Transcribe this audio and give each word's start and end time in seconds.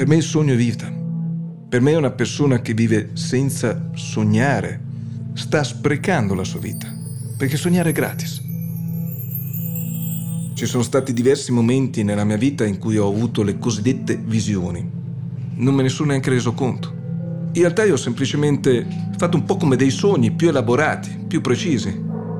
Per 0.00 0.08
me 0.08 0.16
il 0.16 0.22
sogno 0.22 0.54
è 0.54 0.56
vita. 0.56 0.90
Per 1.68 1.82
me 1.82 1.94
una 1.94 2.10
persona 2.10 2.62
che 2.62 2.72
vive 2.72 3.10
senza 3.12 3.90
sognare 3.92 4.80
sta 5.34 5.62
sprecando 5.62 6.32
la 6.32 6.42
sua 6.42 6.58
vita, 6.58 6.90
perché 7.36 7.58
sognare 7.58 7.90
è 7.90 7.92
gratis. 7.92 8.42
Ci 10.54 10.64
sono 10.64 10.82
stati 10.82 11.12
diversi 11.12 11.52
momenti 11.52 12.02
nella 12.02 12.24
mia 12.24 12.38
vita 12.38 12.64
in 12.64 12.78
cui 12.78 12.96
ho 12.96 13.08
avuto 13.08 13.42
le 13.42 13.58
cosiddette 13.58 14.16
visioni. 14.16 14.90
Non 15.56 15.74
me 15.74 15.82
ne 15.82 15.90
sono 15.90 16.08
neanche 16.08 16.30
reso 16.30 16.54
conto. 16.54 16.94
In 17.52 17.60
realtà 17.60 17.84
io 17.84 17.92
ho 17.92 17.98
semplicemente 17.98 18.86
fatto 19.18 19.36
un 19.36 19.44
po' 19.44 19.58
come 19.58 19.76
dei 19.76 19.90
sogni 19.90 20.30
più 20.30 20.48
elaborati, 20.48 21.26
più 21.28 21.42
precisi, 21.42 21.94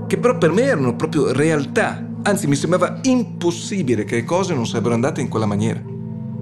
che 0.07 0.17
però 0.17 0.39
per 0.39 0.51
me 0.51 0.63
erano 0.63 0.97
proprio 0.97 1.31
realtà. 1.31 2.09
Anzi, 2.23 2.47
mi 2.47 2.57
sembrava 2.57 3.01
impossibile 3.03 4.05
che 4.05 4.15
le 4.15 4.25
cose 4.25 4.55
non 4.55 4.67
sarebbero 4.67 4.95
andate 4.95 5.21
in 5.21 5.29
quella 5.29 5.45
maniera. 5.45 5.90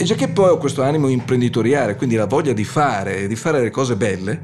E 0.01 0.05
già 0.05 0.15
che 0.15 0.29
poi 0.29 0.51
ho 0.51 0.59
questo 0.59 0.85
animo 0.85 1.09
imprenditoriale, 1.09 1.97
quindi 1.97 2.15
la 2.15 2.27
voglia 2.27 2.53
di 2.53 2.63
fare, 2.63 3.27
di 3.27 3.35
fare 3.35 3.61
le 3.61 3.71
cose 3.71 3.97
belle, 3.97 4.43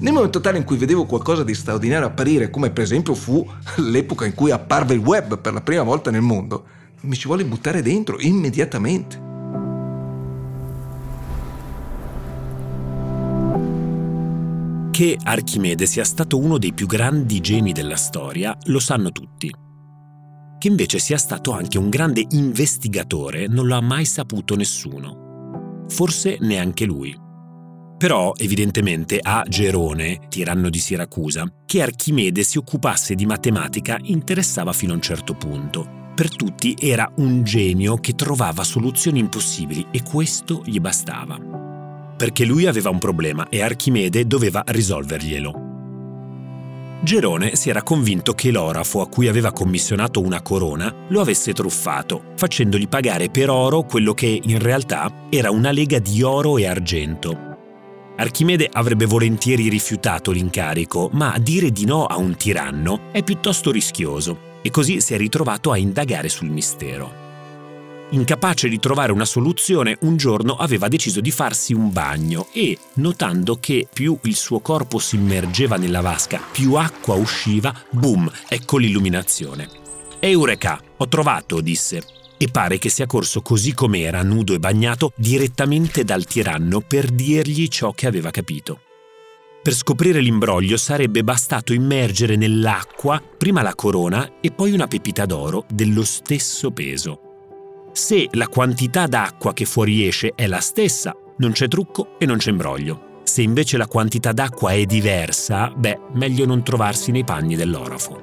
nel 0.00 0.12
momento 0.12 0.40
tale 0.40 0.58
in 0.58 0.64
cui 0.64 0.76
vedevo 0.76 1.06
qualcosa 1.06 1.44
di 1.44 1.54
straordinario 1.54 2.08
apparire, 2.08 2.50
come 2.50 2.70
per 2.70 2.82
esempio 2.82 3.14
fu 3.14 3.48
l'epoca 3.76 4.26
in 4.26 4.34
cui 4.34 4.50
apparve 4.50 4.94
il 4.94 5.00
web 5.00 5.38
per 5.38 5.52
la 5.52 5.60
prima 5.60 5.84
volta 5.84 6.10
nel 6.10 6.22
mondo, 6.22 6.64
mi 7.02 7.14
ci 7.14 7.28
vuole 7.28 7.44
buttare 7.44 7.82
dentro 7.82 8.16
immediatamente. 8.18 9.22
Che 14.90 15.18
Archimede 15.22 15.86
sia 15.86 16.04
stato 16.04 16.36
uno 16.36 16.58
dei 16.58 16.72
più 16.72 16.88
grandi 16.88 17.38
geni 17.38 17.72
della 17.72 17.96
storia 17.96 18.58
lo 18.64 18.80
sanno 18.80 19.12
tutti. 19.12 19.54
Che 20.66 20.72
invece 20.72 20.98
sia 20.98 21.16
stato 21.16 21.52
anche 21.52 21.78
un 21.78 21.88
grande 21.88 22.26
investigatore 22.30 23.46
non 23.46 23.68
lo 23.68 23.76
ha 23.76 23.80
mai 23.80 24.04
saputo 24.04 24.56
nessuno. 24.56 25.84
Forse 25.88 26.38
neanche 26.40 26.84
lui. 26.84 27.16
Però, 27.96 28.32
evidentemente, 28.36 29.20
a 29.22 29.44
Gerone, 29.46 30.22
tiranno 30.28 30.68
di 30.68 30.80
Siracusa, 30.80 31.46
che 31.64 31.82
Archimede 31.82 32.42
si 32.42 32.58
occupasse 32.58 33.14
di 33.14 33.26
matematica 33.26 33.96
interessava 34.02 34.72
fino 34.72 34.90
a 34.90 34.96
un 34.96 35.02
certo 35.02 35.34
punto. 35.34 36.10
Per 36.16 36.34
tutti 36.34 36.74
era 36.80 37.08
un 37.18 37.44
genio 37.44 37.98
che 37.98 38.16
trovava 38.16 38.64
soluzioni 38.64 39.20
impossibili 39.20 39.86
e 39.92 40.02
questo 40.02 40.64
gli 40.66 40.80
bastava 40.80 41.54
perché 42.16 42.46
lui 42.46 42.64
aveva 42.64 42.88
un 42.88 42.98
problema 42.98 43.46
e 43.50 43.60
Archimede 43.60 44.26
doveva 44.26 44.64
risolverglielo. 44.66 45.66
Gerone 47.06 47.54
si 47.54 47.70
era 47.70 47.84
convinto 47.84 48.32
che 48.32 48.50
l'orafo 48.50 49.00
a 49.00 49.08
cui 49.08 49.28
aveva 49.28 49.52
commissionato 49.52 50.20
una 50.20 50.42
corona 50.42 50.92
lo 51.10 51.20
avesse 51.20 51.52
truffato, 51.52 52.32
facendogli 52.34 52.88
pagare 52.88 53.30
per 53.30 53.48
oro 53.48 53.84
quello 53.84 54.12
che 54.12 54.40
in 54.42 54.58
realtà 54.58 55.28
era 55.30 55.52
una 55.52 55.70
lega 55.70 56.00
di 56.00 56.24
oro 56.24 56.58
e 56.58 56.66
argento. 56.66 57.58
Archimede 58.16 58.68
avrebbe 58.72 59.06
volentieri 59.06 59.68
rifiutato 59.68 60.32
l'incarico, 60.32 61.08
ma 61.12 61.38
dire 61.38 61.70
di 61.70 61.84
no 61.84 62.06
a 62.06 62.16
un 62.16 62.34
tiranno 62.34 63.12
è 63.12 63.22
piuttosto 63.22 63.70
rischioso, 63.70 64.58
e 64.60 64.70
così 64.70 65.00
si 65.00 65.14
è 65.14 65.16
ritrovato 65.16 65.70
a 65.70 65.76
indagare 65.76 66.28
sul 66.28 66.48
mistero. 66.48 67.25
Incapace 68.10 68.68
di 68.68 68.78
trovare 68.78 69.10
una 69.10 69.24
soluzione, 69.24 69.98
un 70.02 70.16
giorno 70.16 70.54
aveva 70.54 70.86
deciso 70.86 71.20
di 71.20 71.32
farsi 71.32 71.74
un 71.74 71.90
bagno 71.90 72.46
e, 72.52 72.78
notando 72.94 73.58
che 73.58 73.88
più 73.92 74.16
il 74.22 74.36
suo 74.36 74.60
corpo 74.60 75.00
si 75.00 75.16
immergeva 75.16 75.76
nella 75.76 76.00
vasca, 76.00 76.40
più 76.52 76.74
acqua 76.74 77.16
usciva, 77.16 77.74
boom, 77.90 78.30
ecco 78.48 78.78
l'illuminazione. 78.78 79.68
Eureka, 80.20 80.80
ho 80.96 81.08
trovato, 81.08 81.60
disse. 81.60 82.00
E 82.38 82.48
pare 82.48 82.78
che 82.78 82.90
sia 82.90 83.06
corso 83.06 83.42
così 83.42 83.74
com'era, 83.74 84.22
nudo 84.22 84.54
e 84.54 84.60
bagnato, 84.60 85.12
direttamente 85.16 86.04
dal 86.04 86.24
tiranno 86.26 86.80
per 86.80 87.10
dirgli 87.10 87.66
ciò 87.66 87.90
che 87.90 88.06
aveva 88.06 88.30
capito. 88.30 88.82
Per 89.62 89.74
scoprire 89.74 90.20
l'imbroglio 90.20 90.76
sarebbe 90.76 91.24
bastato 91.24 91.72
immergere 91.72 92.36
nell'acqua 92.36 93.20
prima 93.36 93.62
la 93.62 93.74
corona 93.74 94.38
e 94.40 94.52
poi 94.52 94.70
una 94.70 94.86
pepita 94.86 95.26
d'oro 95.26 95.64
dello 95.68 96.04
stesso 96.04 96.70
peso. 96.70 97.25
Se 97.96 98.28
la 98.32 98.48
quantità 98.48 99.06
d'acqua 99.06 99.54
che 99.54 99.64
fuoriesce 99.64 100.32
è 100.34 100.46
la 100.46 100.60
stessa, 100.60 101.16
non 101.38 101.52
c'è 101.52 101.66
trucco 101.66 102.18
e 102.18 102.26
non 102.26 102.36
c'è 102.36 102.50
imbroglio. 102.50 103.22
Se 103.24 103.40
invece 103.40 103.78
la 103.78 103.86
quantità 103.86 104.32
d'acqua 104.32 104.72
è 104.72 104.84
diversa, 104.84 105.72
beh, 105.74 106.00
meglio 106.12 106.44
non 106.44 106.62
trovarsi 106.62 107.10
nei 107.10 107.24
panni 107.24 107.56
dell'orafo. 107.56 108.20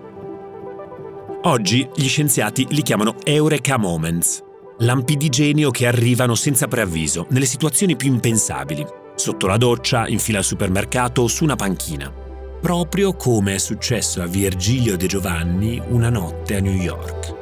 Oggi 1.46 1.90
gli 1.96 2.08
scienziati 2.08 2.68
li 2.70 2.84
chiamano 2.84 3.16
Eureka 3.24 3.80
Moments, 3.80 4.44
lampi 4.78 5.18
di 5.18 5.30
genio 5.30 5.72
che 5.72 5.88
arrivano 5.88 6.36
senza 6.36 6.68
preavviso, 6.68 7.26
nelle 7.32 7.48
situazioni 7.48 7.96
più 7.96 8.10
impensabili, 8.10 8.86
sotto 9.16 9.48
la 9.48 9.58
doccia, 9.58 10.08
in 10.08 10.20
fila 10.20 10.38
al 10.38 10.44
supermercato 10.44 11.24
o 11.24 11.28
su 11.28 11.46
una 11.46 11.56
panchina. 11.56 12.14
Proprio 12.62 13.16
come 13.16 13.56
è 13.56 13.58
successo 13.58 14.22
a 14.22 14.28
Virgilio 14.28 14.96
De 14.96 15.08
Giovanni 15.08 15.82
una 15.88 16.10
notte 16.10 16.58
a 16.58 16.60
New 16.60 16.76
York. 16.76 17.42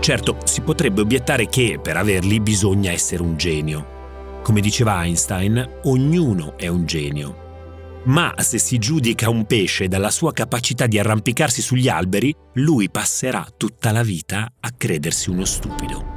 Certo, 0.00 0.38
si 0.44 0.62
potrebbe 0.62 1.02
obiettare 1.02 1.48
che 1.48 1.78
per 1.82 1.96
averli 1.96 2.40
bisogna 2.40 2.90
essere 2.90 3.22
un 3.22 3.36
genio. 3.36 4.40
Come 4.42 4.60
diceva 4.60 5.02
Einstein, 5.04 5.80
ognuno 5.84 6.56
è 6.56 6.68
un 6.68 6.86
genio. 6.86 8.00
Ma 8.04 8.32
se 8.38 8.58
si 8.58 8.78
giudica 8.78 9.28
un 9.28 9.44
pesce 9.44 9.88
dalla 9.88 10.10
sua 10.10 10.32
capacità 10.32 10.86
di 10.86 10.98
arrampicarsi 10.98 11.60
sugli 11.60 11.88
alberi, 11.88 12.34
lui 12.54 12.88
passerà 12.90 13.46
tutta 13.54 13.92
la 13.92 14.02
vita 14.02 14.50
a 14.60 14.70
credersi 14.74 15.28
uno 15.28 15.44
stupido. 15.44 16.16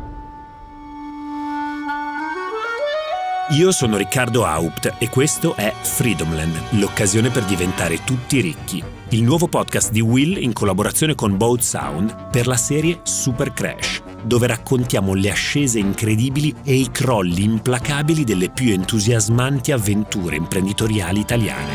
Io 3.49 3.71
sono 3.73 3.97
Riccardo 3.97 4.45
Haupt 4.45 4.95
e 4.97 5.09
questo 5.09 5.55
è 5.55 5.73
Freedomland, 5.81 6.57
l'occasione 6.71 7.29
per 7.29 7.43
diventare 7.43 8.01
tutti 8.05 8.39
ricchi. 8.39 9.00
Il 9.13 9.23
nuovo 9.23 9.49
podcast 9.49 9.91
di 9.91 9.99
Will 9.99 10.41
in 10.41 10.53
collaborazione 10.53 11.15
con 11.15 11.35
Boat 11.35 11.59
Sound 11.59 12.29
per 12.29 12.47
la 12.47 12.55
serie 12.55 13.01
Super 13.03 13.51
Crash, 13.51 14.01
dove 14.23 14.47
raccontiamo 14.47 15.13
le 15.13 15.29
ascese 15.29 15.79
incredibili 15.79 16.55
e 16.63 16.75
i 16.75 16.89
crolli 16.91 17.43
implacabili 17.43 18.23
delle 18.23 18.49
più 18.51 18.71
entusiasmanti 18.71 19.73
avventure 19.73 20.37
imprenditoriali 20.37 21.19
italiane. 21.19 21.73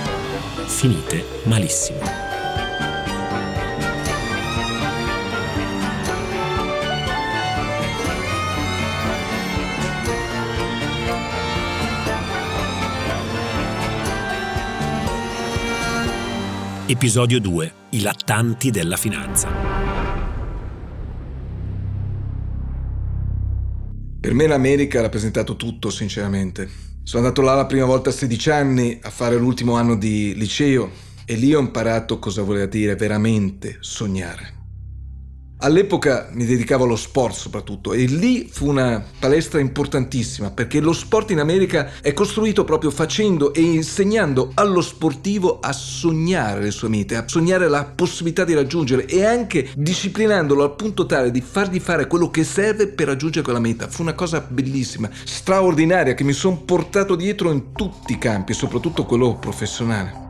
Finite 0.64 1.26
malissimo. 1.44 2.25
Episodio 16.88 17.41
2. 17.41 17.72
I 17.91 18.00
lattanti 18.00 18.70
della 18.70 18.97
finanza. 18.97 19.48
Per 24.20 24.32
me 24.32 24.47
l'America 24.47 25.00
ha 25.00 25.02
rappresentato 25.02 25.56
tutto, 25.56 25.91
sinceramente. 25.91 26.70
Sono 27.02 27.25
andato 27.25 27.42
là 27.42 27.54
la 27.54 27.66
prima 27.66 27.86
volta 27.86 28.10
a 28.10 28.12
16 28.12 28.50
anni 28.50 29.00
a 29.02 29.10
fare 29.10 29.36
l'ultimo 29.36 29.75
anno 29.75 29.96
di 29.96 30.36
liceo 30.36 30.88
e 31.25 31.34
lì 31.34 31.52
ho 31.52 31.58
imparato 31.58 32.20
cosa 32.20 32.42
voleva 32.42 32.66
dire 32.66 32.94
veramente 32.94 33.78
sognare. 33.80 34.56
All'epoca 35.61 36.28
mi 36.33 36.44
dedicavo 36.44 36.84
allo 36.84 36.97
sport 36.97 37.34
soprattutto 37.34 37.94
e 37.94 38.05
lì 38.05 38.47
fu 38.50 38.69
una 38.69 39.03
palestra 39.19 39.59
importantissima 39.59 40.50
perché 40.50 40.81
lo 40.81 40.93
sport 40.93 41.31
in 41.31 41.39
America 41.39 41.93
è 42.03 42.12
costruito 42.12 42.65
proprio 42.65 42.91
facendo 42.91 43.55
e 43.55 43.62
insegnando 43.62 44.50
allo 44.53 44.83
sportivo 44.83 45.59
a 45.61 45.72
sognare 45.72 46.61
le 46.61 46.71
sue 46.71 46.91
mete, 46.91 47.17
a 47.17 47.25
sognare 47.27 47.69
la 47.69 47.84
possibilità 47.84 48.44
di 48.44 48.53
raggiungere 48.53 49.06
e 49.06 49.25
anche 49.25 49.71
disciplinandolo 49.75 50.62
al 50.62 50.77
punto 50.77 51.06
tale 51.06 51.31
di 51.31 51.41
fargli 51.41 51.81
fare 51.81 52.06
quello 52.06 52.31
che 52.31 52.44
serve 52.44 52.88
per 52.88 53.06
raggiungere 53.06 53.43
quella 53.43 53.59
meta. 53.59 53.88
Fu 53.88 54.02
una 54.02 54.12
cosa 54.12 54.44
bellissima, 54.47 55.09
straordinaria 55.25 56.12
che 56.12 56.25
mi 56.25 56.35
sono 56.35 56.59
portato 56.59 57.17
dietro 57.17 57.50
in 57.50 57.73
tutti 57.73 58.12
i 58.12 58.19
campi, 58.19 58.52
soprattutto 58.52 59.06
quello 59.06 59.37
professionale. 59.37 60.25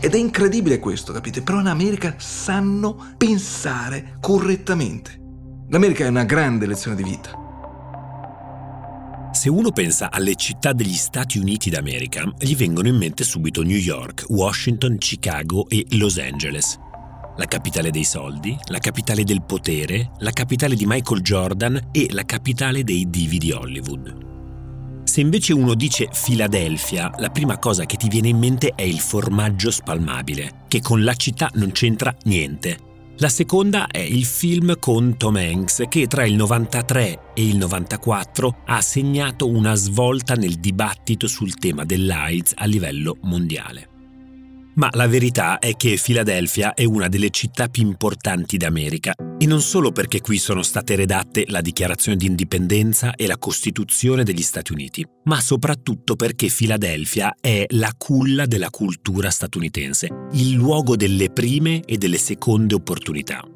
Ed 0.00 0.14
è 0.14 0.18
incredibile 0.18 0.78
questo, 0.78 1.12
capite? 1.12 1.42
Però 1.42 1.60
in 1.60 1.66
America 1.66 2.14
sanno 2.18 3.14
pensare 3.16 4.16
correttamente. 4.20 5.20
L'America 5.68 6.04
è 6.04 6.08
una 6.08 6.24
grande 6.24 6.66
lezione 6.66 6.96
di 6.96 7.02
vita. 7.02 7.42
Se 9.32 9.48
uno 9.48 9.72
pensa 9.72 10.10
alle 10.10 10.36
città 10.36 10.72
degli 10.72 10.94
Stati 10.94 11.38
Uniti 11.38 11.68
d'America, 11.68 12.22
gli 12.38 12.54
vengono 12.54 12.88
in 12.88 12.96
mente 12.96 13.24
subito 13.24 13.62
New 13.62 13.76
York, 13.76 14.26
Washington, 14.28 14.96
Chicago 14.96 15.68
e 15.68 15.84
Los 15.90 16.18
Angeles. 16.18 16.78
La 17.36 17.46
capitale 17.46 17.90
dei 17.90 18.04
soldi, 18.04 18.56
la 18.66 18.78
capitale 18.78 19.24
del 19.24 19.42
potere, 19.42 20.12
la 20.18 20.30
capitale 20.30 20.76
di 20.76 20.86
Michael 20.86 21.20
Jordan 21.20 21.88
e 21.90 22.06
la 22.10 22.24
capitale 22.24 22.84
dei 22.84 23.10
divi 23.10 23.38
di 23.38 23.50
Hollywood. 23.50 24.33
Se 25.14 25.20
invece 25.20 25.52
uno 25.52 25.74
dice 25.74 26.08
Filadelfia, 26.10 27.08
la 27.18 27.30
prima 27.30 27.56
cosa 27.58 27.86
che 27.86 27.94
ti 27.94 28.08
viene 28.08 28.30
in 28.30 28.36
mente 28.36 28.72
è 28.74 28.82
il 28.82 28.98
formaggio 28.98 29.70
spalmabile, 29.70 30.64
che 30.66 30.80
con 30.80 31.04
la 31.04 31.14
città 31.14 31.48
non 31.54 31.70
c'entra 31.70 32.12
niente. 32.24 32.78
La 33.18 33.28
seconda 33.28 33.86
è 33.86 34.00
il 34.00 34.24
film 34.24 34.76
con 34.80 35.16
Tom 35.16 35.36
Hanks 35.36 35.84
che 35.88 36.08
tra 36.08 36.24
il 36.24 36.34
93 36.34 37.30
e 37.32 37.46
il 37.46 37.56
94 37.58 38.62
ha 38.66 38.80
segnato 38.80 39.48
una 39.48 39.76
svolta 39.76 40.34
nel 40.34 40.54
dibattito 40.56 41.28
sul 41.28 41.54
tema 41.54 41.84
dell'AIDS 41.84 42.54
a 42.56 42.64
livello 42.64 43.16
mondiale. 43.20 43.93
Ma 44.76 44.88
la 44.92 45.06
verità 45.06 45.60
è 45.60 45.76
che 45.76 45.96
Filadelfia 45.96 46.74
è 46.74 46.84
una 46.84 47.06
delle 47.06 47.30
città 47.30 47.68
più 47.68 47.86
importanti 47.86 48.56
d'America 48.56 49.14
e 49.38 49.46
non 49.46 49.60
solo 49.60 49.92
perché 49.92 50.20
qui 50.20 50.36
sono 50.38 50.62
state 50.62 50.96
redatte 50.96 51.44
la 51.46 51.60
dichiarazione 51.60 52.16
di 52.16 52.26
indipendenza 52.26 53.14
e 53.14 53.28
la 53.28 53.38
Costituzione 53.38 54.24
degli 54.24 54.42
Stati 54.42 54.72
Uniti, 54.72 55.06
ma 55.24 55.40
soprattutto 55.40 56.16
perché 56.16 56.48
Filadelfia 56.48 57.36
è 57.40 57.66
la 57.68 57.92
culla 57.96 58.46
della 58.46 58.70
cultura 58.70 59.30
statunitense, 59.30 60.08
il 60.32 60.52
luogo 60.52 60.96
delle 60.96 61.30
prime 61.30 61.82
e 61.84 61.96
delle 61.96 62.18
seconde 62.18 62.74
opportunità. 62.74 63.46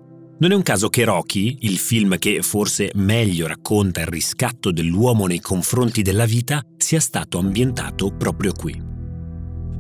Non 0.41 0.53
è 0.53 0.55
un 0.55 0.63
caso 0.63 0.89
che 0.89 1.03
Rocky, 1.03 1.59
il 1.63 1.79
film 1.79 2.17
che 2.17 2.43
forse 2.43 2.93
meglio 2.95 3.49
racconta 3.49 4.03
il 4.03 4.07
riscatto 4.07 4.71
dell'uomo 4.71 5.27
nei 5.27 5.41
confronti 5.41 6.03
della 6.03 6.27
vita, 6.27 6.63
sia 6.77 7.01
stato 7.01 7.39
ambientato 7.39 8.15
proprio 8.17 8.53
qui. 8.53 8.88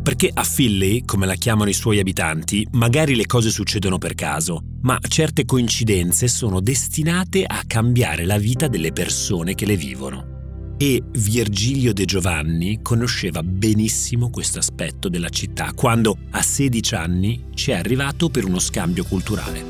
Perché 0.08 0.30
a 0.32 0.42
Philly, 0.42 1.04
come 1.04 1.26
la 1.26 1.34
chiamano 1.34 1.68
i 1.68 1.74
suoi 1.74 1.98
abitanti, 1.98 2.66
magari 2.72 3.14
le 3.14 3.26
cose 3.26 3.50
succedono 3.50 3.98
per 3.98 4.14
caso, 4.14 4.62
ma 4.80 4.98
certe 5.06 5.44
coincidenze 5.44 6.28
sono 6.28 6.60
destinate 6.60 7.44
a 7.46 7.60
cambiare 7.66 8.24
la 8.24 8.38
vita 8.38 8.68
delle 8.68 8.92
persone 8.92 9.54
che 9.54 9.66
le 9.66 9.76
vivono. 9.76 10.76
E 10.78 11.02
Virgilio 11.10 11.92
De 11.92 12.06
Giovanni 12.06 12.80
conosceva 12.80 13.42
benissimo 13.42 14.30
questo 14.30 14.58
aspetto 14.58 15.10
della 15.10 15.28
città 15.28 15.72
quando 15.74 16.16
a 16.30 16.40
16 16.40 16.94
anni 16.94 17.44
ci 17.52 17.72
è 17.72 17.74
arrivato 17.74 18.30
per 18.30 18.46
uno 18.46 18.60
scambio 18.60 19.04
culturale. 19.04 19.62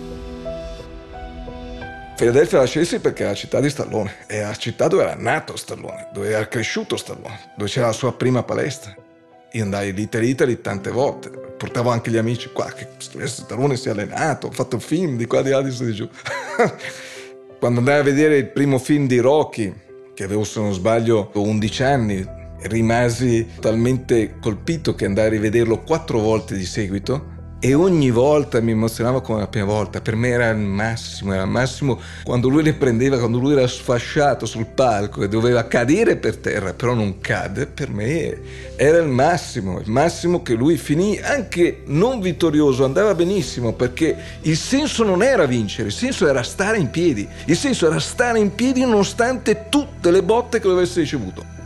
Filadelfia 2.17 2.59
la 2.59 2.67
scelse 2.67 3.01
perché 3.01 3.25
è 3.25 3.27
la 3.27 3.35
città 3.35 3.59
di 3.59 3.71
Stallone, 3.71 4.25
è 4.29 4.41
la 4.43 4.55
città 4.55 4.87
dove 4.87 5.03
era 5.03 5.17
nato 5.17 5.57
Stallone, 5.57 6.11
dove 6.13 6.29
era 6.29 6.47
cresciuto 6.47 6.97
Stallone, 6.97 7.55
dove 7.57 7.69
c'era 7.69 7.87
la 7.87 7.93
sua 7.93 8.15
prima 8.15 8.45
palestra. 8.45 9.07
Io 9.53 9.63
andai 9.63 9.91
all'Italy 9.91 10.29
Italy 10.29 10.61
tante 10.61 10.91
volte, 10.91 11.31
portavo 11.31 11.91
anche 11.91 12.11
gli 12.11 12.17
amici 12.17 12.51
qua, 12.53 12.71
che 12.73 12.87
Stallone 12.99 13.77
si 13.77 13.89
è 13.89 13.93
allenato, 13.93 14.49
ho 14.49 14.51
fatto 14.51 14.79
film 14.79 15.17
di 15.17 15.27
qua, 15.27 15.43
di 15.43 15.51
là, 15.51 15.63
di 15.63 15.71
su, 15.71 15.85
di 15.85 15.95
giù. 15.95 16.09
Quando 17.59 17.79
andai 17.79 17.99
a 17.99 18.03
vedere 18.03 18.37
il 18.37 18.49
primo 18.51 18.79
film 18.79 19.07
di 19.07 19.19
Rocky, 19.19 19.75
che 20.15 20.25
avevo 20.25 20.45
se 20.45 20.61
non 20.61 20.73
sbaglio 20.73 21.31
11 21.33 21.83
anni, 21.83 22.27
rimasi 22.63 23.47
talmente 23.61 24.37
colpito 24.41 24.95
che 24.95 25.05
andai 25.05 25.27
a 25.27 25.31
rivederlo 25.31 25.81
quattro 25.81 26.19
volte 26.19 26.57
di 26.57 26.65
seguito 26.65 27.37
e 27.61 27.75
ogni 27.75 28.11
volta 28.11 28.61
mi 28.61 28.71
emozionava 28.71 29.21
come 29.21 29.41
la 29.41 29.49
prima 29.49 29.67
volta. 29.67 30.01
Per 30.01 30.15
me 30.15 30.29
era 30.29 30.49
il 30.51 30.59
massimo, 30.59 31.33
era 31.33 31.43
il 31.43 31.49
massimo 31.49 32.01
quando 32.23 32.49
lui 32.49 32.63
le 32.63 32.75
prendeva, 32.75 33.19
quando 33.19 33.39
lui 33.39 33.53
era 33.53 33.67
sfasciato 33.67 34.47
sul 34.47 34.67
palco 34.67 35.23
e 35.23 35.29
doveva 35.29 35.67
cadere 35.67 36.17
per 36.17 36.37
terra, 36.37 36.75
però 36.75 36.95
non 36.95 37.19
cade, 37.21 37.67
per 37.67 37.91
me 37.91 38.39
era 38.77 38.99
il 38.99 39.09
massimo, 39.09 39.81
il 39.81 39.91
massimo 39.91 40.43
che 40.43 40.55
lui 40.55 40.77
finì 40.77 41.19
anche 41.19 41.83
non 41.87 42.21
vittorioso, 42.21 42.85
andava 42.85 43.15
benissimo 43.15 43.73
perché 43.73 44.17
il 44.43 44.57
senso 44.57 45.03
non 45.03 45.23
era 45.23 45.47
vincere, 45.47 45.89
il 45.89 45.95
senso 45.95 46.29
era 46.29 46.43
stare 46.43 46.79
in 46.79 46.91
piedi, 46.91 47.27
il 47.47 47.57
senso 47.57 47.87
era 47.87 47.99
stare 47.99 48.39
in 48.39 48.55
piedi 48.55 48.81
nonostante 48.81 49.67
tutte 49.69 50.11
le 50.11 50.23
botte 50.23 50.61
che 50.61 50.69
avesse 50.69 51.01
ricevuto 51.01 51.58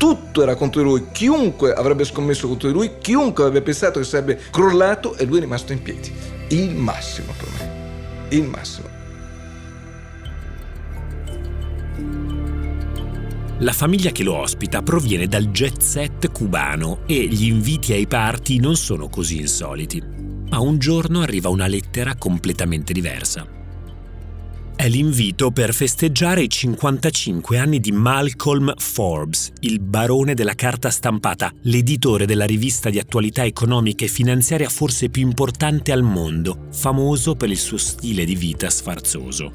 tutto 0.00 0.42
era 0.42 0.54
contro 0.54 0.80
di 0.80 0.88
lui, 0.88 1.08
chiunque 1.12 1.74
avrebbe 1.74 2.04
scommesso 2.04 2.48
contro 2.48 2.68
di 2.68 2.74
lui, 2.74 2.92
chiunque 3.02 3.44
avrebbe 3.44 3.60
pensato 3.60 3.98
che 3.98 4.06
sarebbe 4.06 4.40
crollato 4.50 5.14
e 5.14 5.26
lui 5.26 5.36
è 5.36 5.40
rimasto 5.40 5.74
in 5.74 5.82
piedi. 5.82 6.10
Il 6.48 6.74
massimo 6.74 7.34
per 7.36 7.48
me, 7.58 8.28
il 8.30 8.44
massimo. 8.44 8.88
La 13.58 13.72
famiglia 13.72 14.10
che 14.10 14.22
lo 14.22 14.36
ospita 14.36 14.80
proviene 14.80 15.26
dal 15.26 15.50
jet 15.50 15.82
set 15.82 16.32
cubano 16.32 17.00
e 17.04 17.26
gli 17.26 17.44
inviti 17.44 17.92
ai 17.92 18.06
party 18.06 18.58
non 18.58 18.76
sono 18.76 19.10
così 19.10 19.40
insoliti. 19.40 20.02
Ma 20.48 20.60
un 20.60 20.78
giorno 20.78 21.20
arriva 21.20 21.50
una 21.50 21.66
lettera 21.66 22.14
completamente 22.16 22.94
diversa 22.94 23.58
è 24.80 24.88
l'invito 24.88 25.50
per 25.50 25.74
festeggiare 25.74 26.40
i 26.40 26.48
55 26.48 27.58
anni 27.58 27.80
di 27.80 27.92
Malcolm 27.92 28.72
Forbes, 28.78 29.52
il 29.60 29.78
barone 29.78 30.32
della 30.32 30.54
carta 30.54 30.88
stampata, 30.88 31.52
l'editore 31.64 32.24
della 32.24 32.46
rivista 32.46 32.88
di 32.88 32.98
attualità 32.98 33.44
economica 33.44 34.06
e 34.06 34.08
finanziaria 34.08 34.70
forse 34.70 35.10
più 35.10 35.20
importante 35.20 35.92
al 35.92 36.02
mondo, 36.02 36.68
famoso 36.72 37.34
per 37.34 37.50
il 37.50 37.58
suo 37.58 37.76
stile 37.76 38.24
di 38.24 38.34
vita 38.34 38.70
sfarzoso. 38.70 39.52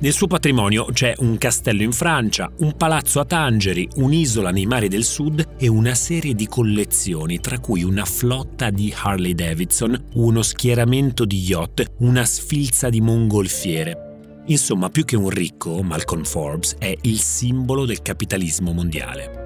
Nel 0.00 0.12
suo 0.12 0.26
patrimonio 0.26 0.88
c'è 0.92 1.14
un 1.20 1.38
castello 1.38 1.82
in 1.82 1.92
Francia, 1.92 2.52
un 2.58 2.76
palazzo 2.76 3.20
a 3.20 3.24
Tangeri, 3.24 3.88
un'isola 3.94 4.50
nei 4.50 4.66
mari 4.66 4.88
del 4.88 5.04
sud 5.04 5.54
e 5.56 5.68
una 5.68 5.94
serie 5.94 6.34
di 6.34 6.46
collezioni, 6.46 7.40
tra 7.40 7.58
cui 7.60 7.82
una 7.82 8.04
flotta 8.04 8.68
di 8.68 8.92
Harley 8.94 9.34
Davidson, 9.34 10.08
uno 10.16 10.42
schieramento 10.42 11.24
di 11.24 11.38
yacht, 11.38 11.92
una 12.00 12.26
sfilza 12.26 12.90
di 12.90 13.00
mongolfiere, 13.00 14.12
Insomma, 14.46 14.90
più 14.90 15.04
che 15.04 15.16
un 15.16 15.30
ricco, 15.30 15.82
Malcolm 15.82 16.24
Forbes 16.24 16.76
è 16.78 16.94
il 17.02 17.18
simbolo 17.18 17.86
del 17.86 18.02
capitalismo 18.02 18.72
mondiale. 18.72 19.42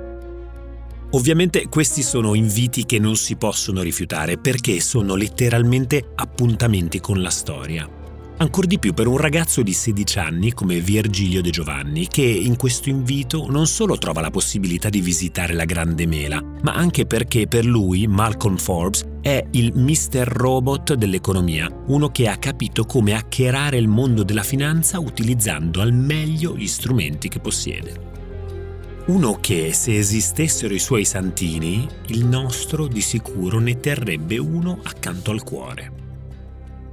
Ovviamente 1.13 1.69
questi 1.69 2.03
sono 2.03 2.35
inviti 2.35 2.85
che 2.85 2.99
non 2.99 3.17
si 3.17 3.37
possono 3.37 3.81
rifiutare 3.81 4.39
perché 4.39 4.81
sono 4.81 5.15
letteralmente 5.15 6.13
appuntamenti 6.17 7.01
con 7.01 7.23
la 7.23 7.31
storia. 7.31 7.98
Ancor 8.41 8.67
di 8.67 8.79
più 8.79 8.95
per 8.95 9.09
un 9.09 9.17
ragazzo 9.17 9.63
di 9.63 9.73
16 9.73 10.19
anni 10.21 10.53
come 10.53 10.79
Virgilio 10.79 11.43
De 11.43 11.51
Giovanni, 11.51 12.07
che 12.07 12.23
in 12.23 12.57
questo 12.57 12.89
invito 12.89 13.51
non 13.51 13.67
solo 13.67 13.99
trova 13.99 14.21
la 14.21 14.31
possibilità 14.31 14.89
di 14.89 15.01
visitare 15.01 15.55
la 15.55 15.65
Grande 15.65 16.07
Mela, 16.07 16.41
ma 16.63 16.73
anche 16.73 17.05
perché 17.05 17.49
per 17.49 17.65
lui 17.65 18.07
Malcolm 18.07 18.57
Forbes 18.57 19.05
è 19.23 19.45
il 19.51 19.73
Mr. 19.75 20.23
Robot 20.25 20.95
dell'economia, 20.95 21.69
uno 21.87 22.11
che 22.11 22.29
ha 22.29 22.37
capito 22.37 22.85
come 22.85 23.13
hackerare 23.15 23.77
il 23.77 23.89
mondo 23.89 24.23
della 24.23 24.45
finanza 24.45 25.01
utilizzando 25.01 25.81
al 25.81 25.93
meglio 25.93 26.57
gli 26.57 26.69
strumenti 26.69 27.29
che 27.29 27.41
possiede. 27.41 28.07
Uno 29.07 29.39
che, 29.41 29.73
se 29.73 29.99
esistessero 29.99 30.75
i 30.75 30.79
suoi 30.79 31.05
santini, 31.05 31.89
il 32.09 32.25
nostro 32.25 32.87
di 32.87 33.01
sicuro 33.01 33.59
ne 33.59 33.81
terrebbe 33.81 34.39
uno 34.39 34.79
accanto 34.85 35.33
al 35.33 35.43
cuore. 35.43 36.07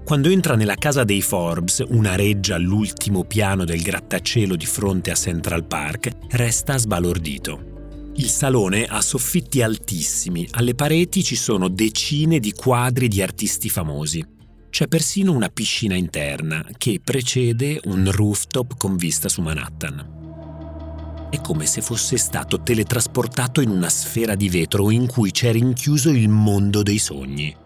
Quando 0.06 0.30
entra 0.30 0.56
nella 0.56 0.76
casa 0.76 1.04
dei 1.04 1.24
Forbes, 1.24 1.84
una 1.88 2.14
reggia 2.14 2.54
all'ultimo 2.54 3.24
piano 3.24 3.66
del 3.66 3.82
grattacielo 3.82 4.56
di 4.56 4.68
fronte 4.68 5.10
a 5.10 5.16
Central 5.16 5.66
Park, 5.66 6.12
resta 6.30 6.78
sbalordito. 6.78 8.12
Il 8.18 8.30
salone 8.30 8.86
ha 8.86 9.02
soffitti 9.02 9.64
altissimi, 9.64 10.48
alle 10.52 10.76
pareti 10.76 11.24
ci 11.24 11.36
sono 11.36 11.70
decine 11.70 12.40
di 12.40 12.52
quadri 12.52 13.08
di 13.08 13.24
artisti 13.24 13.68
famosi. 13.68 14.24
C'è 14.70 14.88
persino 14.88 15.32
una 15.32 15.50
piscina 15.50 15.96
interna 15.96 16.64
che 16.78 17.02
precede 17.04 17.82
un 17.86 18.12
rooftop 18.12 18.78
con 18.78 18.98
vista 18.98 19.28
su 19.28 19.42
Manhattan. 19.42 21.28
È 21.32 21.42
come 21.42 21.66
se 21.66 21.82
fosse 21.82 22.18
stato 22.18 22.62
teletrasportato 22.62 23.60
in 23.60 23.72
una 23.72 23.90
sfera 23.90 24.36
di 24.36 24.50
vetro 24.50 24.92
in 24.92 25.08
cui 25.08 25.32
c'è 25.32 25.52
rinchiuso 25.52 26.12
il 26.12 26.30
mondo 26.30 26.84
dei 26.84 27.00
sogni. 27.00 27.64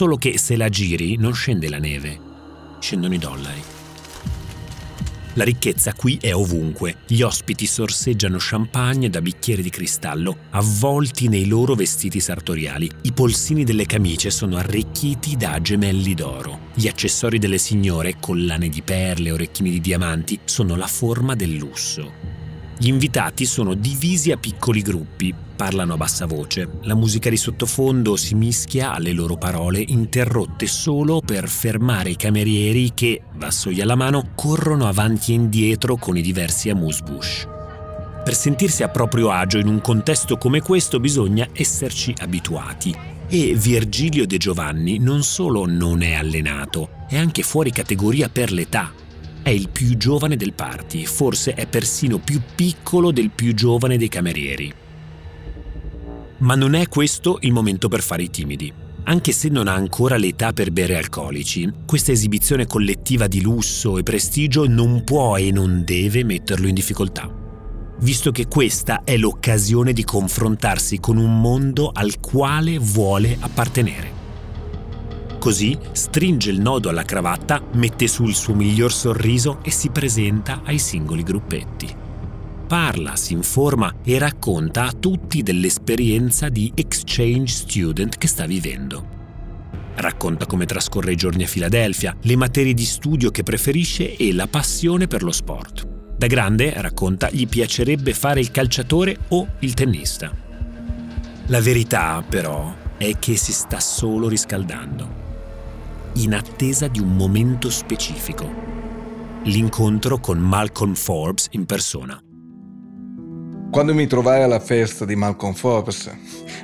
Solo 0.00 0.16
che 0.16 0.38
se 0.38 0.56
la 0.56 0.70
giri 0.70 1.18
non 1.18 1.34
scende 1.34 1.68
la 1.68 1.76
neve, 1.76 2.18
scendono 2.80 3.12
i 3.12 3.18
dollari. 3.18 3.62
La 5.34 5.44
ricchezza 5.44 5.92
qui 5.92 6.16
è 6.18 6.34
ovunque. 6.34 7.00
Gli 7.06 7.20
ospiti 7.20 7.66
sorseggiano 7.66 8.38
champagne 8.40 9.10
da 9.10 9.20
bicchieri 9.20 9.62
di 9.62 9.68
cristallo, 9.68 10.44
avvolti 10.52 11.28
nei 11.28 11.46
loro 11.46 11.74
vestiti 11.74 12.18
sartoriali. 12.18 12.90
I 13.02 13.12
polsini 13.12 13.62
delle 13.62 13.84
camicie 13.84 14.30
sono 14.30 14.56
arricchiti 14.56 15.36
da 15.36 15.60
gemelli 15.60 16.14
d'oro. 16.14 16.68
Gli 16.72 16.88
accessori 16.88 17.38
delle 17.38 17.58
signore, 17.58 18.16
collane 18.18 18.70
di 18.70 18.80
perle, 18.80 19.32
orecchini 19.32 19.68
di 19.68 19.82
diamanti, 19.82 20.40
sono 20.44 20.76
la 20.76 20.86
forma 20.86 21.34
del 21.34 21.56
lusso. 21.56 22.39
Gli 22.82 22.88
invitati 22.88 23.44
sono 23.44 23.74
divisi 23.74 24.32
a 24.32 24.38
piccoli 24.38 24.80
gruppi, 24.80 25.34
parlano 25.54 25.92
a 25.92 25.96
bassa 25.98 26.24
voce, 26.24 26.66
la 26.84 26.94
musica 26.94 27.28
di 27.28 27.36
sottofondo 27.36 28.16
si 28.16 28.34
mischia 28.34 28.94
alle 28.94 29.12
loro 29.12 29.36
parole 29.36 29.84
interrotte 29.86 30.66
solo 30.66 31.20
per 31.20 31.46
fermare 31.50 32.08
i 32.08 32.16
camerieri 32.16 32.92
che, 32.94 33.20
vassoi 33.34 33.82
alla 33.82 33.96
mano, 33.96 34.30
corrono 34.34 34.88
avanti 34.88 35.32
e 35.32 35.34
indietro 35.34 35.96
con 35.96 36.16
i 36.16 36.22
diversi 36.22 36.70
amuse-bouche. 36.70 37.48
Per 38.24 38.34
sentirsi 38.34 38.82
a 38.82 38.88
proprio 38.88 39.28
agio 39.28 39.58
in 39.58 39.68
un 39.68 39.82
contesto 39.82 40.38
come 40.38 40.62
questo 40.62 40.98
bisogna 41.00 41.48
esserci 41.52 42.14
abituati. 42.18 42.96
E 43.28 43.54
Virgilio 43.56 44.26
De 44.26 44.38
Giovanni 44.38 44.96
non 44.96 45.22
solo 45.22 45.66
non 45.66 46.00
è 46.00 46.14
allenato, 46.14 46.92
è 47.10 47.18
anche 47.18 47.42
fuori 47.42 47.72
categoria 47.72 48.30
per 48.30 48.50
l'età, 48.52 48.90
è 49.42 49.50
il 49.50 49.68
più 49.68 49.96
giovane 49.96 50.36
del 50.36 50.52
party, 50.52 51.04
forse 51.04 51.54
è 51.54 51.66
persino 51.66 52.18
più 52.18 52.40
piccolo 52.54 53.10
del 53.10 53.30
più 53.30 53.54
giovane 53.54 53.96
dei 53.96 54.08
camerieri. 54.08 54.72
Ma 56.38 56.54
non 56.54 56.74
è 56.74 56.88
questo 56.88 57.38
il 57.40 57.52
momento 57.52 57.88
per 57.88 58.02
fare 58.02 58.22
i 58.22 58.30
timidi. 58.30 58.72
Anche 59.04 59.32
se 59.32 59.48
non 59.48 59.66
ha 59.66 59.74
ancora 59.74 60.16
l'età 60.16 60.52
per 60.52 60.70
bere 60.70 60.96
alcolici, 60.96 61.70
questa 61.86 62.12
esibizione 62.12 62.66
collettiva 62.66 63.26
di 63.26 63.40
lusso 63.40 63.98
e 63.98 64.02
prestigio 64.02 64.68
non 64.68 65.04
può 65.04 65.36
e 65.36 65.50
non 65.50 65.84
deve 65.84 66.22
metterlo 66.22 66.68
in 66.68 66.74
difficoltà, 66.74 67.28
visto 68.00 68.30
che 68.30 68.46
questa 68.46 69.02
è 69.04 69.16
l'occasione 69.16 69.92
di 69.92 70.04
confrontarsi 70.04 71.00
con 71.00 71.16
un 71.16 71.40
mondo 71.40 71.90
al 71.92 72.20
quale 72.20 72.78
vuole 72.78 73.36
appartenere. 73.40 74.19
Così 75.40 75.74
stringe 75.92 76.50
il 76.50 76.60
nodo 76.60 76.90
alla 76.90 77.02
cravatta, 77.02 77.62
mette 77.72 78.06
su 78.08 78.24
il 78.26 78.34
suo 78.34 78.54
miglior 78.54 78.92
sorriso 78.92 79.60
e 79.62 79.70
si 79.70 79.88
presenta 79.88 80.60
ai 80.64 80.78
singoli 80.78 81.22
gruppetti. 81.22 81.88
Parla, 82.68 83.16
si 83.16 83.32
informa 83.32 83.94
e 84.04 84.18
racconta 84.18 84.84
a 84.84 84.92
tutti 84.92 85.42
dell'esperienza 85.42 86.50
di 86.50 86.70
exchange 86.74 87.50
student 87.54 88.18
che 88.18 88.26
sta 88.28 88.44
vivendo. 88.44 89.02
Racconta 89.94 90.44
come 90.44 90.66
trascorre 90.66 91.12
i 91.12 91.16
giorni 91.16 91.44
a 91.44 91.48
Filadelfia, 91.48 92.14
le 92.20 92.36
materie 92.36 92.74
di 92.74 92.84
studio 92.84 93.30
che 93.30 93.42
preferisce 93.42 94.16
e 94.16 94.34
la 94.34 94.46
passione 94.46 95.06
per 95.06 95.22
lo 95.22 95.32
sport. 95.32 95.86
Da 96.18 96.26
grande, 96.26 96.74
racconta, 96.76 97.30
gli 97.30 97.48
piacerebbe 97.48 98.12
fare 98.12 98.40
il 98.40 98.50
calciatore 98.50 99.16
o 99.28 99.54
il 99.60 99.72
tennista. 99.72 100.30
La 101.46 101.60
verità, 101.62 102.22
però, 102.28 102.74
è 102.98 103.18
che 103.18 103.38
si 103.38 103.54
sta 103.54 103.80
solo 103.80 104.28
riscaldando 104.28 105.19
in 106.14 106.34
attesa 106.34 106.88
di 106.88 106.98
un 106.98 107.16
momento 107.16 107.70
specifico, 107.70 108.48
l'incontro 109.44 110.18
con 110.18 110.38
Malcolm 110.38 110.94
Forbes 110.94 111.46
in 111.52 111.66
persona. 111.66 112.20
Quando 113.70 113.94
mi 113.94 114.08
trovai 114.08 114.42
alla 114.42 114.58
festa 114.58 115.04
di 115.04 115.14
Malcolm 115.14 115.54
Forbes, 115.54 116.10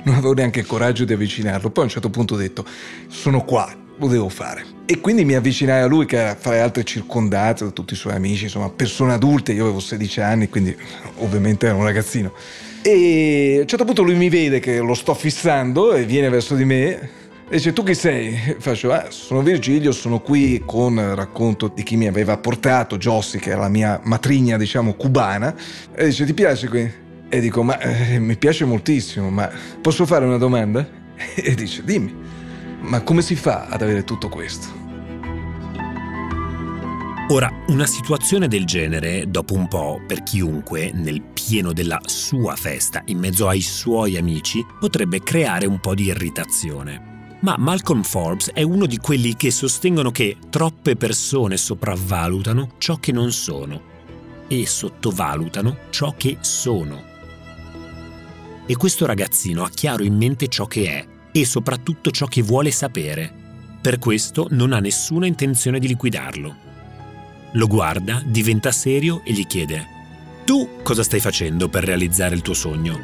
non 0.03 0.15
avevo 0.15 0.33
neanche 0.33 0.59
il 0.59 0.65
coraggio 0.65 1.05
di 1.05 1.13
avvicinarlo. 1.13 1.69
Poi 1.69 1.83
a 1.83 1.85
un 1.85 1.91
certo 1.91 2.09
punto 2.09 2.33
ho 2.33 2.37
detto, 2.37 2.65
sono 3.07 3.45
qua, 3.45 3.73
lo 3.97 4.07
devo 4.07 4.27
fare. 4.27 4.65
E 4.85 4.99
quindi 4.99 5.23
mi 5.23 5.33
avvicinai 5.33 5.81
a 5.81 5.87
lui 5.87 6.05
che 6.05 6.17
era 6.17 6.35
fra 6.35 6.51
le 6.51 6.59
altre 6.59 6.83
circondato 6.83 7.63
da 7.63 7.71
tutti 7.71 7.93
i 7.93 7.97
suoi 7.97 8.13
amici, 8.13 8.43
insomma, 8.43 8.69
persone 8.69 9.13
adulte, 9.13 9.53
io 9.53 9.63
avevo 9.63 9.79
16 9.79 10.19
anni, 10.19 10.49
quindi 10.49 10.75
ovviamente 11.19 11.67
ero 11.67 11.77
un 11.77 11.83
ragazzino. 11.83 12.33
E 12.81 13.55
a 13.57 13.61
un 13.61 13.67
certo 13.67 13.85
punto 13.85 14.01
lui 14.01 14.15
mi 14.15 14.29
vede 14.29 14.59
che 14.59 14.79
lo 14.79 14.93
sto 14.93 15.13
fissando 15.13 15.93
e 15.93 16.03
viene 16.05 16.27
verso 16.29 16.55
di 16.55 16.65
me 16.65 17.16
e 17.49 17.55
dice, 17.55 17.71
tu 17.71 17.81
chi 17.83 17.93
sei? 17.93 18.55
Faccio, 18.59 18.91
ah, 18.91 19.05
sono 19.09 19.41
Virgilio, 19.41 19.93
sono 19.93 20.19
qui 20.19 20.61
con 20.65 20.97
il 20.97 21.15
racconto 21.15 21.71
di 21.73 21.81
chi 21.81 21.95
mi 21.95 22.05
aveva 22.05 22.37
portato, 22.37 22.97
Jossi, 22.97 23.39
che 23.39 23.53
è 23.53 23.55
la 23.55 23.69
mia 23.69 24.01
matrigna, 24.03 24.57
diciamo, 24.57 24.95
cubana. 24.95 25.55
E 25.95 26.07
dice, 26.07 26.25
ti 26.25 26.33
piace 26.33 26.67
qui? 26.67 26.91
E 27.29 27.39
dico, 27.39 27.63
ma 27.63 27.79
eh, 27.79 28.19
mi 28.19 28.35
piace 28.35 28.65
moltissimo, 28.65 29.29
ma 29.29 29.49
posso 29.81 30.05
fare 30.05 30.25
una 30.25 30.37
domanda? 30.37 30.85
E 31.35 31.55
dice, 31.55 31.83
dimmi, 31.85 32.13
ma 32.81 33.01
come 33.01 33.21
si 33.21 33.35
fa 33.35 33.67
ad 33.69 33.81
avere 33.81 34.03
tutto 34.03 34.27
questo? 34.27 34.67
Ora, 37.29 37.49
una 37.67 37.85
situazione 37.85 38.47
del 38.47 38.65
genere, 38.65 39.23
dopo 39.27 39.53
un 39.53 39.67
po', 39.67 40.01
per 40.05 40.21
chiunque, 40.21 40.91
nel 40.93 41.21
pieno 41.21 41.71
della 41.71 41.99
sua 42.05 42.55
festa, 42.55 43.01
in 43.05 43.19
mezzo 43.19 43.47
ai 43.47 43.61
suoi 43.61 44.17
amici, 44.17 44.65
potrebbe 44.79 45.21
creare 45.21 45.65
un 45.65 45.79
po' 45.79 45.95
di 45.95 46.03
irritazione. 46.03 47.16
Ma 47.39 47.55
Malcolm 47.57 48.01
Forbes 48.01 48.51
è 48.51 48.63
uno 48.63 48.87
di 48.87 48.97
quelli 48.97 49.35
che 49.35 49.51
sostengono 49.51 50.09
che 50.09 50.37
troppe 50.49 50.95
persone 50.95 51.55
sopravvalutano 51.55 52.71
ciò 52.79 52.97
che 52.97 53.11
non 53.11 53.31
sono 53.31 53.95
e 54.47 54.65
sottovalutano 54.65 55.77
ciò 55.91 56.15
che 56.17 56.37
sono. 56.41 57.15
E 58.65 58.75
questo 58.75 59.05
ragazzino 59.05 59.63
ha 59.63 59.69
chiaro 59.69 60.03
in 60.03 60.15
mente 60.15 60.47
ciò 60.47 60.65
che 60.65 60.89
è 60.89 61.07
e 61.31 61.45
soprattutto 61.45 62.09
ciò 62.09 62.25
che 62.25 62.41
vuole 62.41 62.71
sapere. 62.71 63.31
Per 63.79 63.99
questo 63.99 64.47
non 64.49 64.73
ha 64.73 64.79
nessuna 64.79 65.27
intenzione 65.27 65.77
di 65.77 65.87
liquidarlo. 65.87 66.55
Lo 67.51 67.67
guarda, 67.67 68.21
diventa 68.25 68.71
serio 68.71 69.21
e 69.23 69.31
gli 69.31 69.45
chiede 69.45 69.85
Tu 70.43 70.81
cosa 70.81 71.03
stai 71.03 71.19
facendo 71.19 71.69
per 71.69 71.83
realizzare 71.83 72.33
il 72.33 72.41
tuo 72.41 72.55
sogno? 72.55 72.99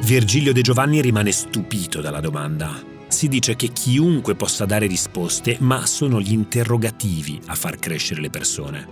Virgilio 0.00 0.54
De 0.54 0.62
Giovanni 0.62 1.02
rimane 1.02 1.32
stupito 1.32 2.00
dalla 2.00 2.20
domanda 2.20 2.94
si 3.08 3.28
dice 3.28 3.56
che 3.56 3.68
chiunque 3.68 4.34
possa 4.34 4.64
dare 4.64 4.86
risposte, 4.86 5.56
ma 5.60 5.86
sono 5.86 6.20
gli 6.20 6.32
interrogativi 6.32 7.40
a 7.46 7.54
far 7.54 7.78
crescere 7.78 8.20
le 8.20 8.30
persone. 8.30 8.88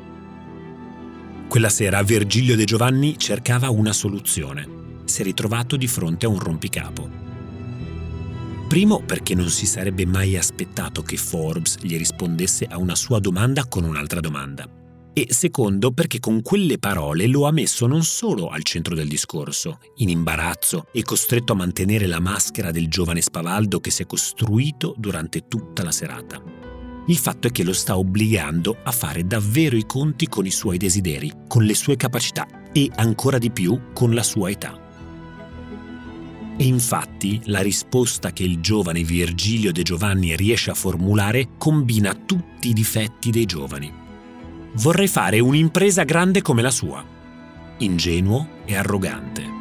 Quella 1.48 1.68
sera 1.68 2.02
Virgilio 2.02 2.56
De 2.56 2.64
Giovanni 2.64 3.18
cercava 3.18 3.70
una 3.70 3.92
soluzione. 3.92 4.82
Si 5.04 5.20
è 5.20 5.24
ritrovato 5.24 5.76
di 5.76 5.86
fronte 5.86 6.26
a 6.26 6.28
un 6.28 6.38
rompicapo. 6.38 7.22
Primo 8.68 9.02
perché 9.02 9.34
non 9.34 9.50
si 9.50 9.66
sarebbe 9.66 10.06
mai 10.06 10.36
aspettato 10.36 11.02
che 11.02 11.16
Forbes 11.16 11.78
gli 11.80 11.96
rispondesse 11.96 12.64
a 12.64 12.78
una 12.78 12.94
sua 12.94 13.18
domanda 13.20 13.66
con 13.66 13.84
un'altra 13.84 14.20
domanda 14.20 14.82
e 15.16 15.28
secondo 15.30 15.92
perché 15.92 16.18
con 16.18 16.42
quelle 16.42 16.78
parole 16.78 17.28
lo 17.28 17.46
ha 17.46 17.52
messo 17.52 17.86
non 17.86 18.02
solo 18.02 18.48
al 18.48 18.64
centro 18.64 18.96
del 18.96 19.06
discorso, 19.06 19.78
in 19.98 20.08
imbarazzo 20.08 20.88
e 20.92 21.02
costretto 21.04 21.52
a 21.52 21.56
mantenere 21.56 22.06
la 22.06 22.18
maschera 22.18 22.72
del 22.72 22.88
giovane 22.88 23.22
spavaldo 23.22 23.78
che 23.78 23.92
si 23.92 24.02
è 24.02 24.06
costruito 24.06 24.92
durante 24.98 25.46
tutta 25.46 25.84
la 25.84 25.92
serata. 25.92 26.42
Il 27.06 27.16
fatto 27.16 27.46
è 27.46 27.52
che 27.52 27.62
lo 27.62 27.72
sta 27.72 27.96
obbligando 27.96 28.78
a 28.82 28.90
fare 28.90 29.24
davvero 29.24 29.76
i 29.76 29.86
conti 29.86 30.26
con 30.26 30.46
i 30.46 30.50
suoi 30.50 30.78
desideri, 30.78 31.32
con 31.46 31.62
le 31.62 31.74
sue 31.74 31.94
capacità 31.94 32.72
e 32.72 32.90
ancora 32.96 33.38
di 33.38 33.52
più 33.52 33.92
con 33.92 34.14
la 34.14 34.22
sua 34.24 34.50
età. 34.50 34.80
E 36.56 36.64
infatti 36.64 37.40
la 37.44 37.60
risposta 37.60 38.32
che 38.32 38.42
il 38.42 38.58
giovane 38.60 39.04
Virgilio 39.04 39.70
De 39.70 39.82
Giovanni 39.82 40.34
riesce 40.34 40.70
a 40.70 40.74
formulare 40.74 41.50
combina 41.56 42.14
tutti 42.14 42.70
i 42.70 42.72
difetti 42.72 43.30
dei 43.30 43.44
giovani 43.44 44.02
vorrei 44.74 45.08
fare 45.08 45.40
un'impresa 45.40 46.04
grande 46.04 46.42
come 46.42 46.62
la 46.62 46.70
sua, 46.70 47.04
ingenuo 47.78 48.48
e 48.64 48.76
arrogante. 48.76 49.52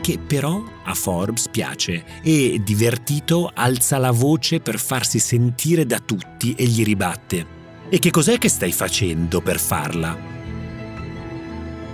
Che 0.00 0.18
però 0.18 0.62
a 0.84 0.94
Forbes 0.94 1.48
piace 1.48 2.04
e, 2.22 2.60
divertito, 2.64 3.50
alza 3.54 3.98
la 3.98 4.10
voce 4.10 4.60
per 4.60 4.78
farsi 4.78 5.18
sentire 5.18 5.86
da 5.86 6.00
tutti 6.00 6.54
e 6.54 6.64
gli 6.64 6.82
ribatte. 6.82 7.60
E 7.88 7.98
che 7.98 8.10
cos'è 8.10 8.38
che 8.38 8.48
stai 8.48 8.72
facendo 8.72 9.40
per 9.40 9.60
farla? 9.60 10.30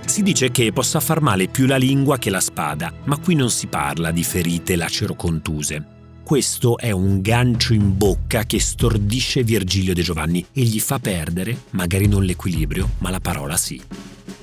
Si 0.07 0.23
dice 0.23 0.51
che 0.51 0.73
possa 0.73 1.01
far 1.01 1.21
male 1.21 1.49
più 1.49 1.67
la 1.67 1.77
lingua 1.77 2.17
che 2.17 2.31
la 2.31 2.41
spada, 2.41 2.91
ma 3.05 3.19
qui 3.19 3.35
non 3.35 3.51
si 3.51 3.67
parla 3.67 4.11
di 4.11 4.25
ferite 4.25 4.75
lacero-contuse 4.75 5.97
questo 6.29 6.77
è 6.77 6.91
un 6.91 7.23
gancio 7.23 7.73
in 7.73 7.97
bocca 7.97 8.45
che 8.45 8.61
stordisce 8.61 9.43
Virgilio 9.43 9.95
De 9.95 10.03
Giovanni 10.03 10.45
e 10.53 10.61
gli 10.61 10.79
fa 10.79 10.99
perdere, 10.99 11.57
magari 11.71 12.07
non 12.07 12.23
l'equilibrio, 12.23 12.91
ma 12.99 13.09
la 13.09 13.19
parola 13.19 13.57
sì. 13.57 13.81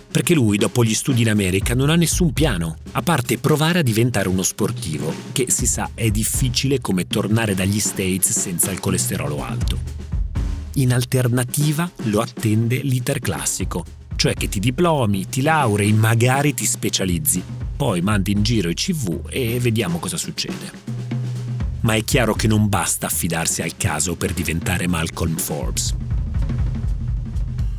Perché 0.09 0.33
lui, 0.33 0.57
dopo 0.57 0.83
gli 0.83 0.95
studi 0.95 1.21
in 1.21 1.29
America, 1.29 1.75
non 1.75 1.91
ha 1.91 1.95
nessun 1.95 2.33
piano, 2.33 2.77
a 2.93 3.03
parte 3.03 3.37
provare 3.37 3.77
a 3.77 3.83
diventare 3.83 4.27
uno 4.27 4.41
sportivo, 4.41 5.13
che 5.31 5.51
si 5.51 5.67
sa 5.67 5.91
è 5.93 6.09
difficile 6.09 6.81
come 6.81 7.05
tornare 7.05 7.53
dagli 7.53 7.79
States 7.79 8.31
senza 8.31 8.71
il 8.71 8.79
colesterolo 8.79 9.43
alto. 9.43 9.77
In 10.77 10.91
alternativa 10.91 11.87
lo 12.05 12.19
attende 12.19 12.77
l'iter 12.77 13.19
classico, 13.19 13.85
cioè 14.15 14.33
che 14.33 14.47
ti 14.47 14.59
diplomi, 14.59 15.29
ti 15.29 15.43
laurei, 15.43 15.93
magari 15.93 16.55
ti 16.55 16.65
specializzi, 16.65 17.43
poi 17.77 18.01
mandi 18.01 18.31
in 18.31 18.41
giro 18.41 18.69
i 18.69 18.73
CV 18.73 19.19
e 19.29 19.59
vediamo 19.59 19.99
cosa 19.99 20.17
succede 20.17 21.14
ma 21.85 21.93
è 21.93 22.03
chiaro 22.03 22.33
che 22.33 22.47
non 22.47 22.67
basta 22.67 23.05
affidarsi 23.05 23.61
al 23.61 23.77
caso 23.77 24.15
per 24.15 24.33
diventare 24.33 24.87
Malcolm 24.87 25.35
Forbes. 25.35 25.93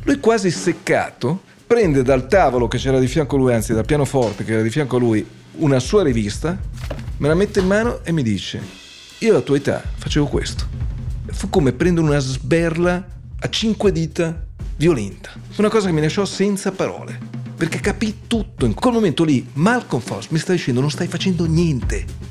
Lui 0.03 0.19
quasi 0.21 0.49
seccato 0.49 1.41
prende 1.67 2.03
dal 2.03 2.25
tavolo 2.27 2.69
che 2.69 2.77
c'era 2.77 2.99
di 2.99 3.07
fianco 3.07 3.35
a 3.35 3.39
lui, 3.39 3.53
anzi 3.53 3.73
dal 3.73 3.85
pianoforte 3.85 4.45
che 4.45 4.53
era 4.53 4.61
di 4.61 4.69
fianco 4.69 4.95
a 4.95 4.99
lui, 4.99 5.27
una 5.57 5.79
sua 5.79 6.03
rivista, 6.03 6.57
me 7.17 7.27
la 7.27 7.35
mette 7.35 7.59
in 7.59 7.67
mano 7.67 8.01
e 8.05 8.13
mi 8.13 8.23
dice, 8.23 8.61
io 9.17 9.31
alla 9.31 9.41
tua 9.41 9.57
età 9.57 9.83
facevo 9.97 10.27
questo. 10.27 10.65
Fu 11.25 11.49
come 11.49 11.73
prendere 11.73 12.07
una 12.07 12.19
sberla 12.19 13.05
a 13.37 13.49
cinque 13.49 13.91
dita 13.91 14.41
violenta. 14.77 15.31
Una 15.57 15.69
cosa 15.69 15.87
che 15.87 15.93
mi 15.93 16.01
lasciò 16.01 16.23
senza 16.23 16.71
parole, 16.71 17.19
perché 17.57 17.81
capì 17.81 18.19
tutto. 18.25 18.65
In 18.65 18.73
quel 18.73 18.93
momento 18.93 19.25
lì, 19.25 19.45
Malcolm 19.55 20.01
Forbes 20.01 20.29
mi 20.29 20.39
sta 20.39 20.53
dicendo 20.53 20.79
non 20.79 20.91
stai 20.91 21.07
facendo 21.07 21.45
niente 21.45 22.26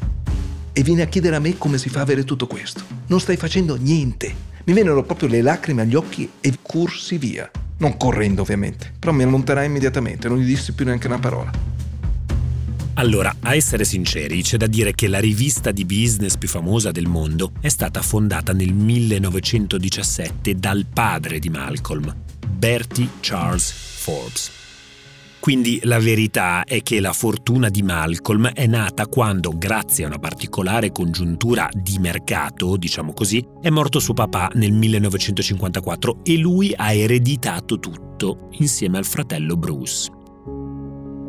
e 0.79 0.83
viene 0.83 1.01
a 1.01 1.07
chiedere 1.07 1.37
a 1.37 1.39
me 1.39 1.57
come 1.57 1.79
si 1.79 1.89
fa 1.89 2.01
a 2.01 2.03
avere 2.03 2.23
tutto 2.25 2.47
questo. 2.47 2.83
Non 3.07 3.19
stai 3.19 3.39
facendo 3.39 3.77
niente. 3.77 4.35
Mi 4.65 4.75
vennero 4.75 5.03
proprio 5.05 5.27
le 5.27 5.41
lacrime 5.41 5.81
agli 5.81 5.95
occhi 5.95 6.29
e 6.39 6.53
corsi 6.61 7.17
via. 7.17 7.51
Non 7.79 7.97
correndo 7.97 8.43
ovviamente, 8.43 8.93
però 8.99 9.13
mi 9.13 9.23
allontanai 9.23 9.65
immediatamente, 9.65 10.29
non 10.29 10.37
gli 10.37 10.45
dissi 10.45 10.75
più 10.75 10.85
neanche 10.85 11.07
una 11.07 11.19
parola. 11.19 11.51
Allora, 12.95 13.35
a 13.41 13.55
essere 13.55 13.85
sinceri, 13.85 14.43
c'è 14.43 14.59
da 14.59 14.67
dire 14.67 14.95
che 14.95 15.09
la 15.09 15.19
rivista 15.19 15.71
di 15.71 15.87
business 15.87 16.37
più 16.37 16.49
famosa 16.49 16.91
del 16.91 17.07
mondo 17.07 17.53
è 17.61 17.69
stata 17.69 18.03
fondata 18.03 18.53
nel 18.53 18.75
1917 18.75 20.57
dal 20.57 20.85
padre 20.93 21.39
di 21.39 21.49
Malcolm, 21.49 22.15
Bertie 22.47 23.09
Charles 23.21 23.73
Forbes. 23.73 24.66
Quindi 25.47 25.79
la 25.85 26.01
verità 26.01 26.65
è 26.65 26.83
che 26.83 26.99
la 26.99 27.13
fortuna 27.13 27.69
di 27.69 27.83
Malcolm 27.83 28.49
è 28.49 28.67
nata 28.67 29.07
quando, 29.07 29.53
grazie 29.57 30.03
a 30.03 30.09
una 30.09 30.19
particolare 30.19 30.91
congiuntura 30.91 31.69
di 31.73 31.99
mercato, 32.01 32.77
diciamo 32.77 33.13
così, 33.13 33.47
è 33.63 33.71
morto 33.71 34.01
suo 34.01 34.13
papà 34.13 34.51
nel 34.55 34.73
1954 34.73 36.25
e 36.25 36.37
lui 36.37 36.75
ha 36.75 36.93
ereditato 36.93 37.79
tutto 37.79 38.49
insieme 38.59 38.99
al 38.99 39.05
fratello 39.05 39.57
Bruce. 39.57 40.11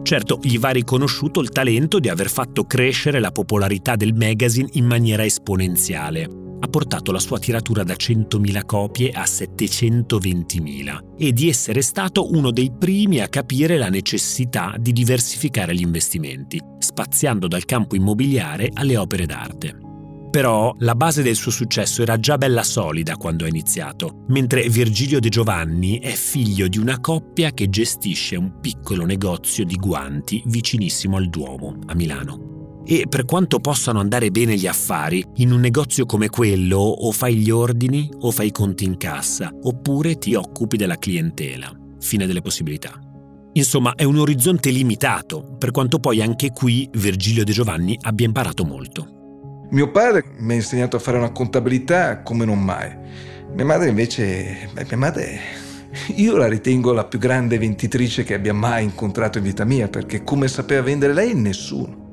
Certo, 0.02 0.40
gli 0.42 0.58
va 0.58 0.72
riconosciuto 0.72 1.40
il 1.40 1.50
talento 1.50 2.00
di 2.00 2.10
aver 2.10 2.32
fatto 2.32 2.64
crescere 2.64 3.20
la 3.20 3.32
popolarità 3.32 3.96
del 3.96 4.16
magazine 4.16 4.70
in 4.72 4.86
maniera 4.86 5.26
esponenziale. 5.26 6.47
Ha 6.60 6.68
portato 6.68 7.12
la 7.12 7.20
sua 7.20 7.38
tiratura 7.40 7.84
da 7.84 7.94
100.000 7.94 8.66
copie 8.66 9.12
a 9.12 9.24
720.000 9.24 11.16
e 11.18 11.32
di 11.32 11.50
essere 11.50 11.82
stato 11.82 12.32
uno 12.32 12.52
dei 12.52 12.72
primi 12.78 13.20
a 13.20 13.28
capire 13.28 13.78
la 13.78 13.90
necessità 13.90 14.76
di 14.80 14.92
diversificare 14.92 15.76
gli 15.76 15.82
investimenti, 15.82 16.60
spaziando 16.80 17.48
dal 17.48 17.66
campo 17.66 17.96
immobiliare 17.96 18.70
alle 18.74 18.98
opere 18.98 19.26
d'arte. 19.26 19.86
Però 20.30 20.74
la 20.80 20.96
base 20.96 21.24
del 21.24 21.36
suo 21.36 21.52
successo 21.52 22.02
era 22.02 22.20
già 22.20 22.38
bella 22.38 22.64
solida 22.64 23.16
quando 23.16 23.46
ha 23.46 23.48
iniziato, 23.48 24.26
mentre 24.28 24.68
Virgilio 24.68 25.20
De 25.20 25.30
Giovanni 25.30 26.00
è 26.00 26.12
figlio 26.12 26.68
di 26.68 26.78
una 26.78 27.00
coppia 27.00 27.52
che 27.52 27.70
gestisce 27.70 28.36
un 28.36 28.60
piccolo 28.60 29.06
negozio 29.06 29.64
di 29.64 29.76
guanti 29.76 30.44
vicinissimo 30.46 31.18
al 31.18 31.30
Duomo, 31.30 31.78
a 31.86 31.96
Milano. 31.96 32.57
E 32.89 33.06
per 33.10 33.25
quanto 33.25 33.60
possano 33.60 34.00
andare 34.00 34.32
bene 34.32 34.56
gli 34.56 34.65
affari, 34.65 35.22
in 35.36 35.51
un 35.51 35.60
negozio 35.60 36.06
come 36.06 36.29
quello 36.29 36.77
o 36.77 37.12
fai 37.12 37.36
gli 37.36 37.50
ordini 37.50 38.10
o 38.20 38.32
fai 38.32 38.48
i 38.48 38.51
conti 38.51 38.86
in 38.86 38.96
cassa, 38.96 39.51
oppure 39.63 40.17
ti 40.17 40.36
occupi 40.36 40.77
della 40.77 40.96
clientela. 40.96 41.70
Fine 42.00 42.25
delle 42.25 42.41
possibilità. 42.41 42.98
Insomma, 43.51 43.94
è 43.94 44.06
un 44.06 44.17
orizzonte 44.17 44.70
limitato, 44.70 45.58
per 45.60 45.72
quanto 45.72 46.00
poi 46.00 46.22
anche 46.22 46.51
qui 46.51 46.88
Virgilio 46.94 47.44
De 47.44 47.51
Giovanni 47.51 47.98
abbia 48.03 48.25
imparato 48.25 48.63
molto. 48.63 49.65
Mio 49.72 49.91
padre 49.91 50.24
mi 50.38 50.53
ha 50.53 50.56
insegnato 50.56 50.96
a 50.96 51.00
fare 51.00 51.17
una 51.17 51.32
contabilità 51.32 52.22
come 52.22 52.46
non 52.46 52.63
mai. 52.63 52.89
Mia 53.53 53.65
madre 53.65 53.89
invece, 53.89 54.70
beh, 54.72 54.86
mia 54.88 54.98
madre, 54.98 55.39
io 56.15 56.38
la 56.38 56.48
ritengo 56.48 56.94
la 56.94 57.03
più 57.03 57.20
grande 57.20 57.58
venditrice 57.58 58.24
che 58.24 58.34
abbia 58.34 58.53
mai 58.53 58.86
incontrato 58.86 59.39
in 59.39 59.44
vita 59.44 59.65
mia, 59.65 59.89
perché 59.89 60.24
come 60.24 60.48
sapeva 60.48 60.84
vendere 60.84 61.12
lei, 61.12 61.36
nessuno. 61.36 62.06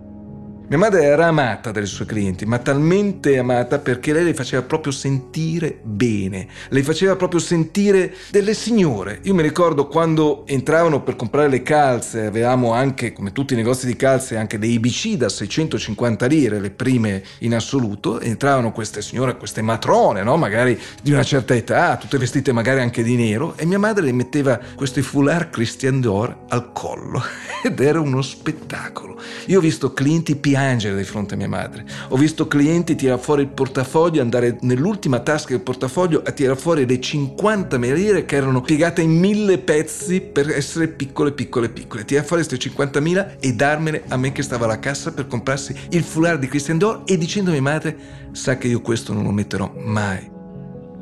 Mia 0.66 0.78
madre 0.78 1.02
era 1.02 1.26
amata 1.26 1.70
dai 1.72 1.84
suoi 1.84 2.06
clienti, 2.06 2.46
ma 2.46 2.58
talmente 2.58 3.36
amata 3.36 3.80
perché 3.80 4.14
lei 4.14 4.24
le 4.24 4.32
faceva 4.32 4.62
proprio 4.62 4.92
sentire 4.92 5.78
bene, 5.82 6.48
le 6.70 6.82
faceva 6.82 7.16
proprio 7.16 7.38
sentire 7.38 8.14
delle 8.30 8.54
signore. 8.54 9.18
Io 9.24 9.34
mi 9.34 9.42
ricordo 9.42 9.86
quando 9.88 10.46
entravano 10.46 11.02
per 11.02 11.16
comprare 11.16 11.50
le 11.50 11.62
calze, 11.62 12.24
avevamo 12.24 12.72
anche, 12.72 13.12
come 13.12 13.32
tutti 13.32 13.52
i 13.52 13.56
negozi 13.56 13.84
di 13.84 13.94
calze, 13.94 14.38
anche 14.38 14.58
dei 14.58 14.72
IBC 14.72 15.16
da 15.16 15.28
650 15.28 16.24
lire, 16.24 16.58
le 16.58 16.70
prime 16.70 17.22
in 17.40 17.54
assoluto, 17.54 18.18
entravano 18.18 18.72
queste 18.72 19.02
signore, 19.02 19.36
queste 19.36 19.60
matrone, 19.60 20.22
no? 20.22 20.38
magari 20.38 20.80
di 21.02 21.12
una 21.12 21.24
certa 21.24 21.54
età, 21.54 21.98
tutte 21.98 22.16
vestite 22.16 22.52
magari 22.52 22.80
anche 22.80 23.02
di 23.02 23.16
nero, 23.16 23.52
e 23.58 23.66
mia 23.66 23.78
madre 23.78 24.02
le 24.02 24.12
metteva 24.12 24.58
questi 24.74 25.02
foulard 25.02 25.50
Christian 25.50 26.00
Dior 26.00 26.34
al 26.48 26.72
collo 26.72 27.22
ed 27.62 27.78
era 27.80 28.00
uno 28.00 28.22
spettacolo. 28.22 29.20
Io 29.46 29.58
ho 29.58 29.60
visto 29.60 29.92
clienti 29.92 30.36
piangere 30.36 30.52
di 30.96 31.04
fronte 31.04 31.34
a 31.34 31.36
mia 31.36 31.48
madre. 31.48 31.84
Ho 32.08 32.16
visto 32.16 32.46
clienti 32.46 32.94
tirare 32.94 33.20
fuori 33.20 33.42
il 33.42 33.48
portafoglio, 33.48 34.20
andare 34.20 34.58
nell'ultima 34.60 35.20
tasca 35.20 35.50
del 35.50 35.62
portafoglio 35.62 36.22
a 36.24 36.30
tirare 36.30 36.58
fuori 36.58 36.86
le 36.86 37.00
50 37.00 37.76
lire 37.76 38.24
che 38.24 38.36
erano 38.36 38.60
piegate 38.60 39.02
in 39.02 39.18
mille 39.18 39.58
pezzi 39.58 40.20
per 40.20 40.48
essere 40.50 40.88
piccole, 40.88 41.32
piccole, 41.32 41.68
piccole. 41.68 42.04
Tirare 42.04 42.26
fuori 42.26 42.44
queste 42.44 42.70
50.000 42.70 43.36
e 43.40 43.52
darmene 43.54 44.02
a 44.08 44.16
me 44.16 44.32
che 44.32 44.42
stava 44.42 44.64
alla 44.64 44.78
cassa 44.78 45.12
per 45.12 45.26
comprarsi 45.26 45.74
il 45.90 46.02
foulard 46.02 46.40
di 46.40 46.48
Christian 46.48 46.78
Dior 46.78 47.02
e 47.04 47.18
dicendo 47.18 47.50
a 47.50 47.52
mia 47.52 47.62
madre, 47.62 47.96
sa 48.32 48.56
che 48.56 48.68
io 48.68 48.80
questo 48.80 49.12
non 49.12 49.24
lo 49.24 49.30
metterò 49.30 49.72
mai. 49.76 50.30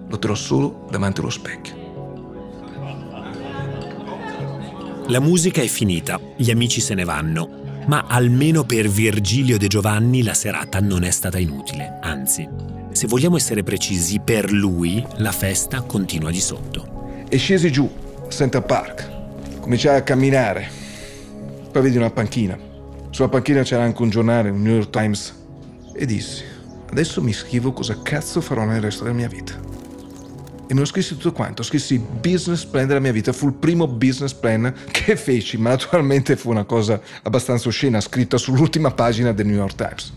Lo 0.08 0.18
terrò 0.18 0.34
solo 0.34 0.86
davanti 0.90 1.20
allo 1.20 1.30
specchio. 1.30 1.80
La 5.08 5.20
musica 5.20 5.60
è 5.60 5.66
finita, 5.66 6.18
gli 6.36 6.50
amici 6.50 6.80
se 6.80 6.94
ne 6.94 7.04
vanno 7.04 7.61
ma 7.86 8.04
almeno 8.06 8.64
per 8.64 8.88
Virgilio 8.88 9.58
De 9.58 9.66
Giovanni 9.66 10.22
la 10.22 10.34
serata 10.34 10.80
non 10.80 11.04
è 11.04 11.10
stata 11.10 11.38
inutile, 11.38 11.98
anzi, 12.00 12.48
se 12.92 13.06
vogliamo 13.06 13.36
essere 13.36 13.62
precisi, 13.62 14.20
per 14.20 14.52
lui 14.52 15.04
la 15.16 15.32
festa 15.32 15.80
continua 15.82 16.30
di 16.30 16.40
sotto. 16.40 17.24
E 17.28 17.36
scesi 17.36 17.72
giù, 17.72 17.90
a 18.24 18.28
Center 18.28 18.62
Park, 18.62 19.60
cominciai 19.60 19.96
a 19.96 20.02
camminare, 20.02 20.70
poi 21.70 21.82
vedi 21.82 21.96
una 21.96 22.10
panchina. 22.10 22.58
Sulla 23.10 23.28
panchina 23.28 23.62
c'era 23.62 23.82
anche 23.82 24.02
un 24.02 24.10
giornale, 24.10 24.50
un 24.50 24.62
New 24.62 24.74
York 24.74 24.90
Times, 24.90 25.34
e 25.94 26.06
dissi, 26.06 26.42
adesso 26.90 27.22
mi 27.22 27.32
scrivo 27.32 27.72
cosa 27.72 28.00
cazzo 28.02 28.40
farò 28.40 28.64
nel 28.64 28.80
resto 28.80 29.04
della 29.04 29.16
mia 29.16 29.28
vita 29.28 29.81
e 30.72 30.74
me 30.74 30.80
lo 30.80 30.86
scrissi 30.86 31.16
tutto 31.16 31.32
quanto. 31.32 31.62
Scrissi 31.62 31.98
business 31.98 32.64
plan 32.64 32.86
della 32.86 32.98
mia 32.98 33.12
vita. 33.12 33.34
Fu 33.34 33.46
il 33.46 33.52
primo 33.52 33.86
business 33.86 34.32
plan 34.32 34.74
che 34.90 35.16
feci, 35.16 35.58
ma 35.58 35.68
naturalmente 35.68 36.34
fu 36.34 36.48
una 36.48 36.64
cosa 36.64 36.98
abbastanza 37.22 37.68
oscena, 37.68 38.00
scritta 38.00 38.38
sull'ultima 38.38 38.90
pagina 38.90 39.32
del 39.32 39.46
New 39.46 39.56
York 39.56 39.74
Times. 39.74 40.12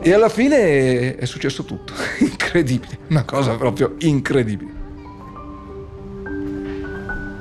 E 0.00 0.12
alla 0.12 0.28
fine 0.28 1.14
è 1.14 1.24
successo 1.24 1.62
tutto. 1.62 1.92
incredibile, 2.18 2.98
una 3.10 3.24
cosa 3.24 3.54
proprio 3.54 3.94
incredibile. 3.98 4.80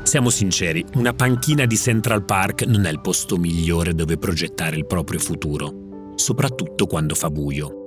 Siamo 0.03 0.29
sinceri, 0.29 0.85
una 0.95 1.13
panchina 1.13 1.65
di 1.65 1.77
Central 1.77 2.23
Park 2.25 2.63
non 2.63 2.85
è 2.85 2.91
il 2.91 3.01
posto 3.01 3.37
migliore 3.37 3.95
dove 3.95 4.17
progettare 4.17 4.75
il 4.75 4.85
proprio 4.85 5.17
futuro, 5.17 6.13
soprattutto 6.15 6.85
quando 6.85 7.15
fa 7.15 7.31
buio. 7.31 7.80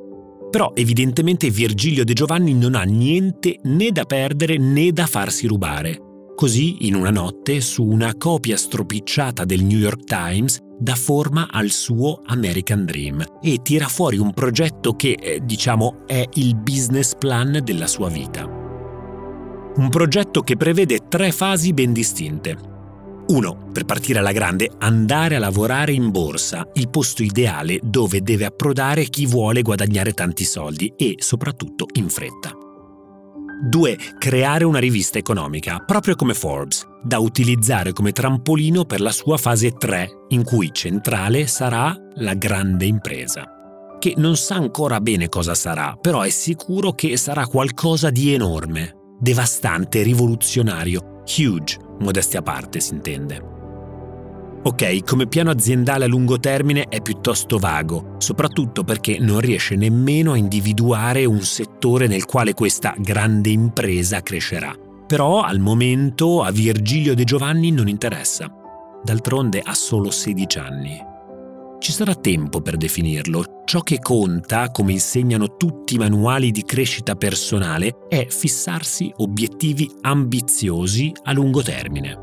Però 0.54 0.70
evidentemente 0.72 1.50
Virgilio 1.50 2.04
De 2.04 2.12
Giovanni 2.12 2.54
non 2.54 2.76
ha 2.76 2.84
niente 2.84 3.58
né 3.64 3.90
da 3.90 4.04
perdere 4.04 4.56
né 4.56 4.92
da 4.92 5.04
farsi 5.04 5.48
rubare. 5.48 5.98
Così, 6.36 6.86
in 6.86 6.94
una 6.94 7.10
notte, 7.10 7.60
su 7.60 7.82
una 7.82 8.14
copia 8.16 8.56
stropicciata 8.56 9.44
del 9.44 9.64
New 9.64 9.78
York 9.78 10.04
Times, 10.04 10.60
dà 10.78 10.94
forma 10.94 11.48
al 11.50 11.70
suo 11.70 12.22
American 12.26 12.84
Dream 12.84 13.24
e 13.42 13.62
tira 13.64 13.88
fuori 13.88 14.16
un 14.16 14.32
progetto 14.32 14.94
che, 14.94 15.16
eh, 15.20 15.40
diciamo, 15.42 16.06
è 16.06 16.24
il 16.34 16.54
business 16.54 17.16
plan 17.18 17.60
della 17.64 17.88
sua 17.88 18.08
vita. 18.08 18.44
Un 18.44 19.88
progetto 19.90 20.42
che 20.42 20.56
prevede 20.56 21.00
tre 21.08 21.32
fasi 21.32 21.72
ben 21.72 21.92
distinte. 21.92 22.73
1. 23.26 23.70
Per 23.72 23.84
partire 23.84 24.18
alla 24.18 24.32
grande, 24.32 24.70
andare 24.78 25.36
a 25.36 25.38
lavorare 25.38 25.92
in 25.92 26.10
borsa, 26.10 26.68
il 26.74 26.88
posto 26.88 27.22
ideale 27.22 27.78
dove 27.82 28.20
deve 28.20 28.44
approdare 28.44 29.04
chi 29.04 29.26
vuole 29.26 29.62
guadagnare 29.62 30.12
tanti 30.12 30.44
soldi 30.44 30.92
e 30.96 31.14
soprattutto 31.18 31.86
in 31.94 32.08
fretta. 32.08 32.52
2. 33.62 33.98
Creare 34.18 34.64
una 34.64 34.78
rivista 34.78 35.18
economica, 35.18 35.78
proprio 35.78 36.16
come 36.16 36.34
Forbes, 36.34 36.86
da 37.02 37.18
utilizzare 37.18 37.92
come 37.92 38.12
trampolino 38.12 38.84
per 38.84 39.00
la 39.00 39.12
sua 39.12 39.38
fase 39.38 39.72
3, 39.72 40.08
in 40.28 40.44
cui 40.44 40.70
centrale 40.72 41.46
sarà 41.46 41.96
la 42.16 42.34
grande 42.34 42.84
impresa. 42.84 43.48
Che 43.98 44.14
non 44.18 44.36
sa 44.36 44.56
ancora 44.56 45.00
bene 45.00 45.28
cosa 45.28 45.54
sarà, 45.54 45.96
però 45.98 46.20
è 46.20 46.28
sicuro 46.28 46.92
che 46.92 47.16
sarà 47.16 47.46
qualcosa 47.46 48.10
di 48.10 48.34
enorme, 48.34 48.96
devastante, 49.18 50.02
rivoluzionario, 50.02 51.22
huge, 51.38 51.78
modestia 52.00 52.40
a 52.40 52.42
parte 52.42 52.80
si 52.80 52.94
intende. 52.94 53.52
Ok, 54.66 55.04
come 55.04 55.26
piano 55.26 55.50
aziendale 55.50 56.06
a 56.06 56.08
lungo 56.08 56.40
termine 56.40 56.86
è 56.88 57.02
piuttosto 57.02 57.58
vago, 57.58 58.14
soprattutto 58.16 58.82
perché 58.82 59.18
non 59.18 59.40
riesce 59.40 59.76
nemmeno 59.76 60.32
a 60.32 60.38
individuare 60.38 61.26
un 61.26 61.42
settore 61.42 62.06
nel 62.06 62.24
quale 62.24 62.54
questa 62.54 62.94
grande 62.96 63.50
impresa 63.50 64.22
crescerà. 64.22 64.74
Però 65.06 65.42
al 65.42 65.58
momento 65.58 66.42
a 66.42 66.50
Virgilio 66.50 67.14
De 67.14 67.24
Giovanni 67.24 67.72
non 67.72 67.88
interessa. 67.88 68.50
D'altronde 69.02 69.60
ha 69.62 69.74
solo 69.74 70.10
16 70.10 70.58
anni. 70.58 71.12
Ci 71.84 71.92
sarà 71.92 72.14
tempo 72.14 72.62
per 72.62 72.78
definirlo. 72.78 73.60
Ciò 73.66 73.82
che 73.82 73.98
conta, 73.98 74.70
come 74.70 74.92
insegnano 74.92 75.56
tutti 75.56 75.96
i 75.96 75.98
manuali 75.98 76.50
di 76.50 76.62
crescita 76.62 77.14
personale, 77.14 78.06
è 78.08 78.26
fissarsi 78.26 79.12
obiettivi 79.18 79.90
ambiziosi 80.00 81.12
a 81.24 81.32
lungo 81.34 81.60
termine. 81.60 82.18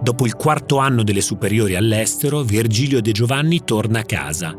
Dopo 0.00 0.24
il 0.24 0.34
quarto 0.34 0.78
anno 0.78 1.02
delle 1.02 1.20
superiori 1.20 1.76
all'estero, 1.76 2.40
Virgilio 2.40 3.02
De 3.02 3.12
Giovanni 3.12 3.64
torna 3.64 3.98
a 3.98 4.04
casa, 4.04 4.56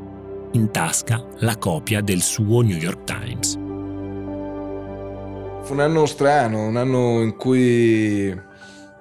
in 0.51 0.69
tasca 0.69 1.25
la 1.39 1.57
copia 1.57 2.01
del 2.01 2.21
suo 2.21 2.61
New 2.61 2.77
York 2.77 3.05
Times. 3.05 3.53
Fu 5.63 5.73
un 5.73 5.79
anno 5.79 6.05
strano, 6.05 6.67
un 6.67 6.75
anno 6.75 7.23
in 7.23 7.35
cui 7.37 8.45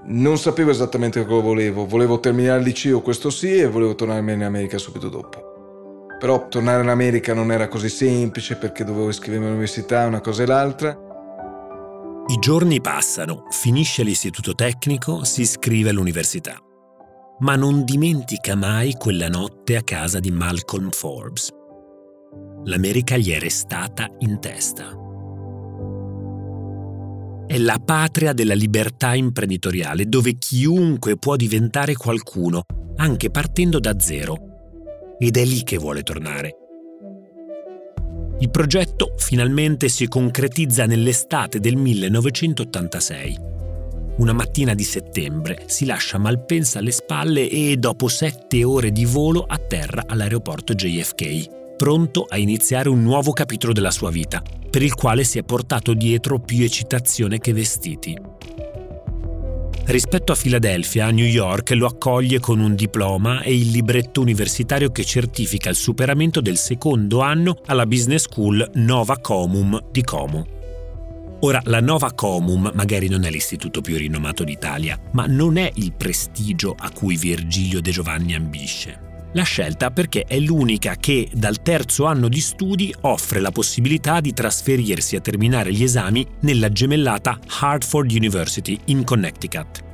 non 0.08 0.38
sapevo 0.38 0.70
esattamente 0.70 1.24
cosa 1.24 1.42
volevo. 1.42 1.86
Volevo 1.86 2.20
terminare 2.20 2.58
il 2.60 2.64
liceo, 2.64 3.00
questo 3.00 3.30
sì, 3.30 3.56
e 3.58 3.68
volevo 3.68 3.94
tornare 3.94 4.32
in 4.32 4.42
America 4.42 4.78
subito 4.78 5.08
dopo. 5.08 6.06
Però 6.18 6.48
tornare 6.48 6.82
in 6.82 6.88
America 6.88 7.34
non 7.34 7.52
era 7.52 7.68
così 7.68 7.88
semplice 7.88 8.56
perché 8.56 8.84
dovevo 8.84 9.08
iscrivermi 9.08 9.46
all'università, 9.46 10.06
una 10.06 10.20
cosa 10.20 10.42
e 10.42 10.46
l'altra. 10.46 10.98
I 12.28 12.38
giorni 12.38 12.80
passano, 12.80 13.44
finisce 13.50 14.02
l'istituto 14.02 14.54
tecnico, 14.54 15.24
si 15.24 15.42
iscrive 15.42 15.90
all'università. 15.90 16.56
Ma 17.40 17.54
non 17.54 17.84
dimentica 17.84 18.56
mai 18.56 18.94
quella 18.94 19.28
notte 19.28 19.76
a 19.76 19.82
casa 19.82 20.18
di 20.20 20.30
Malcolm 20.30 20.90
Forbes. 20.90 21.50
L'America 22.64 23.16
gli 23.16 23.32
è 23.32 23.38
restata 23.38 24.08
in 24.20 24.40
testa. 24.40 25.05
È 27.46 27.58
la 27.58 27.80
patria 27.82 28.32
della 28.32 28.54
libertà 28.54 29.14
imprenditoriale 29.14 30.06
dove 30.06 30.34
chiunque 30.36 31.16
può 31.16 31.36
diventare 31.36 31.94
qualcuno, 31.94 32.64
anche 32.96 33.30
partendo 33.30 33.78
da 33.78 33.98
zero. 33.98 35.16
Ed 35.18 35.36
è 35.36 35.44
lì 35.44 35.62
che 35.62 35.78
vuole 35.78 36.02
tornare 36.02 36.58
il 38.38 38.50
progetto 38.50 39.14
finalmente 39.16 39.88
si 39.88 40.08
concretizza 40.08 40.84
nell'estate 40.84 41.58
del 41.58 41.76
1986. 41.76 43.38
Una 44.18 44.34
mattina 44.34 44.74
di 44.74 44.84
settembre 44.84 45.62
si 45.66 45.86
lascia 45.86 46.18
Malpensa 46.18 46.80
alle 46.80 46.90
spalle 46.90 47.48
e 47.48 47.78
dopo 47.78 48.08
sette 48.08 48.62
ore 48.62 48.92
di 48.92 49.06
volo 49.06 49.44
atterra 49.48 50.02
all'aeroporto 50.06 50.74
JFK, 50.74 51.55
pronto 51.76 52.26
a 52.28 52.38
iniziare 52.38 52.88
un 52.88 53.02
nuovo 53.02 53.32
capitolo 53.32 53.72
della 53.72 53.90
sua 53.90 54.10
vita, 54.10 54.42
per 54.70 54.82
il 54.82 54.94
quale 54.94 55.22
si 55.24 55.38
è 55.38 55.42
portato 55.42 55.94
dietro 55.94 56.38
più 56.40 56.64
eccitazione 56.64 57.38
che 57.38 57.52
vestiti. 57.52 58.18
Rispetto 59.86 60.32
a 60.32 60.34
Filadelfia, 60.34 61.10
New 61.12 61.24
York 61.24 61.70
lo 61.70 61.86
accoglie 61.86 62.40
con 62.40 62.58
un 62.58 62.74
diploma 62.74 63.42
e 63.42 63.54
il 63.54 63.70
libretto 63.70 64.20
universitario 64.20 64.90
che 64.90 65.04
certifica 65.04 65.70
il 65.70 65.76
superamento 65.76 66.40
del 66.40 66.56
secondo 66.56 67.20
anno 67.20 67.60
alla 67.66 67.86
Business 67.86 68.22
School 68.22 68.68
Nova 68.74 69.18
Comum 69.18 69.80
di 69.92 70.02
Como. 70.02 70.46
Ora, 71.40 71.60
la 71.66 71.80
Nova 71.80 72.12
Comum 72.14 72.72
magari 72.74 73.08
non 73.08 73.24
è 73.24 73.30
l'istituto 73.30 73.80
più 73.80 73.96
rinomato 73.96 74.42
d'Italia, 74.42 74.98
ma 75.12 75.26
non 75.26 75.56
è 75.56 75.70
il 75.74 75.92
prestigio 75.92 76.74
a 76.76 76.90
cui 76.90 77.16
Virgilio 77.16 77.80
De 77.80 77.92
Giovanni 77.92 78.34
ambisce. 78.34 79.05
La 79.36 79.42
scelta 79.42 79.90
perché 79.90 80.22
è 80.22 80.38
l'unica 80.38 80.96
che 80.96 81.28
dal 81.30 81.60
terzo 81.60 82.06
anno 82.06 82.26
di 82.26 82.40
studi 82.40 82.92
offre 83.02 83.40
la 83.40 83.50
possibilità 83.50 84.20
di 84.20 84.32
trasferirsi 84.32 85.14
a 85.14 85.20
terminare 85.20 85.74
gli 85.74 85.82
esami 85.82 86.26
nella 86.40 86.70
gemellata 86.70 87.38
Hartford 87.60 88.10
University 88.12 88.80
in 88.86 89.04
Connecticut. 89.04 89.84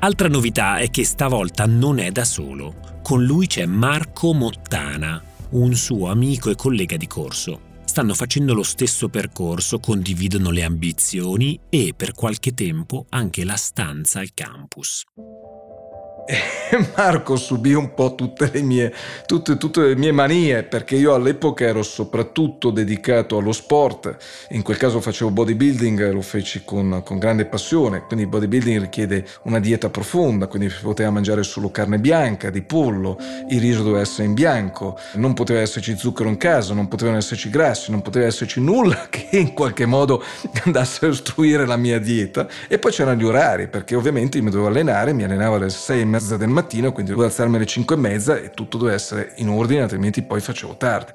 Altra 0.00 0.28
novità 0.28 0.76
è 0.76 0.90
che 0.90 1.06
stavolta 1.06 1.64
non 1.64 1.98
è 1.98 2.10
da 2.10 2.26
solo. 2.26 3.00
Con 3.02 3.24
lui 3.24 3.46
c'è 3.46 3.64
Marco 3.64 4.34
Mottana, 4.34 5.22
un 5.52 5.74
suo 5.74 6.10
amico 6.10 6.50
e 6.50 6.54
collega 6.54 6.98
di 6.98 7.06
corso. 7.06 7.60
Stanno 7.86 8.12
facendo 8.12 8.52
lo 8.52 8.62
stesso 8.62 9.08
percorso, 9.08 9.78
condividono 9.78 10.50
le 10.50 10.64
ambizioni 10.64 11.58
e 11.70 11.94
per 11.96 12.12
qualche 12.12 12.52
tempo 12.52 13.06
anche 13.08 13.42
la 13.42 13.56
stanza 13.56 14.20
al 14.20 14.34
campus. 14.34 15.02
E 16.28 16.56
Marco 16.96 17.36
subì 17.36 17.74
un 17.74 17.94
po' 17.94 18.14
tutte 18.14 18.50
le, 18.52 18.62
mie, 18.62 18.92
tutte, 19.26 19.56
tutte 19.56 19.82
le 19.82 19.96
mie 19.96 20.10
manie 20.10 20.64
perché 20.64 20.96
io 20.96 21.14
all'epoca 21.14 21.64
ero 21.64 21.82
soprattutto 21.82 22.70
dedicato 22.70 23.36
allo 23.36 23.52
sport, 23.52 24.16
in 24.50 24.62
quel 24.62 24.76
caso 24.76 25.00
facevo 25.00 25.30
bodybuilding, 25.30 26.10
lo 26.10 26.22
feci 26.22 26.62
con, 26.64 27.02
con 27.04 27.18
grande 27.18 27.44
passione, 27.44 28.00
quindi 28.00 28.24
il 28.24 28.30
bodybuilding 28.30 28.80
richiede 28.80 29.24
una 29.42 29.60
dieta 29.60 29.90
profonda, 29.90 30.48
quindi 30.48 30.68
si 30.70 30.80
poteva 30.82 31.10
mangiare 31.10 31.42
solo 31.44 31.70
carne 31.70 31.98
bianca, 31.98 32.50
di 32.50 32.62
pollo, 32.62 33.16
il 33.48 33.60
riso 33.60 33.82
doveva 33.82 34.00
essere 34.00 34.24
in 34.24 34.34
bianco, 34.34 34.98
non 35.14 35.34
poteva 35.34 35.60
esserci 35.60 35.96
zucchero 35.96 36.28
in 36.28 36.36
casa, 36.36 36.74
non 36.74 36.88
potevano 36.88 37.18
esserci 37.18 37.48
grassi, 37.48 37.90
non 37.90 38.02
poteva 38.02 38.26
esserci 38.26 38.60
nulla 38.60 39.06
che 39.10 39.28
in 39.38 39.52
qualche 39.52 39.86
modo 39.86 40.22
andasse 40.64 41.06
a 41.06 41.08
ostruire 41.10 41.66
la 41.66 41.76
mia 41.76 42.00
dieta. 42.00 42.48
E 42.68 42.78
poi 42.78 42.90
c'erano 42.90 43.20
gli 43.20 43.24
orari 43.24 43.68
perché 43.68 43.94
ovviamente 43.94 44.38
io 44.38 44.42
mi 44.42 44.50
dovevo 44.50 44.68
allenare, 44.68 45.12
mi 45.12 45.22
allenavo 45.22 45.56
alle 45.56 45.70
6 45.70 46.04
mezza 46.04 46.15
del 46.18 46.48
mattino, 46.48 46.92
quindi 46.92 47.10
dovevo 47.10 47.28
alzarmi 47.28 47.56
alle 47.56 47.66
5 47.66 47.94
e 47.94 47.98
mezza 47.98 48.36
e 48.36 48.50
tutto 48.50 48.78
doveva 48.78 48.96
essere 48.96 49.32
in 49.36 49.48
ordine, 49.48 49.82
altrimenti 49.82 50.22
poi 50.22 50.40
facevo 50.40 50.76
tardi. 50.76 51.12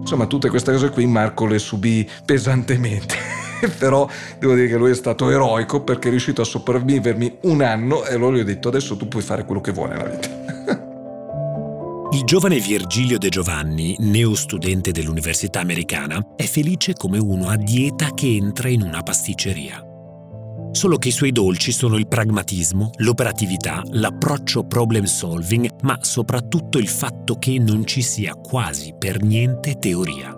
Insomma, 0.00 0.26
tutte 0.26 0.48
queste 0.48 0.72
cose 0.72 0.90
qui 0.90 1.06
Marco 1.06 1.46
le 1.46 1.58
subì 1.58 2.08
pesantemente. 2.24 3.14
Però 3.78 4.08
devo 4.38 4.54
dire 4.54 4.66
che 4.66 4.76
lui 4.76 4.90
è 4.90 4.94
stato 4.94 5.30
eroico 5.30 5.82
perché 5.82 6.08
è 6.08 6.10
riuscito 6.10 6.42
a 6.42 6.44
sopravvivermi 6.44 7.38
un 7.42 7.62
anno 7.62 8.04
e 8.04 8.14
allora 8.14 8.36
gli 8.36 8.40
ho 8.40 8.44
detto 8.44 8.68
adesso 8.68 8.96
tu 8.96 9.06
puoi 9.06 9.22
fare 9.22 9.44
quello 9.44 9.60
che 9.60 9.72
vuoi 9.72 9.90
nella 9.90 10.04
vita. 10.04 10.80
Il 12.12 12.24
giovane 12.24 12.58
Virgilio 12.58 13.16
De 13.16 13.28
Giovanni, 13.28 13.96
neo 14.00 14.34
studente 14.34 14.90
dell'Università 14.90 15.60
americana, 15.60 16.20
è 16.36 16.44
felice 16.44 16.92
come 16.92 17.18
uno 17.18 17.48
a 17.48 17.56
dieta 17.56 18.10
che 18.12 18.26
entra 18.26 18.68
in 18.68 18.82
una 18.82 19.02
pasticceria. 19.02 19.91
Solo 20.72 20.96
che 20.96 21.08
i 21.08 21.12
suoi 21.12 21.32
dolci 21.32 21.70
sono 21.70 21.98
il 21.98 22.08
pragmatismo, 22.08 22.92
l'operatività, 22.96 23.82
l'approccio 23.90 24.64
problem 24.64 25.04
solving, 25.04 25.68
ma 25.82 25.98
soprattutto 26.00 26.78
il 26.78 26.88
fatto 26.88 27.36
che 27.36 27.58
non 27.58 27.84
ci 27.86 28.00
sia 28.00 28.34
quasi 28.34 28.94
per 28.98 29.22
niente 29.22 29.78
teoria. 29.78 30.34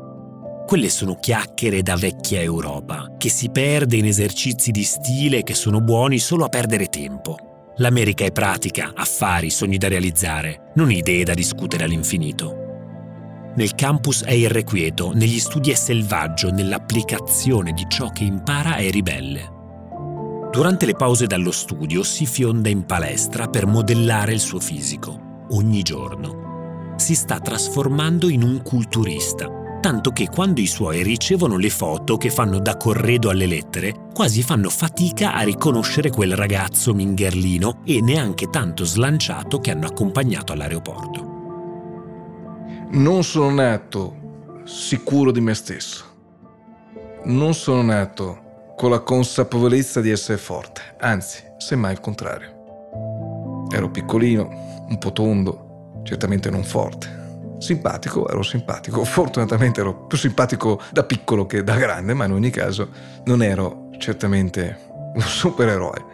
Quelle 0.66 0.88
sono 0.88 1.14
chiacchiere 1.20 1.82
da 1.82 1.94
vecchia 1.94 2.40
Europa, 2.40 3.14
che 3.16 3.28
si 3.28 3.48
perde 3.50 3.96
in 3.96 4.06
esercizi 4.06 4.72
di 4.72 4.82
stile 4.82 5.44
che 5.44 5.54
sono 5.54 5.80
buoni 5.80 6.18
solo 6.18 6.44
a 6.44 6.48
perdere 6.48 6.86
tempo. 6.86 7.36
L'America 7.76 8.24
è 8.24 8.32
pratica, 8.32 8.92
affari, 8.92 9.50
sogni 9.50 9.78
da 9.78 9.86
realizzare, 9.86 10.72
non 10.74 10.90
idee 10.90 11.22
da 11.22 11.34
discutere 11.34 11.84
all'infinito. 11.84 12.62
Nel 13.54 13.76
campus 13.76 14.24
è 14.24 14.32
irrequieto, 14.32 15.12
negli 15.14 15.38
studi 15.38 15.70
è 15.70 15.74
selvaggio, 15.74 16.50
nell'applicazione 16.50 17.72
di 17.72 17.84
ciò 17.88 18.08
che 18.10 18.24
impara 18.24 18.76
è 18.76 18.90
ribelle. 18.90 19.53
Durante 20.54 20.86
le 20.86 20.94
pause 20.94 21.26
dallo 21.26 21.50
studio 21.50 22.04
si 22.04 22.26
fionda 22.26 22.68
in 22.68 22.86
palestra 22.86 23.48
per 23.48 23.66
modellare 23.66 24.32
il 24.32 24.38
suo 24.38 24.60
fisico, 24.60 25.46
ogni 25.50 25.82
giorno. 25.82 26.94
Si 26.94 27.16
sta 27.16 27.40
trasformando 27.40 28.28
in 28.28 28.44
un 28.44 28.62
culturista, 28.62 29.48
tanto 29.80 30.12
che 30.12 30.28
quando 30.28 30.60
i 30.60 30.68
suoi 30.68 31.02
ricevono 31.02 31.56
le 31.56 31.70
foto 31.70 32.16
che 32.16 32.30
fanno 32.30 32.60
da 32.60 32.76
corredo 32.76 33.30
alle 33.30 33.46
lettere, 33.46 34.10
quasi 34.14 34.44
fanno 34.44 34.70
fatica 34.70 35.34
a 35.34 35.40
riconoscere 35.40 36.10
quel 36.10 36.36
ragazzo 36.36 36.94
mingherlino 36.94 37.80
e 37.84 38.00
neanche 38.00 38.48
tanto 38.48 38.84
slanciato 38.84 39.58
che 39.58 39.72
hanno 39.72 39.88
accompagnato 39.88 40.52
all'aeroporto. 40.52 41.32
Non 42.90 43.24
sono 43.24 43.50
nato 43.52 44.62
sicuro 44.62 45.32
di 45.32 45.40
me 45.40 45.54
stesso. 45.54 46.04
Non 47.24 47.54
sono 47.54 47.82
nato 47.82 48.43
con 48.76 48.90
la 48.90 49.00
consapevolezza 49.00 50.00
di 50.00 50.10
essere 50.10 50.38
forte, 50.38 50.80
anzi, 50.98 51.42
semmai 51.58 51.92
il 51.92 52.00
contrario. 52.00 53.66
Ero 53.72 53.90
piccolino, 53.90 54.86
un 54.88 54.98
po' 54.98 55.12
tondo, 55.12 56.00
certamente 56.02 56.50
non 56.50 56.64
forte. 56.64 57.22
Simpatico, 57.58 58.28
ero 58.28 58.42
simpatico, 58.42 59.04
fortunatamente 59.04 59.80
ero 59.80 60.06
più 60.06 60.18
simpatico 60.18 60.80
da 60.92 61.04
piccolo 61.04 61.46
che 61.46 61.62
da 61.62 61.76
grande, 61.76 62.14
ma 62.14 62.24
in 62.24 62.32
ogni 62.32 62.50
caso 62.50 62.88
non 63.24 63.42
ero 63.42 63.88
certamente 63.98 64.78
un 65.14 65.22
supereroe. 65.22 66.12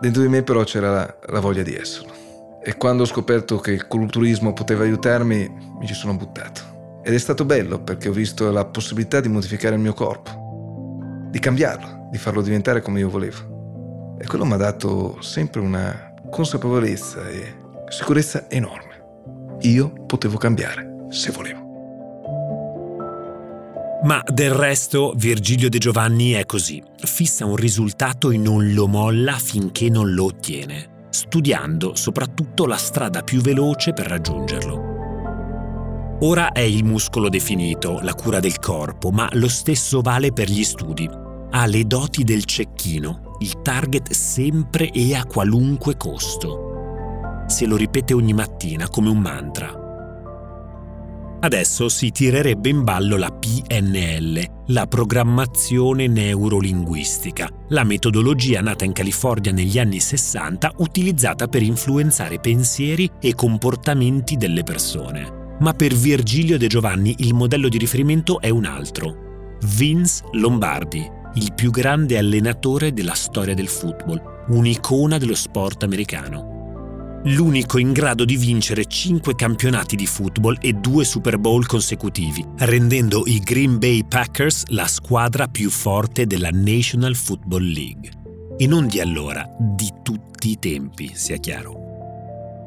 Dentro 0.00 0.22
di 0.22 0.28
me 0.28 0.42
però 0.42 0.62
c'era 0.62 0.90
la, 0.90 1.16
la 1.28 1.40
voglia 1.40 1.62
di 1.62 1.74
esserlo. 1.74 2.14
E 2.62 2.76
quando 2.76 3.02
ho 3.02 3.06
scoperto 3.06 3.58
che 3.58 3.72
il 3.72 3.86
culturismo 3.86 4.52
poteva 4.52 4.84
aiutarmi, 4.84 5.74
mi 5.78 5.86
ci 5.86 5.94
sono 5.94 6.14
buttato. 6.14 7.00
Ed 7.02 7.14
è 7.14 7.18
stato 7.18 7.44
bello 7.44 7.80
perché 7.80 8.08
ho 8.08 8.12
visto 8.12 8.50
la 8.50 8.64
possibilità 8.64 9.20
di 9.20 9.28
modificare 9.28 9.74
il 9.74 9.80
mio 9.80 9.92
corpo, 9.92 11.28
di 11.30 11.38
cambiarlo 11.38 11.95
di 12.10 12.18
farlo 12.18 12.42
diventare 12.42 12.80
come 12.80 13.00
io 13.00 13.10
volevo. 13.10 14.16
E 14.18 14.26
quello 14.26 14.44
mi 14.44 14.52
ha 14.52 14.56
dato 14.56 15.20
sempre 15.20 15.60
una 15.60 16.14
consapevolezza 16.30 17.28
e 17.28 17.54
sicurezza 17.88 18.48
enorme. 18.48 19.04
Io 19.60 19.92
potevo 20.06 20.36
cambiare 20.38 21.06
se 21.10 21.30
volevo. 21.30 21.64
Ma 24.04 24.22
del 24.26 24.52
resto 24.52 25.14
Virgilio 25.16 25.68
De 25.68 25.78
Giovanni 25.78 26.32
è 26.32 26.46
così. 26.46 26.82
Fissa 26.96 27.44
un 27.44 27.56
risultato 27.56 28.30
e 28.30 28.36
non 28.36 28.72
lo 28.72 28.86
molla 28.86 29.32
finché 29.32 29.88
non 29.88 30.12
lo 30.12 30.26
ottiene, 30.26 31.06
studiando 31.10 31.94
soprattutto 31.94 32.66
la 32.66 32.76
strada 32.76 33.22
più 33.22 33.40
veloce 33.40 33.92
per 33.92 34.06
raggiungerlo. 34.06 34.94
Ora 36.20 36.52
è 36.52 36.60
il 36.60 36.84
muscolo 36.84 37.28
definito, 37.28 37.98
la 38.00 38.14
cura 38.14 38.40
del 38.40 38.58
corpo, 38.58 39.10
ma 39.10 39.28
lo 39.32 39.48
stesso 39.48 40.00
vale 40.00 40.32
per 40.32 40.48
gli 40.48 40.64
studi 40.64 41.24
ha 41.50 41.66
le 41.66 41.84
doti 41.84 42.24
del 42.24 42.44
cecchino, 42.44 43.36
il 43.40 43.60
target 43.62 44.10
sempre 44.12 44.90
e 44.90 45.14
a 45.14 45.24
qualunque 45.24 45.96
costo. 45.96 47.44
Se 47.46 47.66
lo 47.66 47.76
ripete 47.76 48.14
ogni 48.14 48.32
mattina 48.32 48.88
come 48.88 49.08
un 49.08 49.18
mantra. 49.18 49.84
Adesso 51.38 51.88
si 51.88 52.10
tirerebbe 52.10 52.70
in 52.70 52.82
ballo 52.82 53.16
la 53.16 53.30
PNL, 53.30 54.64
la 54.68 54.86
programmazione 54.86 56.08
neurolinguistica, 56.08 57.48
la 57.68 57.84
metodologia 57.84 58.60
nata 58.62 58.84
in 58.84 58.92
California 58.92 59.52
negli 59.52 59.78
anni 59.78 60.00
60 60.00 60.72
utilizzata 60.78 61.46
per 61.46 61.62
influenzare 61.62 62.40
pensieri 62.40 63.08
e 63.20 63.34
comportamenti 63.34 64.36
delle 64.36 64.62
persone. 64.62 65.54
Ma 65.60 65.72
per 65.72 65.94
Virgilio 65.94 66.58
De 66.58 66.66
Giovanni 66.66 67.14
il 67.18 67.34
modello 67.34 67.68
di 67.68 67.78
riferimento 67.78 68.40
è 68.40 68.48
un 68.48 68.64
altro. 68.64 69.24
Vince 69.76 70.24
Lombardi, 70.32 71.08
il 71.36 71.54
più 71.54 71.70
grande 71.70 72.18
allenatore 72.18 72.92
della 72.92 73.14
storia 73.14 73.54
del 73.54 73.68
football, 73.68 74.44
un'icona 74.48 75.18
dello 75.18 75.34
sport 75.34 75.82
americano 75.82 76.54
l'unico 77.26 77.78
in 77.78 77.92
grado 77.92 78.24
di 78.24 78.36
vincere 78.36 78.84
cinque 78.86 79.34
campionati 79.34 79.96
di 79.96 80.06
football 80.06 80.58
e 80.60 80.74
due 80.74 81.04
Super 81.04 81.38
Bowl 81.38 81.66
consecutivi, 81.66 82.44
rendendo 82.58 83.22
i 83.26 83.40
Green 83.40 83.78
Bay 83.78 84.04
Packers 84.06 84.64
la 84.68 84.86
squadra 84.86 85.48
più 85.48 85.70
forte 85.70 86.26
della 86.26 86.50
National 86.52 87.14
Football 87.14 87.64
League. 87.64 88.10
E 88.58 88.66
non 88.66 88.86
di 88.86 89.00
allora, 89.00 89.46
di 89.58 89.92
tutti 90.02 90.50
i 90.50 90.58
tempi, 90.58 91.12
sia 91.14 91.36
chiaro. 91.36 91.84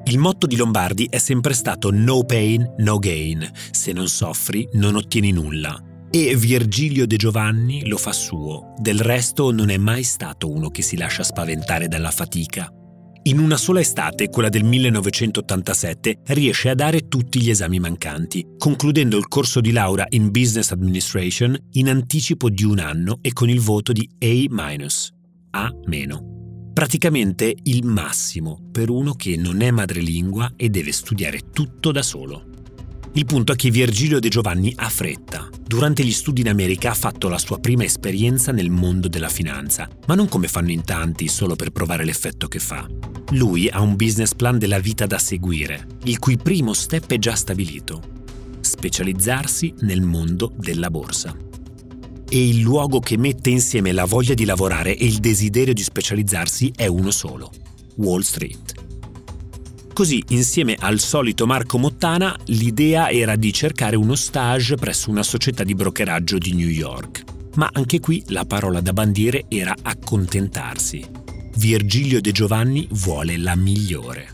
Il 0.05 0.17
motto 0.17 0.47
di 0.47 0.55
Lombardi 0.55 1.07
è 1.09 1.17
sempre 1.17 1.53
stato 1.53 1.91
no 1.91 2.23
pain, 2.23 2.73
no 2.77 2.97
gain. 2.97 3.47
Se 3.71 3.91
non 3.91 4.07
soffri, 4.07 4.67
non 4.73 4.95
ottieni 4.95 5.31
nulla. 5.31 5.88
E 6.11 6.35
Virgilio 6.35 7.05
De 7.05 7.17
Giovanni 7.17 7.87
lo 7.87 7.97
fa 7.97 8.13
suo. 8.13 8.73
Del 8.77 8.99
resto 8.99 9.51
non 9.51 9.69
è 9.69 9.77
mai 9.77 10.03
stato 10.03 10.49
uno 10.49 10.69
che 10.69 10.81
si 10.81 10.97
lascia 10.97 11.23
spaventare 11.23 11.87
dalla 11.87 12.11
fatica 12.11 12.71
in 13.23 13.37
una 13.37 13.57
sola 13.57 13.81
estate, 13.81 14.29
quella 14.29 14.49
del 14.49 14.63
1987, 14.63 16.21
riesce 16.27 16.69
a 16.69 16.73
dare 16.73 17.07
tutti 17.07 17.41
gli 17.41 17.49
esami 17.49 17.77
mancanti, 17.79 18.43
concludendo 18.57 19.17
il 19.17 19.27
corso 19.27 19.59
di 19.59 19.71
laurea 19.71 20.05
in 20.09 20.31
Business 20.31 20.71
Administration 20.71 21.55
in 21.73 21.89
anticipo 21.89 22.49
di 22.49 22.63
un 22.63 22.79
anno 22.79 23.19
e 23.21 23.33
con 23.33 23.49
il 23.49 23.59
voto 23.59 23.91
di 23.91 24.09
A-, 24.19 25.59
A-. 25.59 25.73
Praticamente 26.73 27.55
il 27.63 27.85
massimo 27.85 28.69
per 28.71 28.89
uno 28.89 29.13
che 29.13 29.35
non 29.35 29.61
è 29.61 29.69
madrelingua 29.69 30.53
e 30.55 30.69
deve 30.69 30.91
studiare 30.91 31.51
tutto 31.51 31.91
da 31.91 32.01
solo. 32.01 32.48
Il 33.13 33.25
punto 33.25 33.53
è 33.53 33.55
che 33.55 33.71
Virgilio 33.71 34.19
De 34.19 34.29
Giovanni 34.29 34.71
ha 34.77 34.87
fretta. 34.87 35.49
Durante 35.65 36.05
gli 36.05 36.11
studi 36.11 36.41
in 36.41 36.49
America 36.49 36.91
ha 36.91 36.93
fatto 36.95 37.27
la 37.27 37.39
sua 37.39 37.59
prima 37.59 37.83
esperienza 37.83 38.51
nel 38.51 38.69
mondo 38.69 39.07
della 39.07 39.29
finanza, 39.29 39.89
ma 40.05 40.13
non 40.13 40.29
come 40.29 40.47
fanno 40.47 40.71
in 40.71 40.83
tanti 40.83 41.27
solo 41.27 41.55
per 41.55 41.71
provare 41.71 42.05
l'effetto 42.05 42.47
che 42.47 42.59
fa. 42.59 42.87
Lui 43.31 43.67
ha 43.67 43.81
un 43.81 43.95
business 43.95 44.33
plan 44.35 44.59
della 44.59 44.79
vita 44.79 45.07
da 45.07 45.17
seguire, 45.17 45.87
il 46.03 46.19
cui 46.19 46.37
primo 46.37 46.73
step 46.73 47.11
è 47.11 47.17
già 47.17 47.35
stabilito. 47.35 48.01
Specializzarsi 48.59 49.73
nel 49.79 50.01
mondo 50.01 50.53
della 50.55 50.91
borsa. 50.91 51.35
E 52.29 52.47
il 52.47 52.59
luogo 52.59 52.99
che 52.99 53.17
mette 53.17 53.49
insieme 53.49 53.91
la 53.91 54.05
voglia 54.05 54.35
di 54.35 54.45
lavorare 54.45 54.95
e 54.95 55.05
il 55.05 55.17
desiderio 55.17 55.73
di 55.73 55.81
specializzarsi 55.81 56.71
è 56.75 56.85
uno 56.85 57.09
solo, 57.09 57.51
Wall 57.95 58.21
Street. 58.21 58.88
Così, 59.99 60.23
insieme 60.29 60.77
al 60.79 61.01
solito 61.01 61.45
Marco 61.45 61.77
Mottana, 61.77 62.33
l'idea 62.45 63.09
era 63.09 63.35
di 63.35 63.51
cercare 63.51 63.97
uno 63.97 64.15
stage 64.15 64.75
presso 64.75 65.09
una 65.09 65.23
società 65.23 65.65
di 65.65 65.75
brokeraggio 65.75 66.37
di 66.37 66.53
New 66.53 66.69
York. 66.69 67.25
Ma 67.55 67.69
anche 67.69 67.99
qui 67.99 68.23
la 68.27 68.45
parola 68.45 68.79
da 68.79 68.93
bandire 68.93 69.43
era 69.49 69.75
accontentarsi. 69.81 71.05
Virgilio 71.57 72.21
De 72.21 72.31
Giovanni 72.31 72.87
vuole 72.91 73.35
la 73.35 73.57
migliore, 73.57 74.29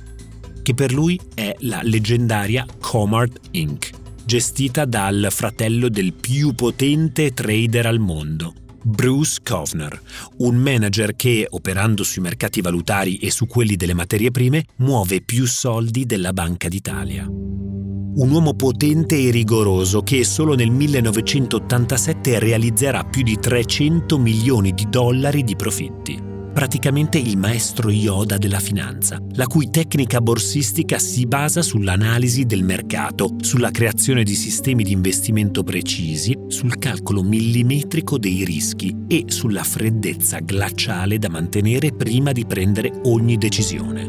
che 0.62 0.76
per 0.76 0.94
lui 0.94 1.20
è 1.34 1.56
la 1.62 1.80
leggendaria 1.82 2.64
Comart 2.80 3.40
Inc., 3.54 3.90
gestita 4.24 4.86
dal 4.86 5.30
fratello 5.32 5.90
del 5.90 6.14
più 6.14 6.54
potente 6.54 7.34
trader 7.34 7.88
al 7.88 7.98
mondo, 7.98 8.54
Bruce 8.88 9.40
Kovner, 9.44 10.00
un 10.38 10.58
manager 10.58 11.16
che, 11.16 11.48
operando 11.50 12.04
sui 12.04 12.22
mercati 12.22 12.62
valutari 12.62 13.18
e 13.18 13.32
su 13.32 13.48
quelli 13.48 13.76
delle 13.76 13.96
materie 13.96 14.30
prime, 14.30 14.64
muove 14.76 15.22
più 15.22 15.48
soldi 15.48 16.06
della 16.06 16.34
Banca 16.34 16.68
d'Italia. 16.68 17.26
Un 17.28 18.30
uomo 18.30 18.54
potente 18.54 19.18
e 19.18 19.32
rigoroso 19.32 20.04
che 20.04 20.24
solo 20.24 20.54
nel 20.54 20.70
1987 20.70 22.38
realizzerà 22.38 23.04
più 23.04 23.24
di 23.24 23.40
300 23.40 24.20
milioni 24.20 24.72
di 24.72 24.86
dollari 24.88 25.44
di 25.44 25.56
profitti 25.56 26.34
praticamente 26.56 27.18
il 27.18 27.38
maestro 27.38 27.90
Yoda 27.90 28.38
della 28.38 28.62
finanza, 28.62 29.22
la 29.34 29.46
cui 29.46 29.70
tecnica 29.70 30.22
borsistica 30.22 30.98
si 31.00 31.26
basa 31.26 31.62
sull'analisi 31.62 32.46
del 32.46 32.64
mercato, 32.64 33.36
sulla 33.42 33.72
creazione 33.72 34.24
di 34.24 34.36
sistemi 34.36 34.84
di 34.84 34.94
investimento 34.94 35.64
precisi, 35.64 36.34
sul 36.48 36.78
calcolo 36.78 37.24
millimetrico 37.24 38.18
dei 38.18 38.46
rischi 38.46 38.96
e 39.06 39.26
sulla 39.28 39.64
freddezza 39.64 40.40
glaciale 40.40 41.18
da 41.18 41.28
mantenere 41.28 41.92
prima 41.92 42.32
di 42.32 42.46
prendere 42.46 43.02
ogni 43.04 43.36
decisione. 43.36 44.08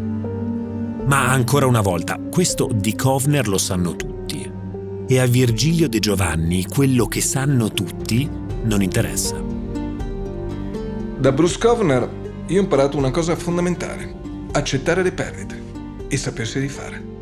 Ma 1.04 1.28
ancora 1.28 1.66
una 1.66 1.80
volta, 1.80 2.16
questo 2.30 2.70
di 2.72 2.94
Kovner 2.94 3.48
lo 3.48 3.59
sanno 3.59 3.96
tutti. 3.96 4.48
E 5.09 5.18
a 5.18 5.26
Virgilio 5.26 5.88
De 5.88 5.98
Giovanni 5.98 6.64
quello 6.66 7.06
che 7.06 7.20
sanno 7.22 7.72
tutti 7.72 8.30
non 8.62 8.82
interessa. 8.82 9.35
Da 11.18 11.32
Bruce 11.32 11.59
Kovner 11.59 12.24
io 12.48 12.61
ho 12.61 12.62
imparato 12.62 12.96
una 12.96 13.11
cosa 13.11 13.35
fondamentale, 13.35 14.14
accettare 14.52 15.02
le 15.02 15.11
perdite 15.11 15.61
e 16.09 16.16
sapersi 16.16 16.61
rifare. 16.61 17.14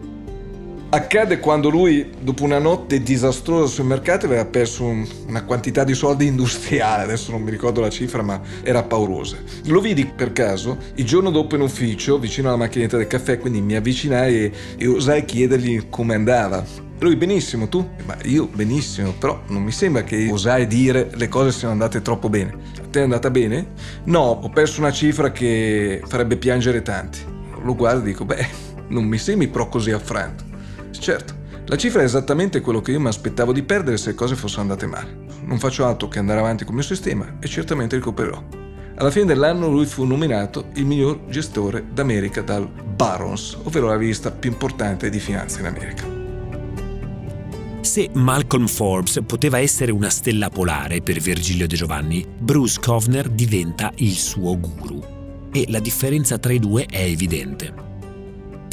Accade 0.91 1.41
quando 1.41 1.71
lui, 1.71 2.11
dopo 2.21 2.45
una 2.45 2.59
notte 2.59 3.03
disastrosa 3.03 3.73
sui 3.73 3.85
mercati, 3.85 4.27
aveva 4.27 4.45
perso 4.45 4.85
un, 4.85 5.05
una 5.27 5.43
quantità 5.45 5.83
di 5.83 5.95
soldi 5.95 6.27
industriale, 6.29 7.03
adesso 7.03 7.33
non 7.33 7.43
mi 7.43 7.51
ricordo 7.51 7.81
la 7.81 7.89
cifra, 7.89 8.23
ma 8.23 8.41
era 8.63 8.83
paurosa. 8.83 9.39
Lo 9.65 9.81
vidi 9.81 10.05
per 10.05 10.33
caso 10.33 10.77
il 10.95 11.05
giorno 11.05 11.31
dopo 11.31 11.57
in 11.57 11.63
ufficio, 11.63 12.19
vicino 12.19 12.49
alla 12.49 12.59
macchinetta 12.59 12.97
del 12.97 13.07
caffè, 13.07 13.39
quindi 13.39 13.61
mi 13.61 13.75
avvicinai 13.75 14.45
e, 14.45 14.53
e 14.77 14.87
osai 14.87 15.25
chiedergli 15.25 15.89
come 15.89 16.15
andava. 16.15 16.65
Lui 17.05 17.17
benissimo, 17.17 17.69
tu? 17.69 17.87
Ma 18.07 18.17
io 18.23 18.47
benissimo, 18.47 19.13
però 19.13 19.43
non 19.49 19.63
mi 19.63 19.73
sembra 19.73 20.05
che 20.05 20.27
osai 20.33 20.67
dire 20.67 21.11
le 21.13 21.29
cose 21.29 21.53
siano 21.53 21.73
andate 21.73 22.01
troppo 22.01 22.31
bene. 22.31 22.57
A 22.83 22.87
te 22.91 23.01
è 23.01 23.03
andata 23.03 23.29
bene? 23.29 23.73
No, 24.05 24.21
ho 24.21 24.49
perso 24.49 24.81
una 24.81 24.91
cifra 24.91 25.31
che 25.31 26.01
farebbe 26.07 26.39
piangere 26.39 26.81
tanti. 26.81 27.19
Lo 27.63 27.75
guardo 27.75 28.01
e 28.01 28.07
dico, 28.07 28.25
beh, 28.25 28.47
non 28.89 29.05
mi 29.05 29.19
sembri 29.19 29.49
però 29.49 29.69
così 29.69 29.91
affranto. 29.91 30.45
Certo, 30.93 31.35
la 31.67 31.77
cifra 31.77 32.01
è 32.01 32.05
esattamente 32.05 32.63
quello 32.63 32.81
che 32.81 32.93
io 32.93 33.01
mi 33.01 33.09
aspettavo 33.09 33.53
di 33.53 33.63
perdere 33.65 33.99
se 33.99 34.09
le 34.09 34.15
cose 34.15 34.35
fossero 34.35 34.63
andate 34.63 34.87
male. 34.87 35.15
Non 35.45 35.59
faccio 35.59 35.85
altro 35.85 36.09
che 36.09 36.19
andare 36.19 36.41
avanti 36.41 36.65
con 36.65 36.73
il 36.73 36.79
mio 36.79 36.89
sistema 36.89 37.37
e 37.39 37.47
certamente 37.49 37.97
recupererò. 37.97 38.43
Alla 38.95 39.11
fine 39.11 39.27
dell'anno 39.27 39.69
lui 39.69 39.85
fu 39.85 40.05
nominato 40.05 40.69
il 40.77 40.87
miglior 40.87 41.27
gestore 41.29 41.85
d'America 41.93 42.41
dal 42.41 42.67
Barons, 42.67 43.59
ovvero 43.65 43.89
la 43.89 43.97
rivista 43.99 44.31
più 44.31 44.51
importante 44.51 45.11
di 45.11 45.19
finanza 45.19 45.61
in 45.61 45.67
America. 45.67 46.14
Se 47.95 48.11
Malcolm 48.13 48.67
Forbes 48.67 49.21
poteva 49.25 49.61
essere 49.61 49.93
una 49.93 50.11
stella 50.11 50.51
polare 50.51 51.01
per 51.01 51.21
Virgilio 51.21 51.69
De 51.69 51.77
Giovanni, 51.77 52.27
Bruce 52.41 52.81
Kovner 52.81 53.29
diventa 53.29 53.93
il 53.99 54.15
suo 54.15 54.59
guru. 54.59 55.01
E 55.53 55.67
la 55.69 55.79
differenza 55.79 56.37
tra 56.39 56.53
i 56.53 56.59
due 56.59 56.87
è 56.87 57.03
evidente. 57.03 57.94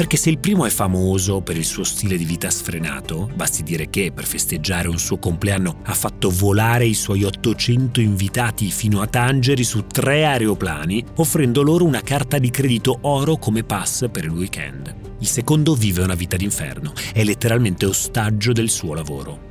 Perché 0.01 0.17
se 0.17 0.31
il 0.31 0.39
primo 0.39 0.65
è 0.65 0.71
famoso 0.71 1.41
per 1.41 1.57
il 1.57 1.63
suo 1.63 1.83
stile 1.83 2.17
di 2.17 2.25
vita 2.25 2.49
sfrenato, 2.49 3.29
basti 3.35 3.61
dire 3.61 3.91
che 3.91 4.11
per 4.11 4.25
festeggiare 4.25 4.87
un 4.87 4.97
suo 4.97 5.19
compleanno 5.19 5.81
ha 5.83 5.93
fatto 5.93 6.31
volare 6.31 6.87
i 6.87 6.95
suoi 6.95 7.23
800 7.23 8.01
invitati 8.01 8.71
fino 8.71 9.01
a 9.01 9.05
Tangeri 9.05 9.63
su 9.63 9.85
tre 9.85 10.25
aeroplani, 10.25 11.05
offrendo 11.17 11.61
loro 11.61 11.85
una 11.85 12.01
carta 12.01 12.39
di 12.39 12.49
credito 12.49 12.97
oro 13.01 13.37
come 13.37 13.63
pass 13.63 14.09
per 14.09 14.23
il 14.23 14.31
weekend. 14.31 14.91
Il 15.19 15.27
secondo 15.27 15.75
vive 15.75 16.01
una 16.01 16.15
vita 16.15 16.35
d'inferno, 16.35 16.93
è 17.13 17.23
letteralmente 17.23 17.85
ostaggio 17.85 18.53
del 18.53 18.71
suo 18.71 18.95
lavoro. 18.95 19.49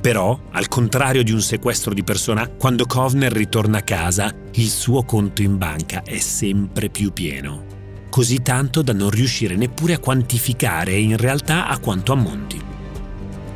Però, 0.00 0.40
al 0.52 0.68
contrario 0.68 1.22
di 1.22 1.32
un 1.32 1.42
sequestro 1.42 1.92
di 1.92 2.02
persona, 2.02 2.48
quando 2.48 2.86
Kovner 2.86 3.30
ritorna 3.30 3.76
a 3.76 3.82
casa, 3.82 4.34
il 4.52 4.70
suo 4.70 5.02
conto 5.02 5.42
in 5.42 5.58
banca 5.58 6.02
è 6.02 6.18
sempre 6.18 6.88
più 6.88 7.12
pieno. 7.12 7.71
Così 8.12 8.42
tanto 8.42 8.82
da 8.82 8.92
non 8.92 9.08
riuscire 9.08 9.56
neppure 9.56 9.94
a 9.94 9.98
quantificare 9.98 10.92
in 10.92 11.16
realtà 11.16 11.66
a 11.66 11.78
quanto 11.78 12.12
ammonti. 12.12 12.60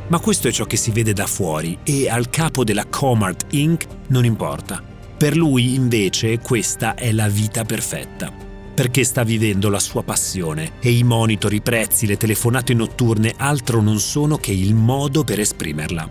Ma 0.07 0.19
questo 0.19 0.47
è 0.47 0.51
ciò 0.51 0.65
che 0.65 0.77
si 0.77 0.89
vede 0.89 1.13
da 1.13 1.27
fuori 1.27 1.77
e 1.83 2.09
al 2.09 2.31
capo 2.31 2.63
della 2.63 2.87
Comart 2.87 3.45
Inc. 3.51 3.85
non 4.07 4.25
importa. 4.25 4.81
Per 5.15 5.37
lui 5.37 5.75
invece 5.75 6.39
questa 6.39 6.95
è 6.95 7.11
la 7.11 7.27
vita 7.27 7.65
perfetta 7.65 8.33
perché 8.73 9.03
sta 9.03 9.21
vivendo 9.21 9.69
la 9.69 9.79
sua 9.79 10.01
passione 10.01 10.73
e 10.79 10.89
i 10.89 11.03
monitor, 11.03 11.53
i 11.53 11.61
prezzi, 11.61 12.07
le 12.07 12.17
telefonate 12.17 12.73
notturne 12.73 13.35
altro 13.37 13.79
non 13.79 13.99
sono 13.99 14.37
che 14.37 14.51
il 14.51 14.73
modo 14.73 15.23
per 15.23 15.39
esprimerla. 15.39 16.09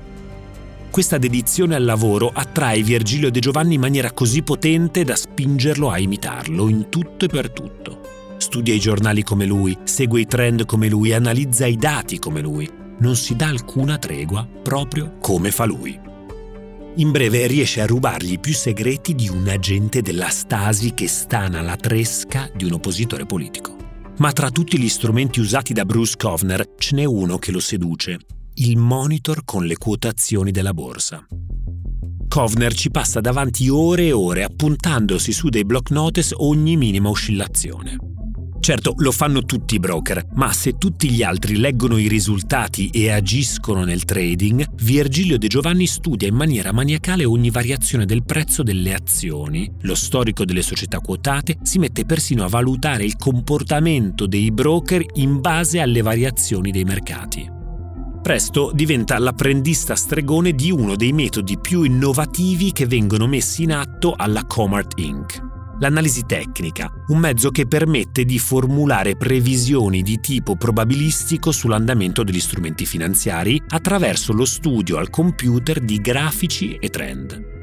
Questa 0.88 1.18
dedizione 1.18 1.74
al 1.74 1.84
lavoro 1.84 2.30
attrae 2.32 2.82
Virgilio 2.82 3.30
De 3.30 3.40
Giovanni 3.40 3.74
in 3.74 3.80
maniera 3.80 4.12
così 4.12 4.42
potente 4.42 5.02
da 5.02 5.16
spingerlo 5.16 5.90
a 5.90 5.98
imitarlo 5.98 6.68
in 6.68 6.88
tutto 6.88 7.24
e 7.24 7.28
per 7.28 7.50
tutto. 7.50 8.05
Studia 8.38 8.74
i 8.74 8.78
giornali 8.78 9.22
come 9.22 9.46
lui, 9.46 9.76
segue 9.84 10.20
i 10.20 10.26
trend 10.26 10.66
come 10.66 10.88
lui, 10.88 11.12
analizza 11.12 11.66
i 11.66 11.76
dati 11.76 12.18
come 12.18 12.40
lui. 12.40 12.68
Non 12.98 13.16
si 13.16 13.36
dà 13.36 13.48
alcuna 13.48 13.98
tregua 13.98 14.46
proprio 14.46 15.16
come 15.20 15.50
fa 15.50 15.64
lui. 15.64 15.98
In 16.96 17.10
breve 17.10 17.46
riesce 17.46 17.82
a 17.82 17.86
rubargli 17.86 18.40
più 18.40 18.54
segreti 18.54 19.14
di 19.14 19.28
un 19.28 19.46
agente 19.48 20.00
della 20.00 20.28
Stasi 20.28 20.94
che 20.94 21.08
stana 21.08 21.60
la 21.60 21.76
tresca 21.76 22.50
di 22.54 22.64
un 22.64 22.72
oppositore 22.72 23.26
politico. 23.26 23.76
Ma 24.18 24.32
tra 24.32 24.50
tutti 24.50 24.78
gli 24.78 24.88
strumenti 24.88 25.40
usati 25.40 25.74
da 25.74 25.84
Bruce 25.84 26.14
Kovner 26.16 26.74
ce 26.78 26.96
n'è 26.96 27.04
uno 27.04 27.36
che 27.36 27.52
lo 27.52 27.60
seduce, 27.60 28.18
il 28.54 28.78
monitor 28.78 29.44
con 29.44 29.66
le 29.66 29.76
quotazioni 29.76 30.50
della 30.52 30.72
borsa. 30.72 31.26
Kovner 32.28 32.72
ci 32.72 32.90
passa 32.90 33.20
davanti 33.20 33.68
ore 33.68 34.06
e 34.06 34.12
ore 34.12 34.42
appuntandosi 34.42 35.32
su 35.32 35.50
dei 35.50 35.66
block 35.66 35.90
notice 35.90 36.34
ogni 36.38 36.78
minima 36.78 37.10
oscillazione. 37.10 38.15
Certo, 38.66 38.94
lo 38.96 39.12
fanno 39.12 39.44
tutti 39.44 39.76
i 39.76 39.78
broker, 39.78 40.26
ma 40.34 40.52
se 40.52 40.76
tutti 40.76 41.08
gli 41.08 41.22
altri 41.22 41.56
leggono 41.56 41.98
i 41.98 42.08
risultati 42.08 42.88
e 42.88 43.12
agiscono 43.12 43.84
nel 43.84 44.02
trading, 44.04 44.66
Virgilio 44.82 45.38
De 45.38 45.46
Giovanni 45.46 45.86
studia 45.86 46.26
in 46.26 46.34
maniera 46.34 46.72
maniacale 46.72 47.24
ogni 47.24 47.50
variazione 47.50 48.06
del 48.06 48.24
prezzo 48.24 48.64
delle 48.64 48.92
azioni, 48.92 49.72
lo 49.82 49.94
storico 49.94 50.44
delle 50.44 50.62
società 50.62 50.98
quotate, 50.98 51.58
si 51.62 51.78
mette 51.78 52.04
persino 52.04 52.42
a 52.42 52.48
valutare 52.48 53.04
il 53.04 53.14
comportamento 53.16 54.26
dei 54.26 54.50
broker 54.50 55.04
in 55.14 55.40
base 55.40 55.78
alle 55.78 56.02
variazioni 56.02 56.72
dei 56.72 56.82
mercati. 56.82 57.48
Presto 58.20 58.72
diventa 58.74 59.16
l'apprendista 59.20 59.94
stregone 59.94 60.54
di 60.54 60.72
uno 60.72 60.96
dei 60.96 61.12
metodi 61.12 61.56
più 61.56 61.84
innovativi 61.84 62.72
che 62.72 62.86
vengono 62.86 63.28
messi 63.28 63.62
in 63.62 63.70
atto 63.70 64.12
alla 64.16 64.42
Comart 64.44 64.98
Inc 64.98 65.45
l'analisi 65.78 66.24
tecnica, 66.26 66.90
un 67.08 67.18
mezzo 67.18 67.50
che 67.50 67.66
permette 67.66 68.24
di 68.24 68.38
formulare 68.38 69.16
previsioni 69.16 70.02
di 70.02 70.20
tipo 70.20 70.56
probabilistico 70.56 71.52
sull'andamento 71.52 72.22
degli 72.22 72.40
strumenti 72.40 72.86
finanziari 72.86 73.62
attraverso 73.68 74.32
lo 74.32 74.44
studio 74.44 74.96
al 74.98 75.10
computer 75.10 75.80
di 75.80 76.00
grafici 76.00 76.74
e 76.74 76.88
trend. 76.88 77.54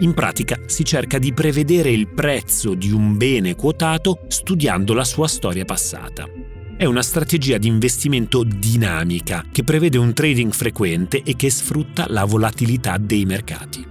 In 0.00 0.14
pratica 0.14 0.58
si 0.66 0.84
cerca 0.84 1.18
di 1.18 1.32
prevedere 1.34 1.90
il 1.90 2.08
prezzo 2.08 2.74
di 2.74 2.90
un 2.90 3.16
bene 3.16 3.54
quotato 3.54 4.20
studiando 4.28 4.94
la 4.94 5.04
sua 5.04 5.28
storia 5.28 5.64
passata. 5.66 6.26
È 6.74 6.86
una 6.86 7.02
strategia 7.02 7.58
di 7.58 7.68
investimento 7.68 8.42
dinamica 8.42 9.44
che 9.52 9.64
prevede 9.64 9.98
un 9.98 10.14
trading 10.14 10.52
frequente 10.52 11.22
e 11.22 11.36
che 11.36 11.50
sfrutta 11.50 12.06
la 12.08 12.24
volatilità 12.24 12.96
dei 12.96 13.26
mercati. 13.26 13.89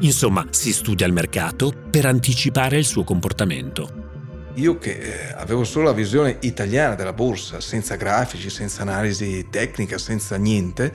Insomma, 0.00 0.46
si 0.50 0.72
studia 0.72 1.06
il 1.06 1.12
mercato 1.12 1.72
per 1.90 2.06
anticipare 2.06 2.78
il 2.78 2.84
suo 2.86 3.04
comportamento. 3.04 3.99
Io 4.54 4.78
che 4.78 4.90
eh, 4.90 5.32
avevo 5.36 5.64
solo 5.64 5.86
la 5.86 5.92
visione 5.92 6.38
italiana 6.40 6.94
della 6.94 7.12
borsa, 7.12 7.60
senza 7.60 7.94
grafici, 7.94 8.50
senza 8.50 8.82
analisi 8.82 9.46
tecnica, 9.48 9.96
senza 9.96 10.36
niente, 10.36 10.92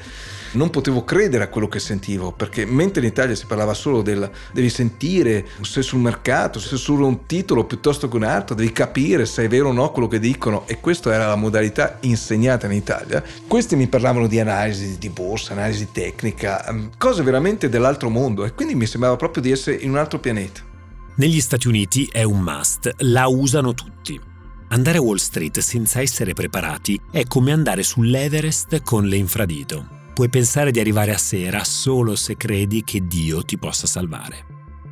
non 0.51 0.69
potevo 0.69 1.03
credere 1.03 1.45
a 1.45 1.47
quello 1.47 1.67
che 1.67 1.79
sentivo, 1.79 2.31
perché 2.31 2.65
mentre 2.65 3.01
in 3.01 3.07
Italia 3.07 3.33
si 3.33 3.45
parlava 3.45 3.73
solo 3.73 4.01
del 4.01 4.29
devi 4.51 4.69
sentire 4.69 5.45
se 5.61 5.81
sul 5.81 5.99
mercato, 5.99 6.59
se 6.59 6.75
su 6.75 6.95
un 6.95 7.25
titolo 7.25 7.65
piuttosto 7.65 8.09
che 8.09 8.15
un 8.15 8.23
altro, 8.23 8.55
devi 8.55 8.71
capire 8.71 9.25
se 9.25 9.45
è 9.45 9.47
vero 9.47 9.69
o 9.69 9.73
no 9.73 9.91
quello 9.91 10.07
che 10.07 10.19
dicono 10.19 10.63
e 10.67 10.79
questa 10.79 11.13
era 11.13 11.27
la 11.27 11.35
modalità 11.35 11.97
insegnata 12.01 12.65
in 12.65 12.73
Italia, 12.73 13.23
questi 13.47 13.75
mi 13.75 13.87
parlavano 13.87 14.27
di 14.27 14.39
analisi 14.39 14.97
di 14.97 15.09
borsa, 15.09 15.53
analisi 15.53 15.91
tecnica, 15.91 16.65
mm, 16.71 16.85
cose 16.97 17.23
veramente 17.23 17.69
dell'altro 17.69 18.09
mondo 18.09 18.43
e 18.43 18.53
quindi 18.53 18.75
mi 18.75 18.85
sembrava 18.85 19.15
proprio 19.15 19.41
di 19.41 19.51
essere 19.51 19.77
in 19.77 19.91
un 19.91 19.97
altro 19.97 20.19
pianeta. 20.19 20.74
Negli 21.17 21.39
Stati 21.39 21.69
Uniti 21.69 22.09
è 22.11 22.23
un 22.23 22.41
must, 22.41 22.93
la 22.97 23.27
usano 23.27 23.73
tutti. 23.73 24.19
Andare 24.67 24.97
a 24.97 25.01
Wall 25.01 25.15
Street 25.15 25.59
senza 25.59 26.01
essere 26.01 26.33
preparati 26.33 26.99
è 27.09 27.23
come 27.23 27.53
andare 27.53 27.83
sull'Everest 27.83 28.81
con 28.81 29.07
le 29.07 29.15
infradito. 29.15 30.09
Puoi 30.13 30.27
pensare 30.27 30.71
di 30.71 30.81
arrivare 30.81 31.13
a 31.13 31.17
sera 31.17 31.63
solo 31.63 32.17
se 32.17 32.35
credi 32.35 32.83
che 32.83 33.07
Dio 33.07 33.43
ti 33.43 33.57
possa 33.57 33.87
salvare. 33.87 34.45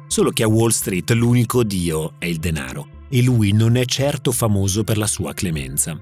Solo 0.08 0.30
che 0.30 0.44
a 0.44 0.48
Wall 0.48 0.70
Street 0.70 1.12
l'unico 1.12 1.62
Dio 1.62 2.14
è 2.20 2.26
il 2.28 2.38
denaro 2.38 2.88
e 3.10 3.22
lui 3.22 3.52
non 3.52 3.76
è 3.76 3.84
certo 3.84 4.32
famoso 4.32 4.86
per 4.86 4.98
la 4.98 5.08
sua 5.08 5.34
clemenza. 5.34 6.00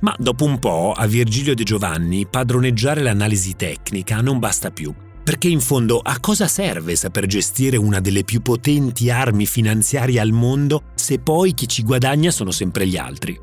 Ma 0.00 0.16
dopo 0.18 0.44
un 0.44 0.58
po' 0.58 0.92
a 0.92 1.06
Virgilio 1.06 1.54
De 1.54 1.62
Giovanni 1.62 2.26
padroneggiare 2.26 3.00
l'analisi 3.00 3.54
tecnica 3.54 4.20
non 4.20 4.40
basta 4.40 4.72
più 4.72 4.92
perché 5.22 5.48
in 5.48 5.60
fondo 5.60 5.98
a 5.98 6.18
cosa 6.20 6.48
serve 6.48 6.96
saper 6.96 7.26
gestire 7.26 7.76
una 7.76 8.00
delle 8.00 8.24
più 8.24 8.42
potenti 8.42 9.10
armi 9.10 9.46
finanziarie 9.46 10.20
al 10.20 10.32
mondo 10.32 10.84
se 10.94 11.18
poi 11.18 11.54
chi 11.54 11.68
ci 11.68 11.82
guadagna 11.82 12.30
sono 12.30 12.50
sempre 12.50 12.86
gli 12.86 12.96
altri? 12.96 13.38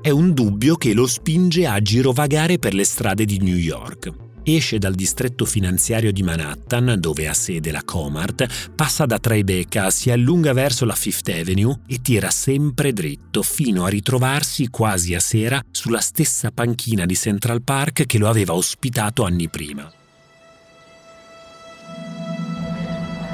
È 0.00 0.10
un 0.10 0.34
dubbio 0.34 0.76
che 0.76 0.92
lo 0.92 1.06
spinge 1.06 1.66
a 1.66 1.80
girovagare 1.80 2.58
per 2.58 2.74
le 2.74 2.84
strade 2.84 3.24
di 3.24 3.38
New 3.38 3.56
York. 3.56 4.12
Esce 4.42 4.76
dal 4.76 4.94
distretto 4.94 5.46
finanziario 5.46 6.12
di 6.12 6.22
Manhattan, 6.22 6.96
dove 6.98 7.26
ha 7.26 7.32
sede 7.32 7.70
la 7.70 7.82
Comart, 7.82 8.72
passa 8.74 9.06
da 9.06 9.18
Tribeca, 9.18 9.88
si 9.90 10.10
allunga 10.10 10.52
verso 10.52 10.84
la 10.84 10.94
Fifth 10.94 11.30
Avenue 11.30 11.80
e 11.86 12.02
tira 12.02 12.28
sempre 12.28 12.92
dritto 12.92 13.42
fino 13.42 13.86
a 13.86 13.88
ritrovarsi 13.88 14.68
quasi 14.68 15.14
a 15.14 15.20
sera 15.20 15.62
sulla 15.70 16.00
stessa 16.00 16.50
panchina 16.50 17.06
di 17.06 17.16
Central 17.16 17.62
Park 17.62 18.04
che 18.04 18.18
lo 18.18 18.28
aveva 18.28 18.52
ospitato 18.52 19.24
anni 19.24 19.48
prima. 19.48 19.90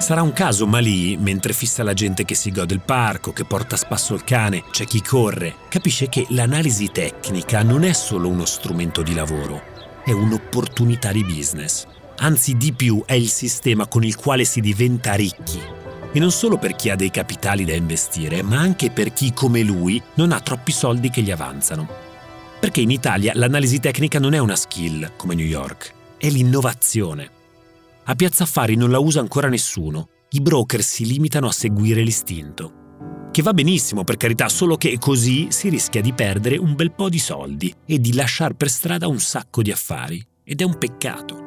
Sarà 0.00 0.22
un 0.22 0.32
caso, 0.32 0.66
ma 0.66 0.78
lì, 0.78 1.18
mentre 1.18 1.52
fissa 1.52 1.82
la 1.82 1.92
gente 1.92 2.24
che 2.24 2.34
si 2.34 2.50
gode 2.50 2.72
il 2.72 2.80
parco, 2.80 3.34
che 3.34 3.44
porta 3.44 3.74
a 3.74 3.78
spasso 3.78 4.14
il 4.14 4.24
cane, 4.24 4.64
c'è 4.70 4.86
chi 4.86 5.02
corre, 5.02 5.54
capisce 5.68 6.08
che 6.08 6.24
l'analisi 6.30 6.88
tecnica 6.90 7.62
non 7.62 7.84
è 7.84 7.92
solo 7.92 8.28
uno 8.28 8.46
strumento 8.46 9.02
di 9.02 9.12
lavoro, 9.12 9.62
è 10.02 10.10
un'opportunità 10.10 11.12
di 11.12 11.22
business. 11.22 11.86
Anzi, 12.16 12.56
di 12.56 12.72
più, 12.72 13.02
è 13.04 13.12
il 13.12 13.28
sistema 13.28 13.86
con 13.86 14.02
il 14.02 14.16
quale 14.16 14.44
si 14.44 14.60
diventa 14.60 15.12
ricchi. 15.12 15.60
E 16.12 16.18
non 16.18 16.32
solo 16.32 16.56
per 16.56 16.74
chi 16.76 16.88
ha 16.88 16.96
dei 16.96 17.10
capitali 17.10 17.66
da 17.66 17.74
investire, 17.74 18.42
ma 18.42 18.58
anche 18.58 18.90
per 18.90 19.12
chi, 19.12 19.34
come 19.34 19.60
lui, 19.62 20.02
non 20.14 20.32
ha 20.32 20.40
troppi 20.40 20.72
soldi 20.72 21.10
che 21.10 21.20
gli 21.20 21.30
avanzano. 21.30 21.86
Perché 22.58 22.80
in 22.80 22.90
Italia 22.90 23.32
l'analisi 23.34 23.78
tecnica 23.80 24.18
non 24.18 24.32
è 24.32 24.38
una 24.38 24.56
skill, 24.56 25.12
come 25.16 25.34
New 25.34 25.46
York, 25.46 25.92
è 26.16 26.28
l'innovazione. 26.30 27.38
A 28.04 28.14
Piazza 28.14 28.44
Affari 28.44 28.76
non 28.76 28.90
la 28.90 28.98
usa 28.98 29.20
ancora 29.20 29.48
nessuno. 29.48 30.08
I 30.30 30.40
broker 30.40 30.82
si 30.82 31.06
limitano 31.06 31.46
a 31.46 31.52
seguire 31.52 32.02
l'istinto. 32.02 33.28
Che 33.30 33.42
va 33.42 33.52
benissimo, 33.52 34.02
per 34.04 34.16
carità, 34.16 34.48
solo 34.48 34.76
che 34.76 34.98
così 34.98 35.48
si 35.50 35.68
rischia 35.68 36.00
di 36.00 36.12
perdere 36.12 36.56
un 36.56 36.74
bel 36.74 36.92
po' 36.92 37.08
di 37.08 37.18
soldi 37.18 37.72
e 37.86 38.00
di 38.00 38.14
lasciare 38.14 38.54
per 38.54 38.70
strada 38.70 39.06
un 39.06 39.20
sacco 39.20 39.62
di 39.62 39.70
affari. 39.70 40.24
Ed 40.42 40.60
è 40.60 40.64
un 40.64 40.78
peccato. 40.78 41.38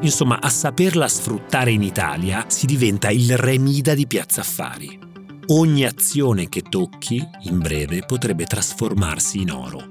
Insomma, 0.00 0.40
a 0.40 0.48
saperla 0.48 1.06
sfruttare 1.06 1.70
in 1.70 1.82
Italia 1.82 2.46
si 2.48 2.66
diventa 2.66 3.10
il 3.10 3.36
remida 3.36 3.94
di 3.94 4.06
Piazza 4.06 4.40
Affari. 4.40 4.98
Ogni 5.48 5.84
azione 5.84 6.48
che 6.48 6.62
tocchi, 6.62 7.24
in 7.42 7.58
breve, 7.58 8.02
potrebbe 8.04 8.44
trasformarsi 8.44 9.40
in 9.40 9.52
oro. 9.52 9.88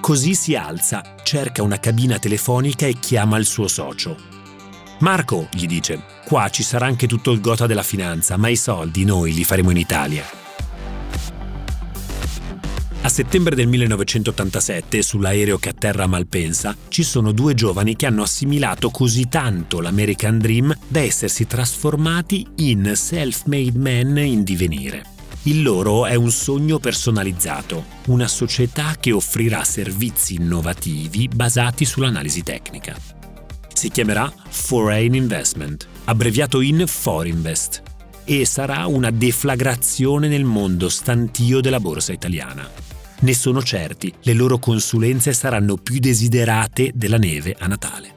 Così 0.00 0.34
si 0.34 0.56
alza, 0.56 1.14
cerca 1.22 1.62
una 1.62 1.78
cabina 1.78 2.18
telefonica 2.18 2.86
e 2.86 2.98
chiama 2.98 3.38
il 3.38 3.46
suo 3.46 3.68
socio. 3.68 4.35
Marco, 5.00 5.48
gli 5.52 5.66
dice, 5.66 6.02
qua 6.24 6.48
ci 6.48 6.62
sarà 6.62 6.86
anche 6.86 7.06
tutto 7.06 7.30
il 7.30 7.40
gota 7.40 7.66
della 7.66 7.82
finanza, 7.82 8.38
ma 8.38 8.48
i 8.48 8.56
soldi 8.56 9.04
noi 9.04 9.34
li 9.34 9.44
faremo 9.44 9.70
in 9.70 9.76
Italia. 9.76 10.24
A 13.02 13.08
settembre 13.08 13.54
del 13.54 13.68
1987, 13.68 15.02
sull'aereo 15.02 15.58
che 15.58 15.68
atterra 15.68 16.04
a 16.04 16.08
Malpensa, 16.08 16.74
ci 16.88 17.02
sono 17.02 17.32
due 17.32 17.54
giovani 17.54 17.94
che 17.94 18.06
hanno 18.06 18.22
assimilato 18.22 18.90
così 18.90 19.28
tanto 19.28 19.80
l'American 19.80 20.38
Dream 20.38 20.74
da 20.88 21.00
essersi 21.00 21.46
trasformati 21.46 22.46
in 22.56 22.92
self-made 22.94 23.78
men 23.78 24.16
in 24.16 24.42
divenire. 24.42 25.04
Il 25.42 25.62
loro 25.62 26.06
è 26.06 26.14
un 26.14 26.30
sogno 26.30 26.78
personalizzato, 26.78 27.84
una 28.06 28.26
società 28.26 28.96
che 28.98 29.12
offrirà 29.12 29.62
servizi 29.62 30.34
innovativi 30.34 31.28
basati 31.28 31.84
sull'analisi 31.84 32.42
tecnica 32.42 33.15
si 33.76 33.90
chiamerà 33.90 34.32
Foreign 34.48 35.14
Investment, 35.14 35.86
abbreviato 36.04 36.62
in 36.62 36.84
Forinvest, 36.86 37.82
e 38.24 38.46
sarà 38.46 38.86
una 38.86 39.10
deflagrazione 39.10 40.28
nel 40.28 40.44
mondo 40.44 40.88
stantio 40.88 41.60
della 41.60 41.78
borsa 41.78 42.12
italiana. 42.12 42.68
Ne 43.20 43.34
sono 43.34 43.62
certi, 43.62 44.12
le 44.22 44.32
loro 44.32 44.58
consulenze 44.58 45.32
saranno 45.34 45.76
più 45.76 45.98
desiderate 45.98 46.90
della 46.94 47.18
neve 47.18 47.54
a 47.58 47.66
Natale. 47.66 48.15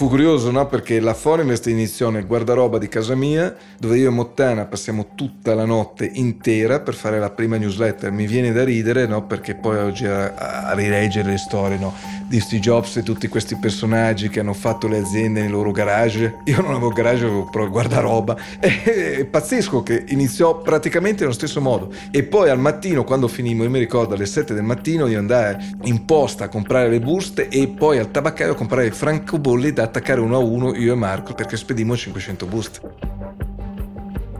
Fu 0.00 0.08
curioso, 0.08 0.50
no? 0.50 0.66
Perché 0.66 0.98
la 0.98 1.12
Forinvest 1.12 1.66
iniziò 1.66 2.08
nel 2.08 2.26
guardaroba 2.26 2.78
di 2.78 2.88
casa 2.88 3.14
mia, 3.14 3.54
dove 3.78 3.98
io 3.98 4.08
e 4.08 4.10
Mottana 4.10 4.64
passiamo 4.64 5.08
tutta 5.14 5.54
la 5.54 5.66
notte 5.66 6.10
intera 6.10 6.80
per 6.80 6.94
fare 6.94 7.18
la 7.18 7.28
prima 7.28 7.58
newsletter. 7.58 8.10
Mi 8.10 8.26
viene 8.26 8.50
da 8.50 8.64
ridere, 8.64 9.06
no? 9.06 9.26
Perché 9.26 9.56
poi 9.56 9.76
oggi 9.76 10.06
a, 10.06 10.32
a 10.68 10.72
rileggere 10.72 11.32
le 11.32 11.36
storie, 11.36 11.76
no? 11.76 11.92
Di 12.26 12.40
Steve 12.40 12.62
Jobs 12.62 12.96
e 12.96 13.02
tutti 13.02 13.28
questi 13.28 13.56
personaggi 13.56 14.30
che 14.30 14.40
hanno 14.40 14.54
fatto 14.54 14.88
le 14.88 14.96
aziende 14.96 15.42
nei 15.42 15.50
loro 15.50 15.70
garage. 15.70 16.36
Io 16.44 16.62
non 16.62 16.70
avevo 16.70 16.88
garage, 16.92 17.26
avevo 17.26 17.50
però 17.50 17.64
il 17.64 17.70
guardaroba. 17.70 18.38
È 18.58 19.26
pazzesco 19.30 19.82
che 19.82 20.04
iniziò 20.08 20.62
praticamente 20.62 21.24
nello 21.24 21.34
stesso 21.34 21.60
modo. 21.60 21.92
E 22.10 22.22
poi 22.22 22.48
al 22.48 22.58
mattino, 22.58 23.04
quando 23.04 23.28
finimmo, 23.28 23.64
io 23.64 23.70
mi 23.70 23.78
ricordo 23.78 24.14
alle 24.14 24.24
7 24.24 24.54
del 24.54 24.62
mattino, 24.62 25.08
io 25.08 25.18
andai 25.18 25.56
in 25.82 26.06
posta 26.06 26.44
a 26.44 26.48
comprare 26.48 26.88
le 26.88 27.00
buste 27.00 27.48
e 27.48 27.68
poi 27.68 27.98
al 27.98 28.10
tabaccaio 28.10 28.52
a 28.52 28.56
comprare 28.56 28.90
francobolli 28.92 29.74
da 29.74 29.88
attaccare 29.90 30.20
uno 30.20 30.36
a 30.36 30.38
uno 30.38 30.74
io 30.74 30.92
e 30.92 30.96
Marco 30.96 31.34
perché 31.34 31.56
spedimmo 31.56 31.96
500 31.96 32.46
buste. 32.46 32.80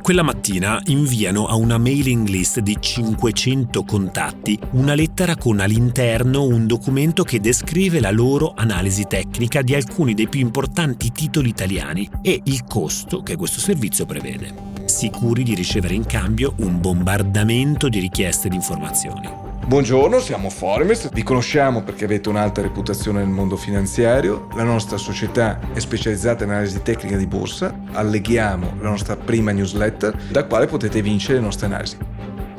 Quella 0.03 0.23
mattina 0.23 0.81
inviano 0.87 1.47
a 1.47 1.55
una 1.55 1.79
mailing 1.79 2.27
list 2.27 2.61
di 2.61 2.77
500 2.81 3.85
contatti 3.85 4.59
una 4.73 4.95
lettera 4.95 5.37
con 5.37 5.61
all'interno 5.61 6.43
un 6.43 6.67
documento 6.67 7.23
che 7.23 7.39
descrive 7.39 8.01
la 8.01 8.11
loro 8.11 8.55
analisi 8.57 9.05
tecnica 9.07 9.63
di 9.63 9.75
alcuni 9.75 10.15
dei 10.15 10.29
più 10.29 10.41
importanti 10.41 11.13
titoli 11.13 11.51
italiani 11.51 12.09
e 12.23 12.41
il 12.45 12.65
costo 12.65 13.23
che 13.23 13.37
questo 13.37 13.61
servizio 13.61 14.07
prevede, 14.07 14.53
sicuri 14.87 15.43
di 15.43 15.55
ricevere 15.55 15.95
in 15.95 16.07
cambio 16.07 16.55
un 16.59 16.81
bombardamento 16.81 17.89
di 17.89 18.01
richieste 18.01 18.49
di 18.49 18.57
informazioni. 18.57 19.50
Buongiorno, 19.67 20.19
siamo 20.19 20.51
Foremes, 20.51 21.13
vi 21.13 21.23
conosciamo 21.23 21.83
perché 21.83 22.05
avete 22.05 22.29
un'alta 22.29 22.61
reputazione 22.61 23.21
nel 23.21 23.29
mondo 23.29 23.57
finanziario, 23.57 24.49
la 24.57 24.65
nostra 24.65 24.97
società 24.97 25.61
è 25.73 25.79
specializzata 25.79 26.43
in 26.43 26.51
analisi 26.51 26.83
tecnica 26.83 27.17
di 27.17 27.27
borsa, 27.27 27.79
alleghiamo 27.93 28.75
la 28.81 28.89
nostra 28.89 29.17
prima 29.17 29.53
newsletter 29.53 30.17
da 30.29 30.45
quale 30.45 30.67
potete 30.67 31.03
vincere 31.03 31.35
le 31.35 31.45
nostre 31.45 31.67
analisi. 31.67 31.97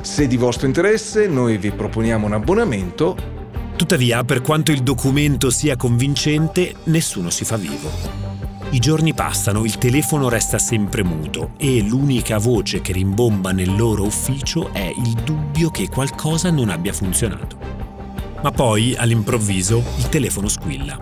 Se 0.00 0.26
di 0.26 0.36
vostro 0.38 0.66
interesse 0.66 1.26
noi 1.26 1.58
vi 1.58 1.70
proponiamo 1.70 2.26
un 2.26 2.32
abbonamento. 2.32 3.16
Tuttavia, 3.76 4.24
per 4.24 4.40
quanto 4.40 4.72
il 4.72 4.82
documento 4.82 5.50
sia 5.50 5.76
convincente, 5.76 6.74
nessuno 6.84 7.28
si 7.28 7.44
fa 7.44 7.56
vivo. 7.56 8.31
I 8.72 8.78
giorni 8.78 9.12
passano, 9.12 9.64
il 9.66 9.76
telefono 9.76 10.30
resta 10.30 10.58
sempre 10.58 11.04
muto 11.04 11.52
e 11.58 11.82
l'unica 11.82 12.38
voce 12.38 12.80
che 12.80 12.94
rimbomba 12.94 13.52
nel 13.52 13.76
loro 13.76 14.04
ufficio 14.04 14.72
è 14.72 14.90
il 14.96 15.12
dubbio 15.24 15.68
che 15.68 15.90
qualcosa 15.90 16.50
non 16.50 16.70
abbia 16.70 16.94
funzionato. 16.94 17.58
Ma 18.42 18.50
poi, 18.50 18.96
all'improvviso, 18.96 19.84
il 19.98 20.08
telefono 20.08 20.48
squilla. 20.48 20.96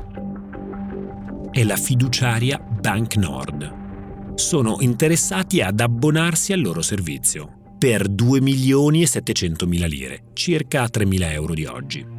È 1.49 1.63
la 1.63 1.77
fiduciaria 1.77 2.59
Bank 2.59 3.15
Nord. 3.15 4.35
Sono 4.35 4.79
interessati 4.81 5.61
ad 5.61 5.79
abbonarsi 5.79 6.53
al 6.53 6.61
loro 6.61 6.83
servizio 6.83 7.75
per 7.79 8.09
2 8.09 8.41
milioni 8.41 9.03
e 9.03 9.07
700 9.07 9.67
mila 9.69 9.87
lire, 9.87 10.25
circa 10.33 10.89
3 10.89 11.07
mila 11.07 11.31
euro 11.31 11.55
di 11.55 11.67
oggi. 11.67 12.19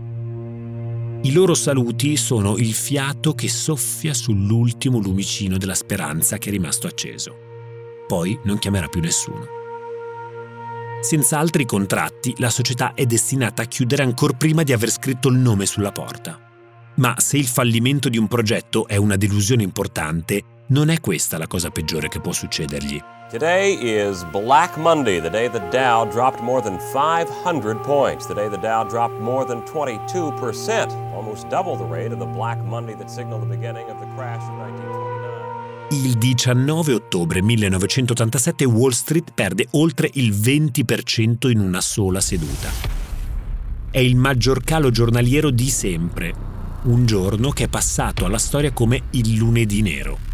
I 1.24 1.34
loro 1.34 1.54
saluti 1.54 2.18
sono 2.18 2.58
il 2.58 2.74
fiato 2.74 3.36
che 3.36 3.48
soffia 3.48 4.12
sull'ultimo 4.12 4.98
lumicino 4.98 5.60
della 5.60 5.76
speranza 5.76 6.40
che 6.40 6.50
è 6.50 6.52
rimasto 6.52 6.88
acceso. 6.88 7.36
Poi 8.08 8.40
non 8.46 8.58
chiamerà 8.58 8.88
più 8.88 9.02
nessuno. 9.02 9.46
Senza 11.00 11.38
altri 11.38 11.66
contratti, 11.66 12.34
la 12.38 12.50
società 12.50 12.96
è 12.96 13.06
destinata 13.06 13.62
a 13.62 13.66
chiudere 13.66 14.02
ancora 14.02 14.34
prima 14.34 14.64
di 14.64 14.74
aver 14.74 14.90
scritto 14.90 15.30
il 15.30 15.38
nome 15.38 15.68
sulla 15.68 15.92
porta. 15.92 16.40
Ma 16.96 17.14
se 17.20 17.38
il 17.38 17.46
fallimento 17.46 18.10
di 18.10 18.18
un 18.18 18.28
progetto 18.28 18.88
è 18.88 18.96
una 18.96 19.16
delusione 19.16 19.62
importante, 19.62 20.44
non 20.70 20.90
è 20.90 21.00
questa 21.00 21.38
la 21.38 21.46
cosa 21.46 21.70
peggiore 21.70 22.08
che 22.08 22.20
può 22.20 22.32
succedergli. 22.32 23.00
Today 23.32 23.76
is 23.76 24.26
Black 24.26 24.78
Monday, 24.78 25.22
the 25.22 25.30
day 25.30 25.48
the 25.48 25.66
Dow 25.72 26.04
dropped 26.04 26.42
more 26.42 26.62
than 26.62 26.78
500 26.92 27.82
points, 27.82 28.28
the 28.28 28.34
day 28.34 28.50
the 28.50 28.58
Dow 28.58 28.84
dropped 28.84 29.22
more 29.22 29.46
than 29.46 29.62
22%, 29.62 30.92
almost 31.14 31.48
double 31.48 31.78
the 31.78 31.86
rate 31.86 32.12
of 32.12 32.20
the 32.20 32.26
Black 32.26 32.62
Monday 32.62 32.94
that 32.96 33.10
signaled 33.10 33.44
the 33.44 33.46
beginning 33.46 33.90
of 33.90 34.02
the 34.02 34.08
crash 34.18 34.44
of 34.44 34.58
1929. 34.58 36.10
Il 36.10 36.18
19 36.18 36.94
ottobre 36.94 37.42
1987 37.42 38.66
Wall 38.66 38.92
Street 38.92 39.32
perde 39.34 39.68
oltre 39.72 40.10
il 40.12 40.34
20% 40.34 41.50
in 41.50 41.60
una 41.62 41.80
sola 41.80 42.20
seduta. 42.20 42.68
È 43.92 44.00
il 44.00 44.18
maggior 44.18 44.62
calo 44.62 44.92
giornaliero 44.92 45.52
di 45.52 45.70
sempre, 45.70 46.34
un 46.84 47.06
giorno 47.06 47.52
che 47.52 47.64
è 47.64 47.70
passato 47.70 48.26
alla 48.26 48.38
storia 48.38 48.74
come 48.74 49.04
il 49.12 49.36
lunedì 49.36 49.82
nero 49.82 50.31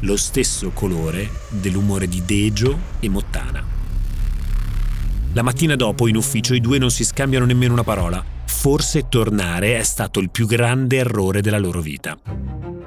lo 0.00 0.16
stesso 0.16 0.70
colore 0.70 1.28
dell'umore 1.48 2.06
di 2.08 2.22
Dejo 2.24 2.78
e 3.00 3.08
Mottana. 3.08 3.64
La 5.32 5.42
mattina 5.42 5.76
dopo 5.76 6.08
in 6.08 6.16
ufficio 6.16 6.54
i 6.54 6.60
due 6.60 6.78
non 6.78 6.90
si 6.90 7.04
scambiano 7.04 7.44
nemmeno 7.44 7.72
una 7.72 7.84
parola. 7.84 8.24
Forse 8.46 9.08
tornare 9.08 9.78
è 9.78 9.82
stato 9.82 10.18
il 10.18 10.30
più 10.30 10.46
grande 10.46 10.96
errore 10.96 11.40
della 11.40 11.58
loro 11.58 11.80
vita. 11.80 12.16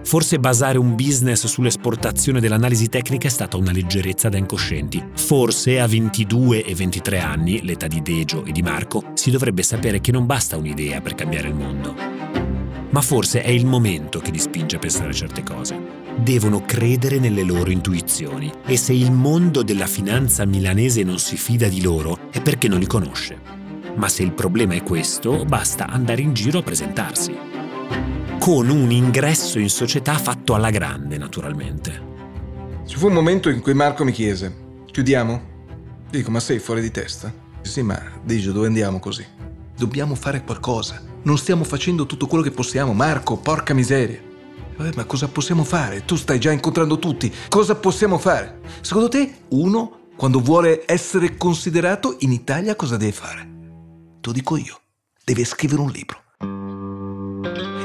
Forse 0.03 0.39
basare 0.39 0.77
un 0.77 0.95
business 0.95 1.45
sull'esportazione 1.45 2.39
dell'analisi 2.39 2.87
tecnica 2.87 3.27
è 3.27 3.31
stata 3.31 3.57
una 3.57 3.71
leggerezza 3.71 4.29
da 4.29 4.37
incoscienti. 4.37 5.03
Forse 5.13 5.79
a 5.79 5.87
22 5.87 6.63
e 6.63 6.73
23 6.73 7.19
anni, 7.19 7.63
l'età 7.63 7.87
di 7.87 8.01
Dejo 8.01 8.43
e 8.45 8.51
di 8.51 8.61
Marco, 8.61 9.11
si 9.13 9.29
dovrebbe 9.29 9.61
sapere 9.61 10.01
che 10.01 10.11
non 10.11 10.25
basta 10.25 10.57
un'idea 10.57 11.01
per 11.01 11.13
cambiare 11.13 11.49
il 11.49 11.53
mondo. 11.53 12.18
Ma 12.91 13.01
forse 13.01 13.41
è 13.43 13.49
il 13.49 13.65
momento 13.65 14.19
che 14.19 14.31
li 14.31 14.39
spinge 14.39 14.77
a 14.77 14.79
pensare 14.79 15.13
certe 15.13 15.43
cose 15.43 15.99
devono 16.19 16.61
credere 16.61 17.17
nelle 17.17 17.43
loro 17.43 17.71
intuizioni 17.71 18.51
e 18.65 18.77
se 18.77 18.93
il 18.93 19.11
mondo 19.11 19.63
della 19.63 19.87
finanza 19.87 20.45
milanese 20.45 21.03
non 21.03 21.17
si 21.17 21.37
fida 21.37 21.67
di 21.67 21.81
loro 21.81 22.29
è 22.31 22.41
perché 22.41 22.67
non 22.67 22.79
li 22.79 22.87
conosce. 22.87 23.39
Ma 23.95 24.09
se 24.09 24.23
il 24.23 24.33
problema 24.33 24.73
è 24.73 24.83
questo, 24.83 25.45
basta 25.45 25.87
andare 25.87 26.21
in 26.21 26.33
giro 26.33 26.59
a 26.59 26.63
presentarsi. 26.63 27.35
Con 28.39 28.69
un 28.69 28.91
ingresso 28.91 29.59
in 29.59 29.69
società 29.69 30.13
fatto 30.13 30.55
alla 30.55 30.69
grande, 30.69 31.17
naturalmente. 31.17 32.07
Ci 32.85 32.97
fu 32.97 33.07
un 33.07 33.13
momento 33.13 33.49
in 33.49 33.61
cui 33.61 33.73
Marco 33.73 34.03
mi 34.03 34.11
chiese, 34.11 34.83
chiudiamo? 34.85 35.57
Dico, 36.09 36.31
ma 36.31 36.39
sei 36.39 36.59
fuori 36.59 36.81
di 36.81 36.91
testa? 36.91 37.31
Sì, 37.61 37.81
ma 37.81 38.01
Digio, 38.23 38.51
dove 38.51 38.67
andiamo 38.67 38.99
così? 38.99 39.25
Dobbiamo 39.75 40.15
fare 40.15 40.43
qualcosa. 40.43 41.08
Non 41.21 41.37
stiamo 41.37 41.63
facendo 41.63 42.05
tutto 42.05 42.27
quello 42.27 42.43
che 42.43 42.51
possiamo, 42.51 42.93
Marco, 42.93 43.37
porca 43.37 43.73
miseria. 43.73 44.19
Eh, 44.77 44.91
ma 44.95 45.03
cosa 45.03 45.27
possiamo 45.27 45.65
fare? 45.65 46.05
Tu 46.05 46.15
stai 46.15 46.39
già 46.39 46.51
incontrando 46.51 46.97
tutti. 46.99 47.31
Cosa 47.49 47.75
possiamo 47.75 48.17
fare? 48.17 48.61
Secondo 48.81 49.09
te, 49.09 49.39
uno, 49.49 50.07
quando 50.15 50.39
vuole 50.39 50.83
essere 50.85 51.35
considerato 51.35 52.15
in 52.19 52.31
Italia, 52.31 52.75
cosa 52.75 52.95
deve 52.95 53.11
fare? 53.11 53.41
Te 54.21 54.27
lo 54.27 54.31
dico 54.31 54.55
io. 54.55 54.79
Deve 55.23 55.43
scrivere 55.43 55.81
un 55.81 55.91
libro. 55.91 56.23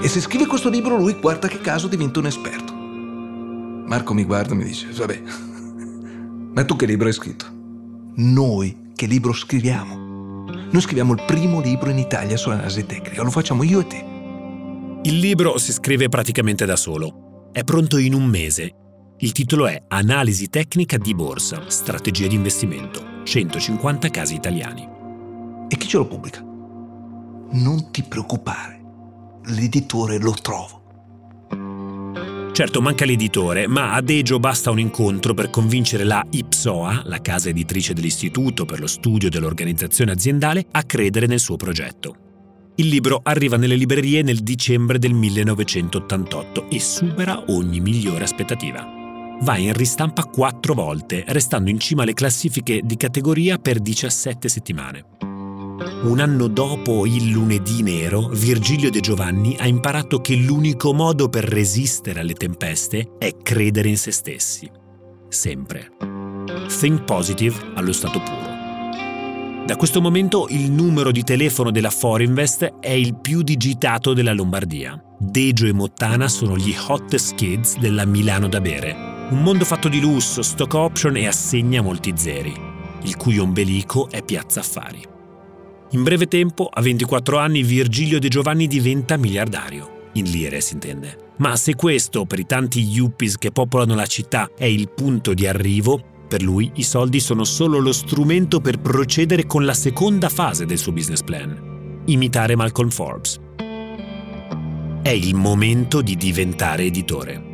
E 0.00 0.08
se 0.08 0.20
scrive 0.20 0.46
questo 0.46 0.68
libro, 0.68 0.96
lui, 0.96 1.18
guarda 1.18 1.48
che 1.48 1.60
caso, 1.60 1.88
diventa 1.88 2.20
un 2.20 2.26
esperto. 2.26 2.72
Marco 2.74 4.14
mi 4.14 4.24
guarda 4.24 4.52
e 4.52 4.56
mi 4.56 4.64
dice, 4.64 4.88
vabbè, 4.92 5.22
ma 6.54 6.64
tu 6.64 6.76
che 6.76 6.86
libro 6.86 7.08
hai 7.08 7.12
scritto? 7.12 7.46
Noi 8.16 8.92
che 8.94 9.06
libro 9.06 9.32
scriviamo? 9.32 10.03
Noi 10.74 10.82
scriviamo 10.82 11.12
il 11.12 11.22
primo 11.24 11.60
libro 11.60 11.88
in 11.88 11.98
Italia 11.98 12.36
sull'analisi 12.36 12.84
tecnica, 12.84 13.22
lo 13.22 13.30
facciamo 13.30 13.62
io 13.62 13.78
e 13.78 13.86
te. 13.86 14.04
Il 15.04 15.20
libro 15.20 15.56
si 15.56 15.70
scrive 15.70 16.08
praticamente 16.08 16.64
da 16.64 16.74
solo. 16.74 17.50
È 17.52 17.62
pronto 17.62 17.96
in 17.96 18.12
un 18.12 18.24
mese. 18.24 18.74
Il 19.18 19.30
titolo 19.30 19.68
è 19.68 19.84
Analisi 19.86 20.48
tecnica 20.48 20.98
di 20.98 21.14
borsa, 21.14 21.70
strategia 21.70 22.26
di 22.26 22.34
investimento, 22.34 23.22
150 23.22 24.08
casi 24.08 24.34
italiani. 24.34 24.88
E 25.68 25.76
chi 25.76 25.86
ce 25.86 25.96
lo 25.96 26.08
pubblica? 26.08 26.40
Non 26.40 27.92
ti 27.92 28.02
preoccupare, 28.02 28.82
l'editore 29.44 30.18
lo 30.18 30.32
trovo. 30.32 30.83
Certo, 32.54 32.80
manca 32.80 33.04
l'editore, 33.04 33.66
ma 33.66 33.94
a 33.94 34.00
Dejo 34.00 34.38
basta 34.38 34.70
un 34.70 34.78
incontro 34.78 35.34
per 35.34 35.50
convincere 35.50 36.04
la 36.04 36.24
IPSOA, 36.30 37.02
la 37.06 37.20
casa 37.20 37.48
editrice 37.48 37.94
dell'Istituto 37.94 38.64
per 38.64 38.78
lo 38.78 38.86
studio 38.86 39.28
dell'organizzazione 39.28 40.12
aziendale, 40.12 40.64
a 40.70 40.84
credere 40.84 41.26
nel 41.26 41.40
suo 41.40 41.56
progetto. 41.56 42.14
Il 42.76 42.86
libro 42.86 43.18
arriva 43.24 43.56
nelle 43.56 43.74
librerie 43.74 44.22
nel 44.22 44.38
dicembre 44.38 45.00
del 45.00 45.14
1988 45.14 46.70
e 46.70 46.78
supera 46.78 47.42
ogni 47.48 47.80
migliore 47.80 48.22
aspettativa. 48.22 48.86
Va 49.40 49.56
in 49.56 49.72
ristampa 49.72 50.22
quattro 50.22 50.74
volte, 50.74 51.24
restando 51.26 51.70
in 51.70 51.80
cima 51.80 52.04
alle 52.04 52.14
classifiche 52.14 52.82
di 52.84 52.96
categoria 52.96 53.58
per 53.58 53.80
17 53.80 54.48
settimane. 54.48 55.33
Un 55.76 56.20
anno 56.20 56.46
dopo 56.46 57.04
il 57.04 57.30
lunedì 57.30 57.82
nero, 57.82 58.28
Virgilio 58.28 58.90
De 58.90 59.00
Giovanni 59.00 59.56
ha 59.58 59.66
imparato 59.66 60.20
che 60.20 60.36
l'unico 60.36 60.92
modo 60.92 61.28
per 61.28 61.44
resistere 61.44 62.20
alle 62.20 62.34
tempeste 62.34 63.16
è 63.18 63.36
credere 63.42 63.88
in 63.88 63.96
se 63.96 64.12
stessi. 64.12 64.70
Sempre. 65.28 65.90
Think 66.68 67.02
positive 67.04 67.56
allo 67.74 67.92
stato 67.92 68.20
puro. 68.20 69.64
Da 69.66 69.76
questo 69.76 70.00
momento 70.00 70.46
il 70.50 70.70
numero 70.70 71.10
di 71.10 71.24
telefono 71.24 71.70
della 71.72 71.90
Forinvest 71.90 72.74
è 72.78 72.90
il 72.90 73.18
più 73.18 73.42
digitato 73.42 74.12
della 74.12 74.32
Lombardia. 74.32 75.02
Dejo 75.18 75.66
e 75.66 75.72
Mottana 75.72 76.28
sono 76.28 76.56
gli 76.56 76.74
hottest 76.86 77.34
kids 77.34 77.78
della 77.78 78.04
Milano 78.04 78.46
da 78.46 78.60
bere. 78.60 78.92
Un 79.30 79.42
mondo 79.42 79.64
fatto 79.64 79.88
di 79.88 80.00
lusso, 80.00 80.42
stock 80.42 80.74
option 80.74 81.16
e 81.16 81.26
assegna 81.26 81.80
molti 81.80 82.12
zeri, 82.14 82.54
il 83.04 83.16
cui 83.16 83.38
ombelico 83.38 84.08
è 84.10 84.22
Piazza 84.22 84.60
Affari. 84.60 85.13
In 85.94 86.02
breve 86.02 86.26
tempo, 86.26 86.66
a 86.66 86.80
24 86.80 87.38
anni, 87.38 87.62
Virgilio 87.62 88.18
De 88.18 88.26
Giovanni 88.26 88.66
diventa 88.66 89.16
miliardario. 89.16 90.10
In 90.14 90.24
lire, 90.24 90.60
si 90.60 90.74
intende. 90.74 91.34
Ma 91.36 91.54
se 91.54 91.76
questo, 91.76 92.24
per 92.24 92.40
i 92.40 92.46
tanti 92.46 92.82
yuppies 92.82 93.38
che 93.38 93.52
popolano 93.52 93.94
la 93.94 94.06
città, 94.06 94.50
è 94.56 94.64
il 94.64 94.90
punto 94.90 95.34
di 95.34 95.46
arrivo, 95.46 96.02
per 96.26 96.42
lui 96.42 96.68
i 96.74 96.82
soldi 96.82 97.20
sono 97.20 97.44
solo 97.44 97.78
lo 97.78 97.92
strumento 97.92 98.60
per 98.60 98.80
procedere 98.80 99.46
con 99.46 99.64
la 99.64 99.72
seconda 99.72 100.28
fase 100.28 100.66
del 100.66 100.78
suo 100.78 100.90
business 100.90 101.22
plan, 101.22 102.02
imitare 102.06 102.56
Malcolm 102.56 102.90
Forbes. 102.90 103.38
È 105.00 105.10
il 105.10 105.36
momento 105.36 106.02
di 106.02 106.16
diventare 106.16 106.82
editore. 106.82 107.52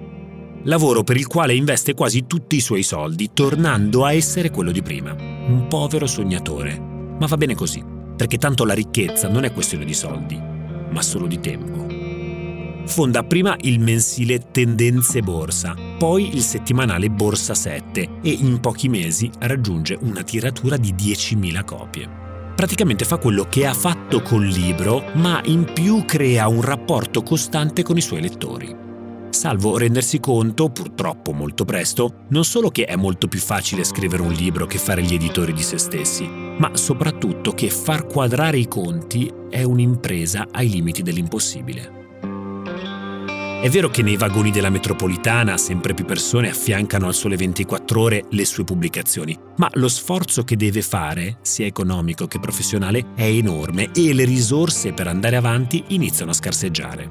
lavoro 0.65 1.03
per 1.03 1.17
il 1.17 1.27
quale 1.27 1.55
investe 1.55 1.93
quasi 1.93 2.25
tutti 2.27 2.57
i 2.57 2.61
suoi 2.61 2.85
soldi, 2.85 3.33
tornando 3.35 4.07
a 4.07 4.15
essere 4.15 4.51
quello 4.51 4.71
di 4.71 4.81
prima, 4.81 5.13
un 5.13 5.67
povero 5.69 6.07
sognatore. 6.07 6.79
Ma 7.19 7.27
va 7.27 7.37
bene 7.37 7.55
così, 7.55 7.99
perché 8.21 8.37
tanto 8.37 8.67
la 8.67 8.75
ricchezza 8.75 9.31
non 9.31 9.45
è 9.45 9.53
questione 9.53 9.87
di 9.87 9.95
soldi, 9.95 10.39
ma 10.39 11.01
solo 11.01 11.27
di 11.27 11.41
tempo. 11.41 11.87
Fonda 12.87 13.23
prima 13.23 13.57
il 13.63 13.81
mensile 13.81 14.51
Tendenze 14.51 15.23
Borsa, 15.23 15.75
poi 15.97 16.35
il 16.35 16.43
settimanale 16.43 17.09
Borsa 17.09 17.55
7 17.55 18.21
e 18.21 18.31
in 18.31 18.61
pochi 18.61 18.91
mesi 18.91 19.31
raggiunge 19.39 19.97
una 20.03 20.23
tiratura 20.23 20.77
di 20.77 20.93
10.000 20.93 21.65
copie. 21.65 22.09
Praticamente 22.55 23.07
fa 23.07 23.17
quello 23.17 23.47
che 23.49 23.65
ha 23.65 23.73
fatto 23.73 24.21
col 24.21 24.45
libro, 24.45 25.03
ma 25.15 25.41
in 25.47 25.65
più 25.73 26.05
crea 26.05 26.47
un 26.47 26.61
rapporto 26.61 27.23
costante 27.23 27.83
con 27.83 27.97
i 27.97 28.03
suoi 28.03 28.21
lettori. 28.21 28.77
Salvo 29.31 29.79
rendersi 29.79 30.21
conto, 30.21 30.69
purtroppo 30.69 31.33
molto 31.33 31.65
presto, 31.65 32.25
non 32.29 32.45
solo 32.45 32.69
che 32.69 32.85
è 32.85 32.97
molto 32.97 33.29
più 33.29 33.39
facile 33.39 33.83
scrivere 33.83 34.21
un 34.21 34.33
libro 34.33 34.67
che 34.67 34.77
fare 34.77 35.03
gli 35.03 35.15
editori 35.15 35.55
di 35.55 35.63
se 35.63 35.79
stessi, 35.79 36.50
ma 36.61 36.77
soprattutto 36.77 37.53
che 37.53 37.71
far 37.71 38.07
quadrare 38.07 38.59
i 38.59 38.69
conti 38.69 39.31
è 39.49 39.63
un'impresa 39.63 40.49
ai 40.53 40.69
limiti 40.69 41.03
dell'impossibile. 41.03 41.99
È 43.61 43.69
vero 43.69 43.91
che 43.91 44.03
nei 44.03 44.17
vagoni 44.17 44.51
della 44.51 44.71
metropolitana 44.71 45.59
sempre 45.59 45.93
più 45.93 46.07
persone 46.07 46.49
affiancano 46.49 47.07
al 47.07 47.15
sole 47.15 47.37
24 47.37 48.01
ore 48.01 48.25
le 48.31 48.47
sue 48.47 48.65
pubblicazioni, 48.65 49.37
ma 49.57 49.69
lo 49.75 49.89
sforzo 49.89 50.45
che 50.45 50.57
deve 50.57 50.81
fare, 50.81 51.39
sia 51.43 51.67
economico 51.67 52.27
che 52.27 52.41
professionale, 52.41 53.13
è 53.15 53.25
enorme 53.25 53.91
e 53.95 54.15
le 54.15 54.25
risorse 54.25 54.93
per 54.93 55.09
andare 55.09 55.37
avanti 55.37 55.85
iniziano 55.89 56.31
a 56.31 56.35
scarseggiare. 56.35 57.09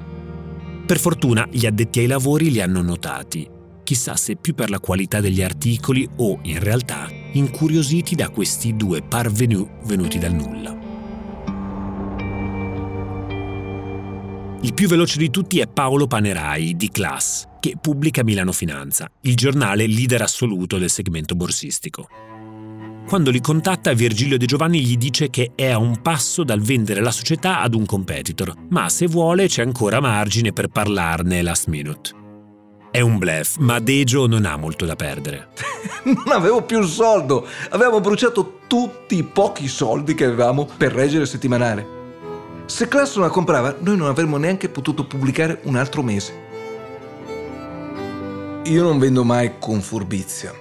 Per 0.86 0.98
fortuna 0.98 1.46
gli 1.50 1.66
addetti 1.66 2.00
ai 2.00 2.08
lavori 2.08 2.50
li 2.50 2.60
hanno 2.60 2.82
notati, 2.82 3.48
chissà 3.84 4.16
se 4.16 4.34
più 4.34 4.54
per 4.54 4.70
la 4.70 4.80
qualità 4.80 5.20
degli 5.20 5.42
articoli 5.42 6.08
o, 6.16 6.40
in 6.42 6.58
realtà, 6.58 7.19
incuriositi 7.32 8.14
da 8.14 8.28
questi 8.28 8.76
due 8.76 9.02
parvenu 9.02 9.68
venuti 9.84 10.18
dal 10.18 10.32
nulla. 10.32 10.78
Il 14.62 14.74
più 14.74 14.88
veloce 14.88 15.18
di 15.18 15.30
tutti 15.30 15.58
è 15.58 15.66
Paolo 15.66 16.06
Panerai 16.06 16.76
di 16.76 16.90
Class, 16.90 17.46
che 17.60 17.76
pubblica 17.80 18.22
Milano 18.22 18.52
Finanza, 18.52 19.10
il 19.22 19.34
giornale 19.34 19.86
leader 19.86 20.20
assoluto 20.20 20.76
del 20.76 20.90
segmento 20.90 21.34
borsistico. 21.34 22.08
Quando 23.06 23.30
li 23.30 23.40
contatta, 23.40 23.94
Virgilio 23.94 24.36
De 24.36 24.44
Giovanni 24.44 24.84
gli 24.84 24.96
dice 24.96 25.30
che 25.30 25.52
è 25.54 25.70
a 25.70 25.78
un 25.78 26.02
passo 26.02 26.44
dal 26.44 26.60
vendere 26.60 27.00
la 27.00 27.10
società 27.10 27.60
ad 27.60 27.74
un 27.74 27.86
competitor, 27.86 28.54
ma 28.68 28.88
se 28.90 29.06
vuole 29.06 29.48
c'è 29.48 29.62
ancora 29.62 29.98
margine 29.98 30.52
per 30.52 30.68
parlarne 30.68 31.40
last 31.42 31.68
minute. 31.68 32.19
È 32.92 33.00
un 33.00 33.18
blef, 33.18 33.58
ma 33.58 33.78
Dejo 33.78 34.26
non 34.26 34.44
ha 34.44 34.56
molto 34.56 34.84
da 34.84 34.96
perdere. 34.96 35.50
non 36.02 36.24
avevo 36.32 36.62
più 36.62 36.78
un 36.78 36.88
soldo, 36.88 37.46
avevamo 37.68 38.00
bruciato 38.00 38.62
tutti 38.66 39.16
i 39.16 39.22
pochi 39.22 39.68
soldi 39.68 40.14
che 40.14 40.24
avevamo 40.24 40.68
per 40.76 40.92
reggere 40.92 41.22
il 41.22 41.28
settimanale. 41.28 41.86
Se 42.66 42.88
Class 42.88 43.14
non 43.14 43.26
la 43.26 43.30
comprava, 43.30 43.76
noi 43.78 43.96
non 43.96 44.08
avremmo 44.08 44.38
neanche 44.38 44.68
potuto 44.68 45.06
pubblicare 45.06 45.60
un 45.64 45.76
altro 45.76 46.02
mese. 46.02 46.48
Io 48.64 48.82
non 48.82 48.98
vendo 48.98 49.22
mai 49.22 49.52
con 49.60 49.80
furbizia. 49.80 50.52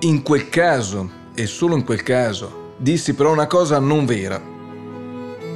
In 0.00 0.22
quel 0.22 0.50
caso, 0.50 1.10
e 1.34 1.46
solo 1.46 1.76
in 1.76 1.84
quel 1.84 2.02
caso, 2.02 2.74
dissi 2.76 3.14
però 3.14 3.32
una 3.32 3.46
cosa 3.46 3.78
non 3.78 4.04
vera. 4.04 4.38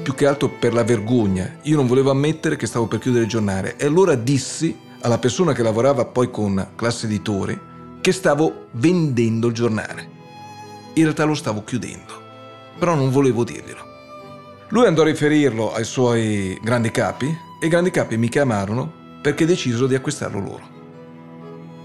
Più 0.03 0.15
che 0.15 0.27
altro 0.27 0.49
per 0.49 0.73
la 0.73 0.85
vergogna. 0.85 1.59
Io 1.65 1.77
non 1.77 1.87
volevo 1.87 2.11
ammettere 2.11 2.57
che 2.57 2.67
stavo 2.67 2.87
per 2.87 2.99
chiudere 2.99 3.25
il 3.25 3.31
giornale 3.31 3.77
e 3.77 3.85
allora 3.85 4.15
dissi 4.15 4.87
alla 5.01 5.19
persona 5.19 5.53
che 5.53 5.63
lavorava 5.63 6.05
poi 6.05 6.31
con 6.31 6.71
Class 6.75 7.05
Editori 7.05 7.59
che 8.01 8.13
stavo 8.13 8.69
vendendo 8.73 9.49
il 9.49 9.55
giornale. 9.55 10.17
In 10.95 11.03
realtà 11.03 11.25
lo 11.25 11.35
stavo 11.35 11.65
chiudendo, 11.65 12.21
però 12.79 12.95
non 12.95 13.11
volevo 13.11 13.45
dirglielo. 13.45 13.87
Lui 14.69 14.87
andò 14.87 15.03
a 15.03 15.07
riferirlo 15.07 15.73
ai 15.73 15.85
suoi 15.85 16.59
grandi 16.63 16.91
capi 16.91 17.27
e 17.61 17.67
i 17.67 17.69
grandi 17.69 17.91
capi 17.91 18.17
mi 18.17 18.29
chiamarono 18.29 18.93
perché 19.23 19.47
decisero 19.47 19.87
di 19.87 19.95
acquistarlo 19.95 20.41
loro. 20.41 20.77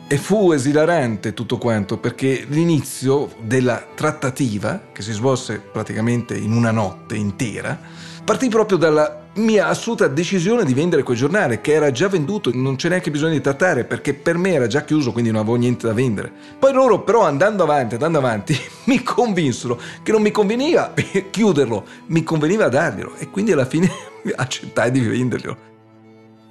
E 0.07 0.17
fu 0.17 0.51
esilarante 0.51 1.33
tutto 1.33 1.57
quanto 1.57 1.97
perché 1.97 2.45
l'inizio 2.47 3.33
della 3.41 3.85
trattativa, 3.95 4.89
che 4.91 5.01
si 5.01 5.11
svolse 5.11 5.59
praticamente 5.59 6.35
in 6.35 6.51
una 6.51 6.71
notte 6.71 7.15
intera, 7.15 7.79
partì 8.23 8.49
proprio 8.49 8.77
dalla 8.77 9.22
mia 9.35 9.67
assoluta 9.67 10.07
decisione 10.07 10.63
di 10.63 10.73
vendere 10.73 11.01
quel 11.01 11.17
giornale 11.17 11.61
che 11.61 11.73
era 11.73 11.91
già 11.91 12.07
venduto, 12.07 12.51
non 12.53 12.75
c'è 12.75 12.89
neanche 12.89 13.09
bisogno 13.09 13.33
di 13.33 13.41
trattare 13.41 13.83
perché 13.83 14.13
per 14.13 14.37
me 14.37 14.53
era 14.53 14.67
già 14.67 14.83
chiuso, 14.83 15.11
quindi 15.11 15.31
non 15.31 15.41
avevo 15.41 15.55
niente 15.55 15.87
da 15.87 15.93
vendere. 15.93 16.31
Poi 16.59 16.73
loro 16.73 17.01
però 17.01 17.23
andando 17.23 17.63
avanti, 17.63 17.95
andando 17.95 18.19
avanti, 18.19 18.55
mi 18.85 19.01
convinsero 19.01 19.79
che 20.03 20.11
non 20.11 20.21
mi 20.21 20.31
conveniva 20.31 20.93
chiuderlo, 21.31 21.85
mi 22.07 22.23
conveniva 22.23 22.69
darglielo 22.69 23.15
e 23.17 23.29
quindi 23.29 23.51
alla 23.51 23.65
fine 23.65 23.89
accettai 24.35 24.91
di 24.91 24.99
venderglielo. 24.99 25.71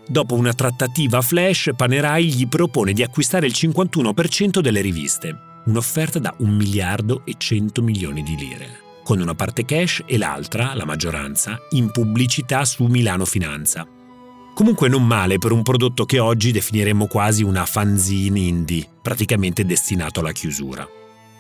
Dopo 0.07 0.35
una 0.35 0.53
trattativa 0.53 1.23
flash, 1.23 1.71
Panerai 1.77 2.27
gli 2.27 2.49
propone 2.49 2.93
di 2.93 3.03
acquistare 3.03 3.47
il 3.47 3.55
51% 3.57 4.59
delle 4.59 4.81
riviste, 4.81 5.35
un'offerta 5.67 6.19
da 6.19 6.35
1 6.37 6.53
miliardo 6.53 7.23
e 7.25 7.35
100 7.39 7.81
milioni 7.83 8.23
di 8.23 8.37
lire 8.37 8.82
con 9.03 9.21
una 9.21 9.35
parte 9.35 9.65
cash 9.65 10.03
e 10.07 10.19
l'altra, 10.19 10.75
la 10.75 10.85
maggioranza, 10.85 11.59
in 11.71 11.91
pubblicità 11.91 12.65
su 12.65 12.85
Milano 12.85 13.25
Finanza. 13.25 13.87
Comunque 14.55 14.89
non 14.89 15.07
male 15.07 15.39
per 15.39 15.51
un 15.51 15.63
prodotto 15.63 16.05
che 16.05 16.19
oggi 16.19 16.53
definiremmo 16.53 17.07
quasi 17.07 17.43
una 17.43 17.65
fanzine 17.65 18.39
indie, 18.39 18.87
praticamente 19.01 19.65
destinato 19.65 20.21
alla 20.21 20.33
chiusura. 20.33 20.87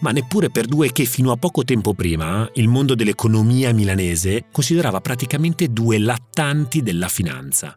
Ma 0.00 0.10
neppure 0.10 0.50
per 0.50 0.66
due 0.66 0.90
che 0.92 1.04
fino 1.04 1.30
a 1.30 1.36
poco 1.36 1.62
tempo 1.62 1.94
prima 1.94 2.48
il 2.54 2.68
mondo 2.68 2.94
dell'economia 2.94 3.72
milanese 3.72 4.46
considerava 4.50 5.00
praticamente 5.00 5.68
due 5.68 5.98
lattanti 5.98 6.82
della 6.82 7.08
finanza, 7.08 7.76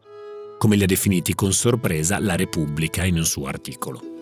come 0.57 0.75
li 0.77 0.83
ha 0.83 0.87
definiti 0.87 1.35
con 1.35 1.53
sorpresa 1.53 2.17
la 2.19 2.35
Repubblica 2.35 3.03
in 3.03 3.17
un 3.17 3.25
suo 3.25 3.45
articolo. 3.45 4.14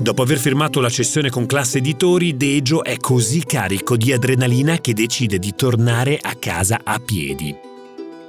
Dopo 0.00 0.22
aver 0.22 0.38
firmato 0.38 0.78
la 0.78 0.88
cessione 0.88 1.28
con 1.28 1.44
classe 1.44 1.78
editori, 1.78 2.36
Dejo 2.36 2.84
è 2.84 2.98
così 2.98 3.42
carico 3.44 3.96
di 3.96 4.12
adrenalina 4.12 4.78
che 4.78 4.94
decide 4.94 5.40
di 5.40 5.56
tornare 5.56 6.16
a 6.22 6.36
casa 6.36 6.82
a 6.84 7.00
piedi. 7.00 7.52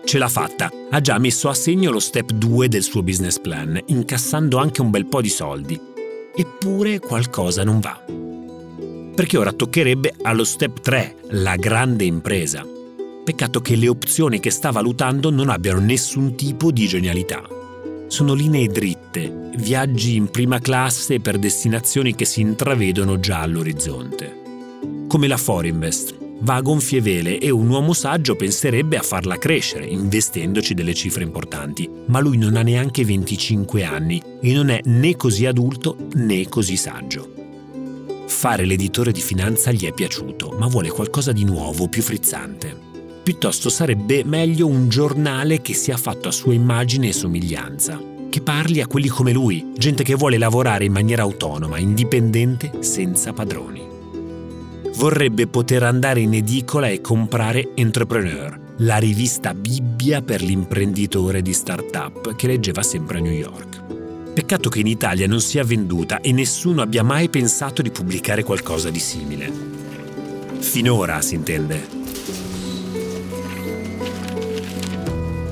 Ce 0.03 0.17
l'ha 0.17 0.27
fatta, 0.27 0.71
ha 0.89 0.99
già 0.99 1.19
messo 1.19 1.47
a 1.47 1.53
segno 1.53 1.91
lo 1.91 1.99
step 1.99 2.31
2 2.31 2.67
del 2.69 2.81
suo 2.81 3.03
business 3.03 3.39
plan, 3.39 3.79
incassando 3.85 4.57
anche 4.57 4.81
un 4.81 4.89
bel 4.89 5.05
po' 5.05 5.21
di 5.21 5.29
soldi. 5.29 5.79
Eppure 6.35 6.97
qualcosa 6.97 7.63
non 7.63 7.79
va. 7.79 8.01
Perché 9.13 9.37
ora 9.37 9.51
toccherebbe 9.51 10.15
allo 10.23 10.45
step 10.45 10.79
3, 10.79 11.15
la 11.29 11.55
grande 11.55 12.03
impresa. 12.03 12.65
Peccato 13.23 13.61
che 13.61 13.75
le 13.75 13.89
opzioni 13.89 14.39
che 14.39 14.49
sta 14.49 14.71
valutando 14.71 15.29
non 15.29 15.49
abbiano 15.49 15.81
nessun 15.81 16.33
tipo 16.35 16.71
di 16.71 16.87
genialità 16.87 17.57
sono 18.09 18.33
linee 18.33 18.67
dritte, 18.67 19.51
viaggi 19.55 20.15
in 20.15 20.31
prima 20.31 20.59
classe 20.59 21.19
per 21.19 21.37
destinazioni 21.37 22.15
che 22.15 22.25
si 22.25 22.41
intravedono 22.41 23.19
già 23.19 23.41
all'orizzonte. 23.41 24.37
Come 25.07 25.27
la 25.27 25.37
Forinvest, 25.37 26.17
va 26.39 26.55
a 26.55 26.61
gonfie 26.61 27.01
vele 27.01 27.37
e 27.37 27.51
un 27.51 27.69
uomo 27.69 27.93
saggio 27.93 28.35
penserebbe 28.35 28.97
a 28.97 29.03
farla 29.03 29.37
crescere, 29.37 29.85
investendoci 29.85 30.73
delle 30.73 30.95
cifre 30.95 31.23
importanti, 31.23 31.87
ma 32.07 32.19
lui 32.19 32.37
non 32.37 32.55
ha 32.55 32.63
neanche 32.63 33.05
25 33.05 33.83
anni 33.83 34.21
e 34.41 34.53
non 34.53 34.69
è 34.69 34.81
né 34.85 35.15
così 35.15 35.45
adulto 35.45 35.95
né 36.15 36.49
così 36.49 36.77
saggio. 36.77 37.31
Fare 38.25 38.65
l'editore 38.65 39.11
di 39.11 39.21
finanza 39.21 39.71
gli 39.71 39.85
è 39.85 39.93
piaciuto, 39.93 40.55
ma 40.57 40.65
vuole 40.65 40.89
qualcosa 40.89 41.31
di 41.31 41.43
nuovo, 41.43 41.87
più 41.87 42.01
frizzante 42.01 42.88
piuttosto 43.29 43.69
sarebbe 43.69 44.23
meglio 44.23 44.65
un 44.65 44.89
giornale 44.89 45.61
che 45.61 45.75
sia 45.75 45.97
fatto 45.97 46.29
a 46.29 46.31
sua 46.31 46.55
immagine 46.55 47.09
e 47.09 47.13
somiglianza, 47.13 48.01
che 48.27 48.41
parli 48.41 48.81
a 48.81 48.87
quelli 48.87 49.07
come 49.07 49.31
lui, 49.31 49.73
gente 49.77 50.01
che 50.01 50.15
vuole 50.15 50.39
lavorare 50.39 50.85
in 50.85 50.91
maniera 50.91 51.21
autonoma, 51.21 51.77
indipendente, 51.77 52.71
senza 52.79 53.31
padroni. 53.31 53.87
Vorrebbe 54.95 55.45
poter 55.45 55.83
andare 55.83 56.21
in 56.21 56.33
edicola 56.33 56.87
e 56.87 57.01
comprare 57.01 57.73
Entrepreneur, 57.75 58.59
la 58.77 58.97
rivista 58.97 59.53
Bibbia 59.53 60.23
per 60.23 60.41
l'imprenditore 60.41 61.43
di 61.43 61.53
start-up 61.53 62.35
che 62.35 62.47
leggeva 62.47 62.81
sempre 62.81 63.19
a 63.19 63.21
New 63.21 63.31
York. 63.31 63.83
Peccato 64.33 64.69
che 64.69 64.79
in 64.79 64.87
Italia 64.87 65.27
non 65.27 65.39
sia 65.39 65.63
venduta 65.63 66.19
e 66.19 66.31
nessuno 66.31 66.81
abbia 66.81 67.03
mai 67.03 67.29
pensato 67.29 67.83
di 67.83 67.91
pubblicare 67.91 68.41
qualcosa 68.41 68.89
di 68.89 68.99
simile. 68.99 69.51
Finora, 70.57 71.21
si 71.21 71.35
intende. 71.35 71.98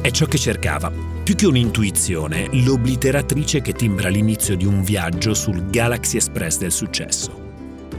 È 0.07 0.11
ciò 0.11 0.25
che 0.25 0.37
cercava. 0.37 0.89
Più 1.21 1.35
che 1.35 1.47
un'intuizione, 1.47 2.47
l'obliteratrice 2.63 3.59
che 3.59 3.73
timbra 3.73 4.07
l'inizio 4.07 4.55
di 4.55 4.65
un 4.65 4.81
viaggio 4.81 5.33
sul 5.33 5.65
Galaxy 5.65 6.15
Express 6.15 6.59
del 6.59 6.71
successo. 6.71 7.29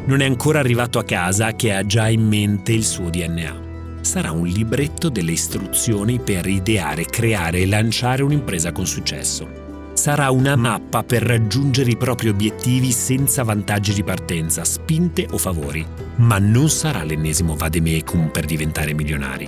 Non 0.06 0.22
è 0.22 0.24
ancora 0.24 0.58
arrivato 0.58 0.98
a 0.98 1.04
casa 1.04 1.52
che 1.52 1.74
ha 1.74 1.84
già 1.84 2.08
in 2.08 2.26
mente 2.26 2.72
il 2.72 2.86
suo 2.86 3.10
DNA. 3.10 3.66
sarà 4.00 4.32
un 4.32 4.46
libretto 4.46 5.10
delle 5.10 5.32
istruzioni 5.32 6.18
per 6.18 6.46
ideare, 6.46 7.04
creare 7.04 7.58
e 7.58 7.66
lanciare 7.66 8.22
un'impresa 8.22 8.72
con 8.72 8.86
successo. 8.86 9.90
Sarà 9.92 10.30
una 10.30 10.56
mappa 10.56 11.02
per 11.02 11.22
raggiungere 11.22 11.90
i 11.90 11.96
propri 11.98 12.30
obiettivi 12.30 12.90
senza 12.90 13.42
vantaggi 13.42 13.92
di 13.92 14.02
partenza, 14.02 14.64
spinte 14.64 15.26
o 15.30 15.36
favori, 15.36 15.86
ma 16.16 16.38
non 16.38 16.70
sarà 16.70 17.04
l'ennesimo 17.04 17.54
vademecum 17.54 18.30
per 18.30 18.46
diventare 18.46 18.94
milionari. 18.94 19.46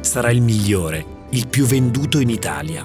Sarà 0.00 0.32
il 0.32 0.42
migliore, 0.42 1.14
il 1.30 1.48
più 1.48 1.64
venduto 1.64 2.20
in 2.20 2.30
Italia, 2.30 2.84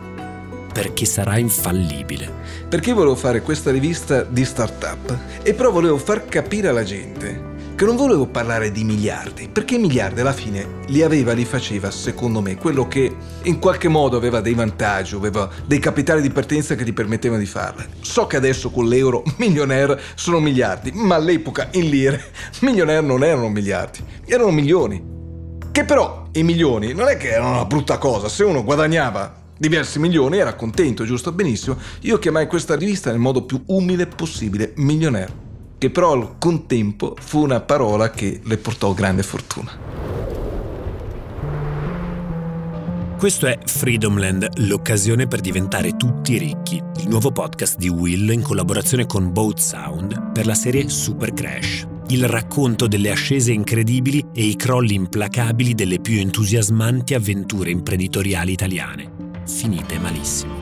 perché 0.73 1.05
sarà 1.05 1.37
infallibile. 1.37 2.39
Perché 2.67 2.93
volevo 2.93 3.15
fare 3.15 3.41
questa 3.41 3.71
rivista 3.71 4.23
di 4.23 4.45
startup 4.45 5.17
e 5.43 5.53
però 5.53 5.71
volevo 5.71 5.97
far 5.97 6.25
capire 6.25 6.69
alla 6.69 6.83
gente 6.83 7.49
che 7.81 7.87
non 7.87 7.95
volevo 7.95 8.27
parlare 8.27 8.71
di 8.71 8.83
miliardi, 8.83 9.49
perché 9.51 9.73
i 9.73 9.79
miliardi 9.79 10.19
alla 10.19 10.33
fine 10.33 10.81
li 10.87 11.01
aveva, 11.01 11.33
li 11.33 11.45
faceva, 11.45 11.89
secondo 11.89 12.39
me, 12.39 12.55
quello 12.55 12.87
che 12.87 13.11
in 13.41 13.57
qualche 13.57 13.87
modo 13.87 14.17
aveva 14.17 14.39
dei 14.39 14.53
vantaggi, 14.53 15.15
aveva 15.15 15.49
dei 15.65 15.79
capitali 15.79 16.21
di 16.21 16.29
partenza 16.29 16.75
che 16.75 16.83
ti 16.83 16.93
permettevano 16.93 17.39
di 17.39 17.47
farle. 17.47 17.89
So 18.01 18.27
che 18.27 18.37
adesso 18.37 18.69
con 18.69 18.87
l'euro 18.87 19.23
milionaire 19.37 19.99
sono 20.13 20.39
miliardi, 20.39 20.91
ma 20.93 21.15
all'epoca 21.15 21.69
in 21.71 21.89
lire 21.89 22.23
milionaire 22.61 23.01
non 23.01 23.23
erano 23.23 23.49
miliardi, 23.49 23.97
erano 24.25 24.51
milioni. 24.51 25.03
Che 25.71 25.83
però 25.83 26.20
i 26.33 26.43
milioni 26.43 26.93
non 26.93 27.07
è 27.07 27.17
che 27.17 27.29
erano 27.29 27.51
una 27.51 27.65
brutta 27.65 27.97
cosa, 27.97 28.29
se 28.29 28.43
uno 28.43 28.63
guadagnava 28.63 29.39
diversi 29.57 29.99
milioni 29.99 30.37
era 30.37 30.55
contento, 30.55 31.03
giusto? 31.03 31.31
Benissimo. 31.31 31.77
Io 32.01 32.17
chiamai 32.17 32.47
questa 32.47 32.75
rivista 32.75 33.11
nel 33.11 33.19
modo 33.19 33.43
più 33.43 33.61
umile 33.67 34.07
possibile, 34.07 34.73
milionaire 34.77 35.49
che 35.81 35.89
però 35.89 36.11
al 36.11 36.37
contempo 36.37 37.15
fu 37.19 37.41
una 37.41 37.59
parola 37.59 38.11
che 38.11 38.39
le 38.43 38.57
portò 38.57 38.93
grande 38.93 39.23
fortuna. 39.23 39.71
Questo 43.17 43.47
è 43.47 43.57
Freedomland, 43.65 44.47
l'occasione 44.67 45.25
per 45.25 45.41
diventare 45.41 45.97
tutti 45.97 46.37
ricchi, 46.37 46.75
il 46.97 47.07
nuovo 47.07 47.31
podcast 47.31 47.79
di 47.79 47.89
Will 47.89 48.29
in 48.29 48.43
collaborazione 48.43 49.07
con 49.07 49.33
Boat 49.33 49.57
Sound 49.57 50.31
per 50.31 50.45
la 50.45 50.53
serie 50.53 50.87
Super 50.87 51.33
Crash, 51.33 51.87
il 52.11 52.27
racconto 52.27 52.87
delle 52.87 53.09
ascese 53.09 53.53
incredibili 53.53 54.25
e 54.33 54.43
i 54.43 54.55
crolli 54.57 54.95
implacabili 54.95 55.73
delle 55.73 55.99
più 55.99 56.19
entusiasmanti 56.19 57.13
avventure 57.13 57.71
imprenditoriali 57.71 58.51
italiane, 58.51 59.11
finite 59.47 59.97
malissimo. 59.97 60.53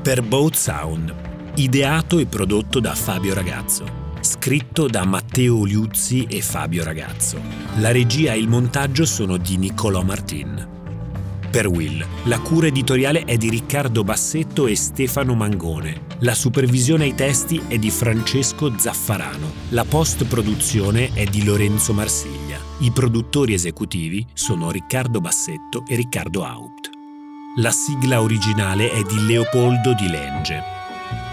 Per 0.00 0.22
Boat 0.22 0.54
Sound, 0.54 1.14
ideato 1.56 2.18
e 2.18 2.26
prodotto 2.26 2.78
da 2.78 2.94
Fabio 2.94 3.34
Ragazzo 3.34 4.06
scritto 4.20 4.88
da 4.88 5.04
Matteo 5.04 5.64
Liuzzi 5.64 6.26
e 6.28 6.42
Fabio 6.42 6.82
Ragazzo. 6.82 7.40
La 7.76 7.92
regia 7.92 8.32
e 8.32 8.38
il 8.38 8.48
montaggio 8.48 9.06
sono 9.06 9.36
di 9.36 9.56
Niccolò 9.56 10.02
Martin. 10.02 10.67
Per 11.50 11.66
Will, 11.66 12.04
la 12.24 12.38
cura 12.40 12.66
editoriale 12.66 13.24
è 13.24 13.38
di 13.38 13.48
Riccardo 13.48 14.04
Bassetto 14.04 14.66
e 14.66 14.76
Stefano 14.76 15.34
Mangone. 15.34 16.02
La 16.20 16.34
supervisione 16.34 17.04
ai 17.04 17.14
testi 17.14 17.62
è 17.68 17.78
di 17.78 17.90
Francesco 17.90 18.78
Zaffarano. 18.78 19.50
La 19.70 19.84
post-produzione 19.84 21.14
è 21.14 21.24
di 21.24 21.44
Lorenzo 21.44 21.94
Marsiglia. 21.94 22.58
I 22.80 22.90
produttori 22.90 23.54
esecutivi 23.54 24.26
sono 24.34 24.70
Riccardo 24.70 25.20
Bassetto 25.20 25.84
e 25.88 25.96
Riccardo 25.96 26.44
Haupt. 26.44 26.90
La 27.56 27.70
sigla 27.70 28.20
originale 28.20 28.90
è 28.90 29.02
di 29.02 29.24
Leopoldo 29.24 29.94
Di 29.94 30.06
Lenge. 30.06 30.77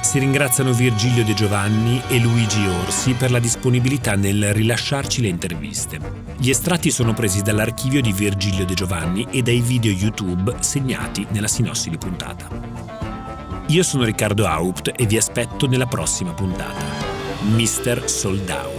Si 0.06 0.20
ringraziano 0.20 0.72
Virgilio 0.72 1.26
De 1.26 1.34
Giovanni 1.34 2.00
e 2.08 2.20
Luigi 2.20 2.66
Orsi 2.68 3.14
per 3.14 3.32
la 3.32 3.40
disponibilità 3.40 4.16
nel 4.16 4.54
rilasciarci 4.54 5.20
le 5.20 5.30
interviste. 5.30 6.00
Gli 6.38 6.52
estratti 6.52 6.92
sono 6.92 7.14
presi 7.14 7.42
dall'archivio 7.42 8.02
di 8.02 8.14
Virgilio 8.14 8.66
De 8.66 8.76
Giovanni 8.76 9.28
e 9.32 9.42
dai 9.42 9.60
video 9.60 9.92
YouTube 9.92 10.58
segnati 10.60 11.26
nella 11.32 11.48
sinossi 11.48 11.90
di 11.90 11.98
puntata. 11.98 12.48
Io 13.66 13.84
sono 13.84 14.04
Riccardo 14.04 14.46
Haupt 14.46 14.94
e 14.96 15.06
vi 15.08 15.18
aspetto 15.18 15.68
nella 15.68 15.88
prossima 15.88 16.34
puntata. 16.34 16.86
Mister 17.54 18.08
Sold 18.08 18.48
Out. 18.48 18.75